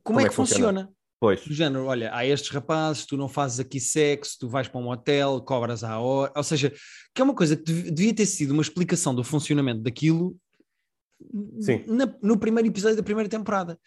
como, 0.03 0.19
é 0.19 0.27
que 0.27 0.33
funciona. 0.35 0.91
pois. 1.19 1.43
Do 1.45 1.53
género, 1.53 1.85
olha, 1.85 2.13
há 2.13 2.25
estes 2.25 2.49
rapazes, 2.49 3.05
tu 3.05 3.15
não 3.17 3.27
fazes 3.29 3.59
aqui 3.59 3.79
sexo, 3.79 4.37
tu 4.39 4.49
vais 4.49 4.67
para 4.67 4.79
um 4.81 4.89
hotel, 4.89 5.39
cobras 5.41 5.83
à 5.83 5.99
hora, 5.99 6.31
ou 6.35 6.43
seja, 6.43 6.73
que 7.13 7.21
é 7.21 7.23
uma 7.23 7.35
coisa 7.35 7.55
que 7.55 7.63
dev- 7.63 7.91
devia 7.91 8.13
ter 8.13 8.25
sido 8.25 8.51
uma 8.51 8.61
explicação 8.61 9.13
do 9.13 9.23
funcionamento 9.23 9.81
daquilo 9.81 10.35
na- 11.87 12.15
no 12.21 12.37
primeiro 12.37 12.67
episódio 12.67 12.97
da 12.97 13.03
primeira 13.03 13.29
temporada. 13.29 13.79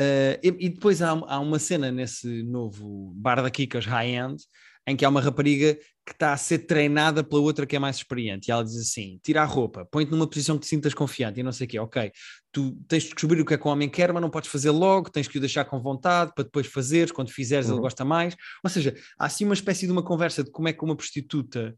Uh, 0.00 0.36
e, 0.42 0.66
e 0.66 0.68
depois 0.70 1.00
há, 1.00 1.10
há 1.10 1.38
uma 1.38 1.58
cena 1.58 1.90
nesse 1.90 2.42
novo 2.42 3.12
bar 3.16 3.40
da 3.40 3.50
Kikas 3.50 3.86
High-End 3.86 4.42
em 4.86 4.96
que 4.96 5.04
há 5.04 5.08
uma 5.08 5.20
rapariga 5.20 5.78
que 6.06 6.12
está 6.12 6.32
a 6.34 6.36
ser 6.36 6.58
treinada 6.58 7.24
pela 7.24 7.40
outra 7.40 7.64
que 7.64 7.74
é 7.74 7.78
mais 7.78 7.96
experiente 7.96 8.48
e 8.48 8.52
ela 8.52 8.62
diz 8.62 8.76
assim, 8.76 9.18
tira 9.22 9.40
a 9.42 9.44
roupa, 9.46 9.86
põe-te 9.90 10.10
numa 10.10 10.26
posição 10.28 10.58
que 10.58 10.64
te 10.64 10.68
sintas 10.68 10.92
confiante 10.92 11.40
e 11.40 11.42
não 11.42 11.50
sei 11.52 11.66
o 11.66 11.70
quê, 11.70 11.78
ok, 11.78 12.12
tu 12.52 12.72
tens 12.86 13.04
de 13.04 13.10
descobrir 13.10 13.40
o 13.40 13.44
que 13.44 13.54
é 13.54 13.58
que 13.58 13.66
o 13.66 13.70
homem 13.70 13.88
quer, 13.88 14.12
mas 14.12 14.20
não 14.20 14.28
podes 14.28 14.50
fazer 14.50 14.70
logo, 14.70 15.10
tens 15.10 15.26
que 15.26 15.38
o 15.38 15.40
deixar 15.40 15.64
com 15.64 15.80
vontade 15.80 16.32
para 16.34 16.44
depois 16.44 16.66
fazeres, 16.66 17.10
quando 17.10 17.30
fizeres 17.30 17.66
ele 17.66 17.76
Uhum. 17.76 17.80
gosta 17.82 18.04
mais, 18.04 18.36
ou 18.62 18.68
seja, 18.68 18.94
há 19.18 19.26
assim 19.26 19.44
uma 19.46 19.54
espécie 19.54 19.86
de 19.86 19.92
uma 19.92 20.02
conversa 20.04 20.44
de 20.44 20.50
como 20.50 20.68
é 20.68 20.72
que 20.72 20.84
uma 20.84 20.94
prostituta 20.96 21.74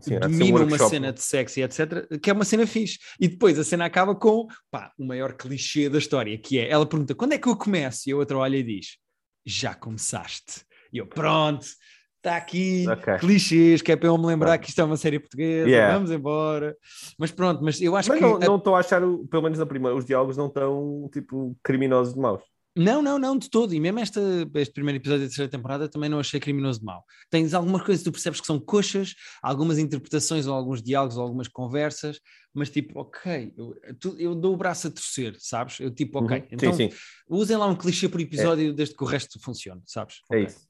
Sim, 0.00 0.16
um 0.16 0.20
domina 0.20 0.64
uma 0.64 0.78
cena 0.78 1.12
de 1.12 1.22
sexo 1.22 1.60
e 1.60 1.62
etc, 1.62 2.18
que 2.22 2.30
é 2.30 2.32
uma 2.32 2.44
cena 2.44 2.66
fixe. 2.66 2.98
E 3.20 3.28
depois 3.28 3.58
a 3.58 3.64
cena 3.64 3.84
acaba 3.84 4.14
com 4.14 4.46
pá, 4.70 4.92
o 4.98 5.04
maior 5.04 5.34
clichê 5.34 5.88
da 5.88 5.98
história, 5.98 6.36
que 6.38 6.58
é 6.58 6.68
ela 6.70 6.86
pergunta 6.86 7.14
quando 7.14 7.32
é 7.32 7.38
que 7.38 7.48
eu 7.48 7.56
começo? 7.56 8.08
E 8.08 8.12
a 8.12 8.16
outra 8.16 8.38
olha 8.38 8.56
e 8.56 8.62
diz 8.62 8.96
já 9.44 9.74
começaste. 9.74 10.62
E 10.92 10.98
eu, 10.98 11.06
pronto, 11.06 11.66
está 12.18 12.36
aqui, 12.36 12.84
Ok. 12.88 13.18
clichês, 13.18 13.80
que 13.82 13.92
é 13.92 13.96
para 13.96 14.08
eu 14.08 14.18
me 14.18 14.26
lembrar 14.26 14.50
Pronto. 14.50 14.60
que 14.64 14.68
isto 14.70 14.80
é 14.80 14.84
uma 14.84 14.96
série 14.96 15.18
portuguesa, 15.18 15.68
Yeah. 15.68 15.94
vamos 15.94 16.10
embora. 16.10 16.76
Mas 17.18 17.30
pronto, 17.30 17.62
mas 17.64 17.80
eu 17.80 17.96
acho 17.96 18.08
Mas 18.08 18.18
que. 18.18 18.24
não 18.24 18.38
não 18.38 18.56
estou 18.56 18.74
a 18.76 18.80
achar, 18.80 19.00
pelo 19.30 19.42
menos 19.42 19.58
na 19.58 19.66
primeira, 19.66 19.96
os 19.96 20.04
diálogos 20.04 20.36
não 20.36 20.46
estão 20.46 21.08
tipo 21.12 21.56
criminosos 21.62 22.14
de 22.14 22.20
maus. 22.20 22.42
Não, 22.76 23.02
não, 23.02 23.18
não, 23.18 23.36
de 23.36 23.50
todo. 23.50 23.74
E 23.74 23.80
mesmo 23.80 23.98
esta, 23.98 24.20
este 24.54 24.72
primeiro 24.72 24.98
episódio 24.98 25.22
da 25.22 25.26
terceira 25.28 25.50
temporada 25.50 25.88
também 25.88 26.08
não 26.08 26.20
achei 26.20 26.38
criminoso 26.38 26.78
de 26.78 26.84
mal. 26.84 27.02
Tens 27.28 27.52
algumas 27.52 27.82
coisas 27.82 28.04
que 28.04 28.08
tu 28.08 28.12
percebes 28.12 28.40
que 28.40 28.46
são 28.46 28.60
coxas, 28.60 29.14
algumas 29.42 29.78
interpretações 29.78 30.46
ou 30.46 30.54
alguns 30.54 30.80
diálogos 30.80 31.16
ou 31.16 31.24
algumas 31.24 31.48
conversas, 31.48 32.20
mas 32.54 32.70
tipo, 32.70 33.00
ok, 33.00 33.52
eu, 33.56 33.74
tu- 33.98 34.16
eu 34.16 34.32
dou 34.32 34.54
o 34.54 34.56
braço 34.56 34.86
a 34.86 34.90
torcer, 34.92 35.34
sabes? 35.40 35.80
Eu 35.80 35.90
tipo, 35.92 36.20
ok, 36.20 36.38
Uhum. 36.38 36.46
então 36.52 36.72
sim, 36.72 36.90
sim, 36.90 36.96
usem 37.28 37.56
lá 37.56 37.66
um 37.66 37.74
clichê 37.74 38.08
por 38.08 38.20
episódio 38.20 38.72
desde 38.72 38.94
que 38.94 39.02
o 39.02 39.06
resto 39.06 39.40
funcione, 39.42 39.82
sabes? 39.84 40.16
é 40.32 40.42
isso. 40.42 40.68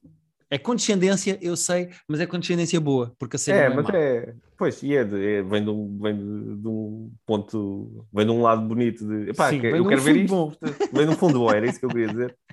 É 0.51 0.57
condescendência, 0.57 1.37
eu 1.41 1.55
sei, 1.55 1.89
mas 2.07 2.19
é 2.19 2.25
condescendência 2.25 2.79
boa, 2.81 3.13
porque 3.19 3.35
a 3.35 3.39
série 3.39 3.59
É, 3.59 3.65
é 3.65 3.69
mas 3.69 3.85
má. 3.85 3.91
é. 3.95 4.33
Pois, 4.57 4.81
e 4.83 4.95
é, 4.95 5.03
de- 5.03 5.25
é- 5.35 5.41
vem, 5.43 5.63
de 5.63 5.69
um, 5.69 5.99
vem 5.99 6.15
de, 6.17 6.61
de 6.61 6.67
um 6.67 7.11
ponto. 7.25 8.05
Vem 8.11 8.25
de 8.25 8.31
um 8.31 8.41
lado 8.41 8.67
bonito 8.67 9.07
de. 9.07 9.29
Epá, 9.29 9.49
Sim, 9.49 9.61
que- 9.61 9.67
eu 9.67 9.85
quero 9.87 10.01
ver 10.01 10.17
isto. 10.17 10.33
bom. 10.35 10.51
Vem 10.91 11.05
de 11.05 11.11
um 11.11 11.15
fundo 11.15 11.39
bom, 11.39 11.51
era 11.51 11.67
isso 11.67 11.79
que 11.79 11.85
eu 11.85 11.89
queria 11.91 12.09
dizer. 12.09 12.35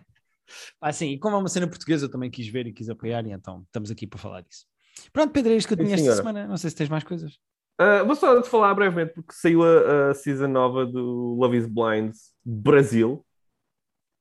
Ah, 0.80 0.92
sim, 0.92 1.08
e 1.10 1.18
como 1.18 1.34
é 1.34 1.38
uma 1.40 1.48
cena 1.48 1.66
portuguesa, 1.66 2.04
eu 2.06 2.08
também 2.10 2.30
quis 2.30 2.46
ver 2.46 2.68
e 2.68 2.72
quis 2.72 2.88
apoiar, 2.88 3.26
e 3.26 3.32
então 3.32 3.62
estamos 3.66 3.90
aqui 3.90 4.06
para 4.06 4.18
falar 4.18 4.42
disso. 4.42 4.64
Pronto, 5.12 5.32
Pedro, 5.32 5.52
é 5.52 5.56
isto 5.56 5.66
que 5.66 5.74
eu 5.74 5.78
tinha 5.84 5.94
esta 5.96 6.14
semana. 6.14 6.46
Não 6.46 6.56
sei 6.56 6.70
se 6.70 6.76
tens 6.76 6.88
mais 6.88 7.02
coisas. 7.02 7.36
Ah, 7.78 8.04
vou 8.04 8.14
só 8.14 8.40
te 8.40 8.48
falar 8.48 8.72
brevemente, 8.74 9.12
porque 9.12 9.32
saiu 9.32 9.64
a, 9.64 10.10
a 10.10 10.14
season 10.14 10.46
nova 10.46 10.86
do 10.86 11.34
Love 11.36 11.56
is 11.58 11.66
Blind 11.66 12.12
Brasil. 12.44 13.26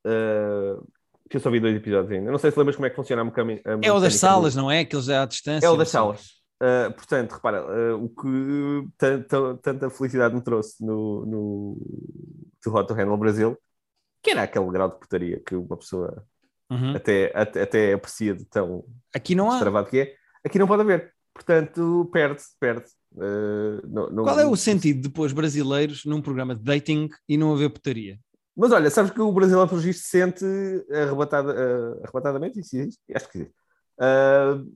ah, 0.06 0.82
que 1.30 1.38
eu 1.38 1.42
só 1.42 1.50
vi 1.50 1.60
dois 1.60 1.76
episódios 1.76 2.12
ainda. 2.12 2.32
Não 2.32 2.38
sei 2.40 2.52
se 2.52 2.58
lembras 2.58 2.76
como 2.76 2.86
é 2.86 2.90
que 2.90 2.96
funciona 2.96 3.22
a 3.22 3.26
mecânica. 3.26 3.80
É 3.82 3.92
o 3.92 4.00
das 4.00 4.16
salas, 4.16 4.56
não 4.56 4.70
é? 4.70 4.82
Aqueles 4.82 5.10
à 5.10 5.26
distância. 5.26 5.66
É 5.66 5.70
o 5.70 5.76
das 5.78 5.90
salas. 5.90 6.36
Uh, 6.62 6.94
portanto, 6.94 7.34
repara, 7.34 7.66
uh, 7.66 8.04
o 8.04 8.10
que 8.10 8.88
tanta, 8.98 9.56
tanta 9.62 9.90
felicidade 9.90 10.34
me 10.36 10.42
trouxe 10.42 10.84
no, 10.86 11.26
no 11.26 11.78
Too 12.64 12.74
Hot 12.74 12.88
to 12.88 12.94
Handle 12.94 13.18
Brasil, 13.18 13.58
que 14.24 14.32
era 14.32 14.44
aquele 14.44 14.72
grau 14.72 14.90
de 14.90 15.00
putaria 15.00 15.42
que 15.46 15.56
uma 15.56 15.78
pessoa 15.78 16.24
Uhum. 16.68 16.96
até, 16.96 17.32
até, 17.36 17.62
até 17.62 17.94
aprecia 17.94 18.34
de 18.34 18.44
tão 18.46 18.84
Aqui 19.14 19.36
não 19.36 19.52
há. 19.52 19.86
que 19.86 20.00
é, 20.00 20.16
aqui 20.44 20.58
não 20.58 20.66
pode 20.66 20.82
haver. 20.82 21.14
Portanto, 21.32 22.10
perde, 22.12 22.42
perde. 22.60 22.86
Uh, 23.14 23.86
não- 23.88 24.10
não- 24.10 24.24
Qual 24.24 24.40
é 24.40 24.48
o 24.48 24.56
sentido 24.56 25.02
de 25.02 25.10
pôr 25.10 25.32
brasileiros 25.32 26.06
num 26.06 26.22
programa 26.22 26.56
de 26.56 26.64
dating 26.64 27.08
e 27.30 27.38
não 27.38 27.54
haver 27.54 27.70
putaria? 27.70 28.18
Mas 28.56 28.72
olha, 28.72 28.90
sabes 28.90 29.12
que 29.12 29.20
o 29.20 29.32
visto, 29.82 30.04
se 30.04 30.10
sente 30.10 30.46
arrebatada, 30.90 31.54
uh, 31.54 32.04
arrebatadamente, 32.04 32.60
isso 32.60 32.78
existe? 32.78 33.02
Acho 33.14 33.30
que 33.30 33.38
existe. 33.40 33.56
Uh, 34.00 34.72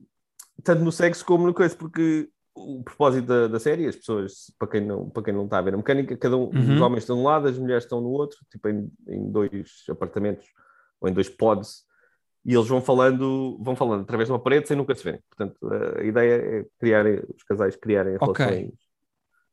tanto 0.62 0.82
no 0.82 0.92
sexo 0.92 1.24
como 1.24 1.46
no 1.46 1.54
coisa, 1.54 1.74
porque 1.74 2.28
o 2.54 2.82
propósito 2.82 3.26
da, 3.26 3.48
da 3.48 3.58
série, 3.58 3.86
as 3.86 3.96
pessoas, 3.96 4.52
para 4.58 4.68
quem, 4.68 4.80
não, 4.82 5.08
para 5.08 5.22
quem 5.22 5.32
não 5.32 5.44
está 5.44 5.58
a 5.58 5.62
ver 5.62 5.72
a 5.72 5.76
mecânica, 5.76 6.16
cada 6.16 6.36
um, 6.36 6.50
Uhum. 6.50 6.74
os 6.74 6.80
homens 6.80 7.02
estão 7.04 7.16
de 7.16 7.22
um 7.22 7.24
lado, 7.24 7.48
as 7.48 7.58
mulheres 7.58 7.84
estão 7.84 8.00
no 8.00 8.10
outro, 8.10 8.38
tipo 8.50 8.68
em, 8.68 8.90
em 9.08 9.30
dois 9.30 9.84
apartamentos 9.88 10.46
ou 11.00 11.08
em 11.08 11.12
dois 11.12 11.28
pods, 11.28 11.84
e 12.44 12.54
eles 12.54 12.68
vão 12.68 12.80
falando, 12.80 13.58
vão 13.62 13.76
falando 13.76 14.02
através 14.02 14.28
de 14.28 14.32
uma 14.32 14.38
parede 14.42 14.68
sem 14.68 14.76
nunca 14.76 14.94
se 14.94 15.04
verem. 15.04 15.20
Portanto, 15.28 15.58
a 15.98 16.02
ideia 16.02 16.34
é 16.34 16.66
criarem, 16.78 17.22
os 17.34 17.42
casais 17.44 17.76
criarem 17.76 18.16
Ok. 18.20 18.44
relações 18.44 18.72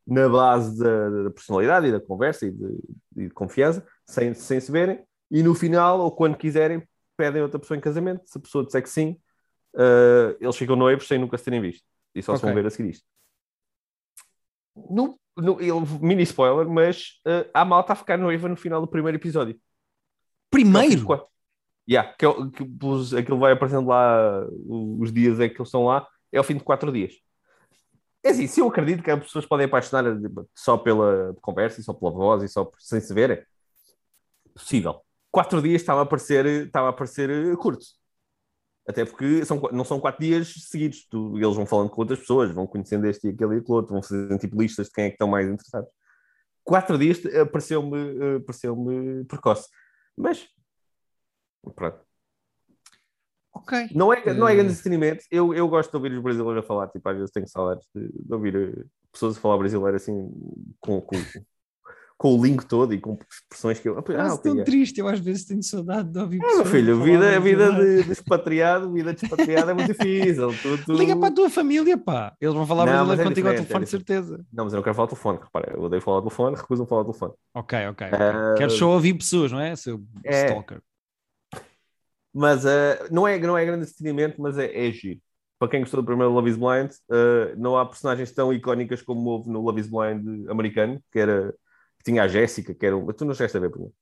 na 0.05 0.29
base 0.29 0.77
da, 0.79 1.09
da 1.23 1.29
personalidade 1.29 1.87
e 1.87 1.91
da 1.91 1.99
conversa 1.99 2.45
e 2.45 2.51
de, 2.51 2.79
e 3.17 3.23
de 3.27 3.33
confiança, 3.33 3.85
sem, 4.07 4.33
sem 4.33 4.59
se 4.59 4.71
verem, 4.71 5.03
e 5.29 5.43
no 5.43 5.53
final, 5.53 5.99
ou 5.99 6.11
quando 6.11 6.37
quiserem, 6.37 6.87
pedem 7.17 7.41
outra 7.41 7.59
pessoa 7.59 7.77
em 7.77 7.81
casamento. 7.81 8.23
Se 8.25 8.37
a 8.37 8.41
pessoa 8.41 8.65
disser 8.65 8.81
que 8.81 8.89
sim, 8.89 9.19
uh, 9.75 10.37
eles 10.39 10.55
ficam 10.55 10.75
noivos 10.75 11.07
sem 11.07 11.19
nunca 11.19 11.37
se 11.37 11.43
terem 11.43 11.61
visto. 11.61 11.83
E 12.15 12.23
só 12.23 12.35
se 12.35 12.41
vão 12.41 12.53
ver 12.53 12.65
a 12.65 12.69
seguir 12.69 12.91
isto. 12.91 13.05
No, 14.75 15.19
no, 15.35 15.57
mini 15.99 16.23
spoiler, 16.23 16.67
mas 16.67 17.19
uh, 17.27 17.49
a 17.53 17.65
malta 17.65 17.93
a 17.93 17.95
ficar 17.95 18.17
noiva 18.17 18.47
no 18.47 18.55
final 18.55 18.79
do 18.79 18.87
primeiro 18.87 19.17
episódio. 19.17 19.55
Que 19.55 19.61
Primeiro? 20.51 21.03
quatro. 21.03 21.27
Yeah, 21.89 22.13
que, 22.17 22.25
é 22.25 22.29
que 22.51 22.67
os- 22.83 23.13
aquilo 23.13 23.39
vai 23.39 23.53
aparecendo 23.53 23.87
lá, 23.87 24.45
os 24.67 25.11
dias 25.11 25.39
é 25.39 25.47
que 25.47 25.55
eles 25.55 25.67
estão 25.69 25.85
lá, 25.85 26.05
é 26.31 26.37
ao 26.37 26.43
fim 26.43 26.55
de 26.57 26.63
quatro 26.63 26.91
dias. 26.91 27.13
É 28.23 28.29
assim, 28.29 28.45
se 28.45 28.59
eu 28.59 28.67
acredito 28.67 29.01
que 29.01 29.09
as 29.09 29.19
pessoas 29.23 29.45
podem 29.45 29.65
apaixonar 29.67 30.03
só 30.53 30.77
pela 30.77 31.33
conversa 31.41 31.79
e 31.79 31.83
só 31.83 31.93
pela 31.93 32.11
voz 32.11 32.43
e 32.43 32.49
só 32.49 32.65
por- 32.65 32.81
sem 32.81 32.99
se 32.99 33.13
verem, 33.13 33.41
possível. 34.57 35.01
Quatro 35.31 35.61
dias 35.61 35.81
estava 35.81 36.01
a 36.01 36.05
parecer, 36.05 36.45
estava 36.67 36.89
a 36.89 36.93
parecer 36.93 37.29
eh, 37.29 37.55
curto. 37.55 37.85
Até 38.87 39.03
porque 39.05 39.43
são, 39.45 39.59
não 39.71 39.83
são 39.83 39.99
quatro 39.99 40.21
dias 40.21 40.53
seguidos. 40.69 41.05
Tu- 41.09 41.37
eles 41.37 41.55
vão 41.55 41.65
falando 41.65 41.89
com 41.89 42.01
outras 42.01 42.19
pessoas, 42.19 42.51
vão 42.51 42.65
conhecendo 42.65 43.05
este 43.05 43.27
e 43.27 43.31
aquele 43.31 43.55
e 43.55 43.57
aquele 43.59 43.73
outro, 43.73 43.93
vão 43.93 44.01
fazendo 44.01 44.37
tipo 44.39 44.59
listas 44.61 44.87
de 44.87 44.93
quem 44.93 45.05
é 45.05 45.07
que 45.09 45.15
estão 45.15 45.27
mais 45.27 45.47
interessados. 45.47 45.89
Quatro 46.63 46.97
dias 46.97 47.23
eh, 47.25 47.45
pareceu-me 47.45 47.97
eh, 47.97 48.39
pareceu-me 48.39 49.25
precoce. 49.25 49.67
Mas 50.15 50.47
pronto. 51.75 51.99
Ok. 53.53 53.89
Não 53.93 54.13
é, 54.13 54.33
não 54.33 54.47
é 54.47 54.55
grande 54.55 54.71
entretenimento. 54.71 55.23
Eu, 55.31 55.53
eu 55.53 55.67
gosto 55.67 55.89
de 55.89 55.97
ouvir 55.97 56.11
os 56.13 56.23
brasileiros 56.23 56.63
a 56.63 56.67
falar. 56.67 56.87
Tipo, 56.89 57.09
às 57.09 57.17
vezes 57.17 57.31
tenho 57.31 57.47
saudades 57.47 57.87
de, 57.93 58.07
de 58.07 58.33
ouvir 58.33 58.87
pessoas 59.11 59.37
a 59.37 59.41
falar 59.41 59.57
brasileiro 59.57 59.95
assim, 59.95 60.13
com, 60.79 61.01
com, 61.01 61.15
com 62.17 62.35
o 62.35 62.43
link 62.43 62.65
todo 62.65 62.93
e 62.93 62.99
com 62.99 63.17
expressões 63.29 63.79
que 63.79 63.87
eu. 63.87 63.97
Ah, 63.97 64.33
ok, 64.33 64.51
tão 64.51 64.59
é. 64.59 64.63
triste, 64.63 64.99
eu 64.99 65.07
às 65.07 65.19
vezes 65.19 65.45
tenho 65.45 65.61
saudade 65.61 66.11
de 66.11 66.17
ouvir 66.19 66.37
É, 66.37 66.41
meu 66.41 66.49
pessoas 66.49 66.69
filho, 66.69 67.03
vida, 67.03 67.39
vida 67.39 67.71
brasileiro. 67.71 68.01
de, 68.01 68.03
de 68.07 68.11
expatriado, 68.11 68.91
vida 68.91 69.13
de 69.13 69.23
expatriado 69.23 69.71
é 69.71 69.73
muito 69.73 69.91
difícil. 69.93 70.53
Tu, 70.57 70.77
tu- 70.85 70.93
Liga 70.93 71.15
para 71.15 71.27
a 71.27 71.31
tua 71.31 71.49
família, 71.49 71.97
pá. 71.97 72.35
Eles 72.41 72.55
vão 72.55 72.65
falar 72.65 72.85
Não, 72.85 73.05
mas 73.05 73.19
brasileiro 73.19 73.21
é 73.21 73.25
contigo 73.25 73.47
ao 73.47 73.53
diferente, 73.53 73.67
telefone, 73.67 73.83
é 73.83 73.85
de 73.85 73.91
certeza. 73.91 74.45
Não, 74.51 74.63
mas 74.63 74.73
eu 74.73 74.77
não 74.77 74.83
quero 74.83 74.95
falar 74.95 75.03
ao 75.03 75.09
telefone. 75.09 75.39
Repara, 75.43 75.73
eu 75.75 75.81
odeio 75.83 76.01
falar 76.01 76.17
ao 76.17 76.21
telefone, 76.23 76.55
recuso-me 76.55 76.89
falar 76.89 77.01
ao 77.01 77.05
telefone. 77.05 77.33
Ok, 77.53 77.87
ok. 77.87 78.07
Ah, 78.11 78.55
Queres 78.57 78.73
só 78.73 78.89
ouvir 78.89 79.13
pessoas, 79.13 79.51
não 79.51 79.59
é? 79.59 79.75
Seu 79.75 80.01
É. 80.25 80.45
stalker. 80.47 80.81
Mas 82.33 82.65
eh, 82.65 83.07
não, 83.11 83.27
é, 83.27 83.39
não 83.39 83.57
é 83.57 83.65
grande 83.65 83.83
entretenimento, 83.83 84.41
mas 84.41 84.57
é, 84.57 84.87
é 84.87 84.91
giro. 84.91 85.19
Para 85.59 85.69
quem 85.69 85.79
gostou 85.79 86.01
do 86.01 86.05
primeiro 86.05 86.31
Love 86.31 86.49
is 86.51 86.57
Blind, 86.57 86.91
eh, 87.11 87.55
não 87.57 87.77
há 87.77 87.85
personagens 87.85 88.31
tão 88.31 88.53
icónicas 88.53 89.01
como 89.01 89.27
houve 89.29 89.49
no 89.49 89.61
Love 89.61 89.81
is 89.81 89.87
Blind 89.87 90.47
americano, 90.49 91.01
que 91.11 91.19
era 91.19 91.53
tinha 92.07 92.23
a 92.23 92.27
Jéssica, 92.27 92.73
que 92.75 92.85
era. 92.85 92.95
Tu 93.13 93.25
não 93.25 93.33
chegaste 93.35 93.57
a 93.57 93.59
ver, 93.61 93.69
por 93.71 93.79
exemplo. 93.81 93.95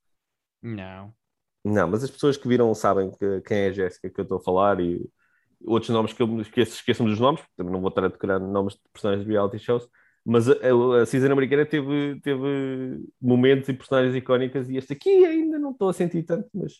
Não. 0.62 1.14
Não, 1.64 1.88
mas 1.88 2.04
as 2.04 2.10
pessoas 2.10 2.36
que 2.36 2.46
viram 2.46 2.72
sabem 2.74 3.10
que, 3.10 3.40
quem 3.42 3.58
é 3.58 3.66
a 3.68 3.72
Jéssica 3.72 4.08
que 4.10 4.20
eu 4.20 4.22
estou 4.22 4.38
a 4.38 4.40
falar 4.42 4.80
e 4.80 5.04
outros 5.66 5.90
nomes 5.90 6.12
que 6.12 6.22
eu 6.22 6.28
me 6.28 6.42
esqueço, 6.42 6.74
esqueçam 6.76 7.06
dos 7.06 7.18
nomes, 7.18 7.42
também 7.56 7.72
não 7.72 7.80
vou 7.80 7.88
estar 7.88 8.04
a 8.04 8.08
decorar 8.08 8.38
nomes 8.38 8.74
de 8.74 8.80
personagens 8.92 9.26
de 9.26 9.32
reality 9.32 9.58
shows, 9.58 9.88
mas 10.24 10.48
a, 10.48 10.52
a, 10.54 11.02
a 11.02 11.06
season 11.06 11.32
americana 11.32 11.66
teve, 11.66 12.20
teve 12.20 13.00
momentos 13.20 13.68
e 13.68 13.74
personagens 13.74 14.14
icónicas 14.14 14.68
e 14.70 14.76
este 14.76 14.92
aqui 14.92 15.24
ainda 15.26 15.58
não 15.58 15.72
estou 15.72 15.88
a 15.88 15.92
sentir 15.92 16.22
tanto, 16.24 16.48
mas 16.54 16.74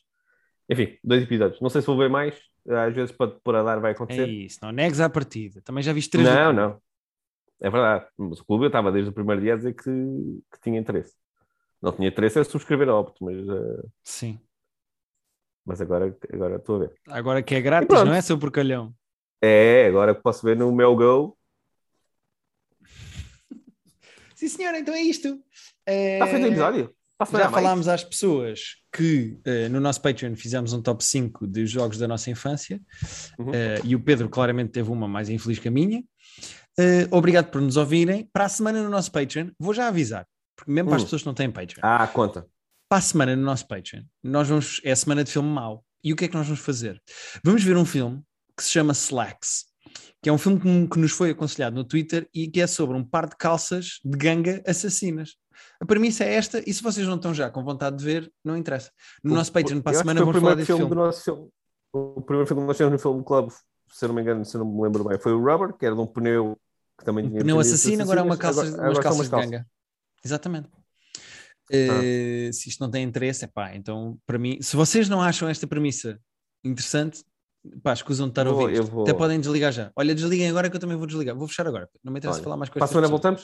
enfim, 0.71 0.99
dois 1.05 1.23
episódios. 1.25 1.61
Não 1.61 1.71
sei 1.71 1.81
se 1.83 1.87
vou 1.89 1.99
ver 1.99 2.11
mais, 2.11 2.37
às 2.69 2.95
vezes 2.95 3.13
para 3.17 3.31
pôr 3.33 3.57
a 3.57 3.63
dar 3.65 3.81
vai 3.81 3.93
É 3.93 3.95
acontecer. 3.95 4.27
isso, 4.27 4.59
não 4.63 4.73
negues 4.73 5.01
à 5.01 5.09
partida. 5.11 5.61
Também 5.63 5.83
já 5.83 5.93
viste 5.93 6.11
três. 6.11 6.29
não, 6.35 6.53
não. 6.53 6.83
É 7.61 7.71
verdade. 7.71 8.07
Mas 8.19 8.41
o 8.41 8.45
clube 8.45 8.65
eu 8.65 8.69
estava 8.69 8.93
desde 8.93 9.11
o 9.11 9.13
primeiro 9.13 9.41
dia 9.41 9.55
a 9.55 9.57
dizer 9.57 9.73
que, 9.75 9.83
que 9.91 10.61
tinha 10.63 10.79
interesse. 10.79 11.15
Não 11.81 11.93
tinha 11.93 12.09
interesse, 12.09 12.39
era 12.39 12.45
subscrever 12.49 12.89
a 12.89 12.99
Opto, 12.99 13.25
mas, 13.25 13.37
eh, 13.37 13.83
Sim. 14.03 14.41
mas 15.65 15.81
agora, 15.81 16.17
agora 16.33 16.57
estou 16.57 16.77
a 16.77 16.79
ver. 16.81 16.93
Agora 17.09 17.43
que 17.43 17.55
é 17.55 17.61
grátis, 17.61 17.89
não 18.05 18.13
é, 18.15 18.21
seu 18.21 18.39
porcalhão? 18.39 18.95
É, 19.43 19.87
agora 19.87 20.15
que 20.15 20.23
posso 20.23 20.45
ver 20.45 20.57
no 20.57 20.73
meu 20.73 20.97
Go. 20.97 21.37
Sim, 24.35 24.49
senhora, 24.49 24.79
então 24.79 24.95
é 24.95 25.01
isto. 25.03 25.39
É... 25.87 26.15
Está 26.15 26.27
feito 26.27 26.45
o 26.45 26.49
episódio? 26.49 26.95
A 27.19 27.25
semana 27.25 27.45
Já 27.45 27.49
a 27.49 27.53
mais? 27.53 27.65
falámos 27.65 27.89
às 27.89 28.05
pessoas 28.05 28.61
que 28.93 29.39
eh, 29.47 29.71
no 29.71 29.81
nosso 29.81 30.03
Patreon 30.03 30.35
fizemos 30.37 30.75
um 30.75 30.83
top 30.83 31.03
5 31.03 31.47
de 31.47 31.67
jogos 31.67 31.97
da 31.97 32.07
nossa 32.07 32.31
infância 32.31 32.79
Uhum. 33.39 33.55
eh, 33.55 33.81
e 33.85 33.97
o 33.97 34.01
Pedro 34.03 34.29
claramente 34.29 34.73
teve 34.73 34.91
uma 34.91 35.09
mais 35.09 35.31
infeliz 35.31 35.59
que 35.59 35.69
a 35.69 35.71
minha. 35.71 36.05
Eh, 36.79 37.09
obrigado 37.11 37.51
por 37.51 37.61
nos 37.61 37.77
ouvirem. 37.77 38.29
Para 38.33 38.45
a 38.45 38.49
semana 38.49 38.83
no 38.83 38.91
nosso 38.91 39.11
Patreon, 39.11 39.49
vou 39.59 39.73
já 39.73 39.89
avisar, 39.89 40.27
porque 40.57 40.71
mesmo 40.71 40.89
para 40.91 40.97
as 40.97 41.03
Hum. 41.03 41.07
pessoas 41.07 41.23
que 41.23 41.27
não 41.27 41.35
têm 41.35 41.51
Patreon, 41.51 41.81
Ah, 41.83 42.07
conta. 42.07 42.47
para 42.89 42.99
a 42.99 43.01
semana 43.01 43.35
no 43.35 43.43
nosso 43.43 43.67
Patreon, 43.67 44.03
nós 44.23 44.49
vamos, 44.49 44.81
é 44.85 44.93
a 44.93 44.97
semana 44.97 45.25
de 45.25 45.31
filme 45.33 45.49
mau. 45.49 45.85
E 46.05 46.13
o 46.13 46.17
que 46.17 46.27
é 46.27 46.29
que 46.29 46.35
nós 46.37 46.47
vamos 46.47 46.61
fazer? 46.61 47.03
Vamos 47.43 47.63
ver 47.65 47.77
um 47.77 47.85
filme 47.85 48.23
que 48.57 48.63
se 48.63 48.71
chama 48.71 48.93
Slacks, 48.93 49.65
que 50.23 50.29
é 50.29 50.33
um 50.33 50.39
filme 50.39 50.61
que, 50.61 50.89
que 50.89 50.99
nos 50.99 51.13
foi 51.13 51.31
aconselhado 51.31 51.75
no 51.75 51.83
Twitter 51.85 52.29
e 52.33 52.47
que 52.49 52.61
é 52.61 52.67
sobre 52.67 52.97
um 52.97 53.05
par 53.05 53.29
de 53.29 53.37
calças 53.37 53.99
de 54.05 54.17
ganga 54.17 54.63
assassinas. 54.67 55.35
A 55.81 55.87
premissa 55.87 56.23
é 56.25 56.35
esta, 56.35 56.63
e 56.69 56.73
se 56.73 56.83
vocês 56.83 57.07
não 57.07 57.17
estão 57.17 57.33
já 57.35 57.51
com 57.51 57.65
vontade 57.65 57.97
de 57.97 58.05
ver, 58.05 58.31
não 58.45 58.57
interessa. 58.57 58.91
No 59.25 59.35
nosso 59.35 59.51
Patreon, 59.53 59.81
para 59.81 59.97
a 59.97 59.99
semana, 60.01 60.21
vamos 60.21 60.39
falar 60.41 60.55
desse 60.55 60.67
filme, 60.67 60.81
filme. 60.83 60.95
do 60.95 61.01
nosso 61.01 61.25
filme. 61.25 61.49
O 61.93 62.21
primeiro 62.21 62.47
filme 62.47 62.63
que 62.63 62.67
nós 62.69 62.77
temos 62.77 62.93
no 62.93 62.99
Film 62.99 63.23
Club, 63.23 63.51
se 63.91 64.07
não 64.07 64.15
me 64.15 64.21
engano, 64.23 64.45
se 64.45 64.57
não 64.59 64.67
me 64.71 64.83
lembro 64.83 65.03
bem, 65.05 65.19
foi 65.19 65.33
o 65.33 65.39
Rubber, 65.43 65.73
que 65.75 65.87
era 65.87 65.95
de 65.95 66.01
um 66.01 66.07
pneu 66.07 66.59
que 66.99 67.05
também 67.05 67.27
Um 67.27 67.39
pneu 67.39 67.59
assassino, 67.61 68.03
agora 68.03 68.21
é 68.21 68.23
uma 68.23 68.37
calça, 68.37 68.61
Agora- 68.63 68.73
umas 68.77 68.91
agora 68.99 69.03
calças 69.03 69.25
de 69.27 69.31
ganga. 69.31 69.67
Exatamente. 70.25 70.69
Eh, 71.71 72.51
se 72.53 72.69
isto 72.69 72.81
não 72.81 72.91
tem 72.91 73.03
interesse, 73.05 73.45
é 73.45 73.49
pá, 73.49 73.75
então 73.75 74.19
para 74.25 74.39
mim, 74.39 74.61
se 74.63 74.77
vocês 74.77 75.09
não 75.09 75.21
acham 75.21 75.49
esta 75.49 75.67
premissa 75.67 76.19
interessante, 76.65 77.25
pá, 77.83 77.93
escusam 77.93 78.27
de 78.27 78.33
estar 78.33 78.47
a 78.47 78.51
ouvir 78.51 78.81
vou- 78.83 79.03
Até 79.03 79.13
podem 79.13 79.41
desligar 79.41 79.73
já. 79.73 79.91
Olha, 79.97 80.15
desliguem 80.15 80.49
agora 80.49 80.71
que 80.71 80.77
eu 80.77 80.81
também 80.81 80.97
vou 80.97 81.07
desligar. 81.07 81.35
Vou 81.37 81.49
fechar 81.49 81.67
agora. 81.67 81.89
Não 82.05 82.13
me 82.13 82.19
interessa 82.19 82.39
Olha, 82.39 82.45
falar 82.45 82.57
mais 82.57 82.71
Para 82.71 82.79
a 82.79 82.81
coisas. 82.81 82.91
semana 82.93 83.09
voltamos? 83.09 83.43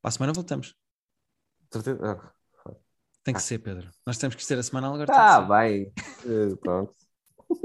Para 0.00 0.08
a 0.08 0.12
semana 0.12 0.32
voltamos. 0.32 0.74
Certeza? 1.72 1.98
Ah, 2.02 2.32
Tem 3.24 3.32
que 3.34 3.42
ser, 3.42 3.58
Pedro. 3.60 3.88
Nós 4.06 4.18
temos 4.18 4.34
que 4.34 4.44
ser 4.44 4.58
a 4.58 4.62
semana 4.64 4.88
agora. 4.88 5.06
Tá 5.06 5.40
bem. 5.42 5.92
Eh, 6.26 6.56
Pronto. 6.60 6.92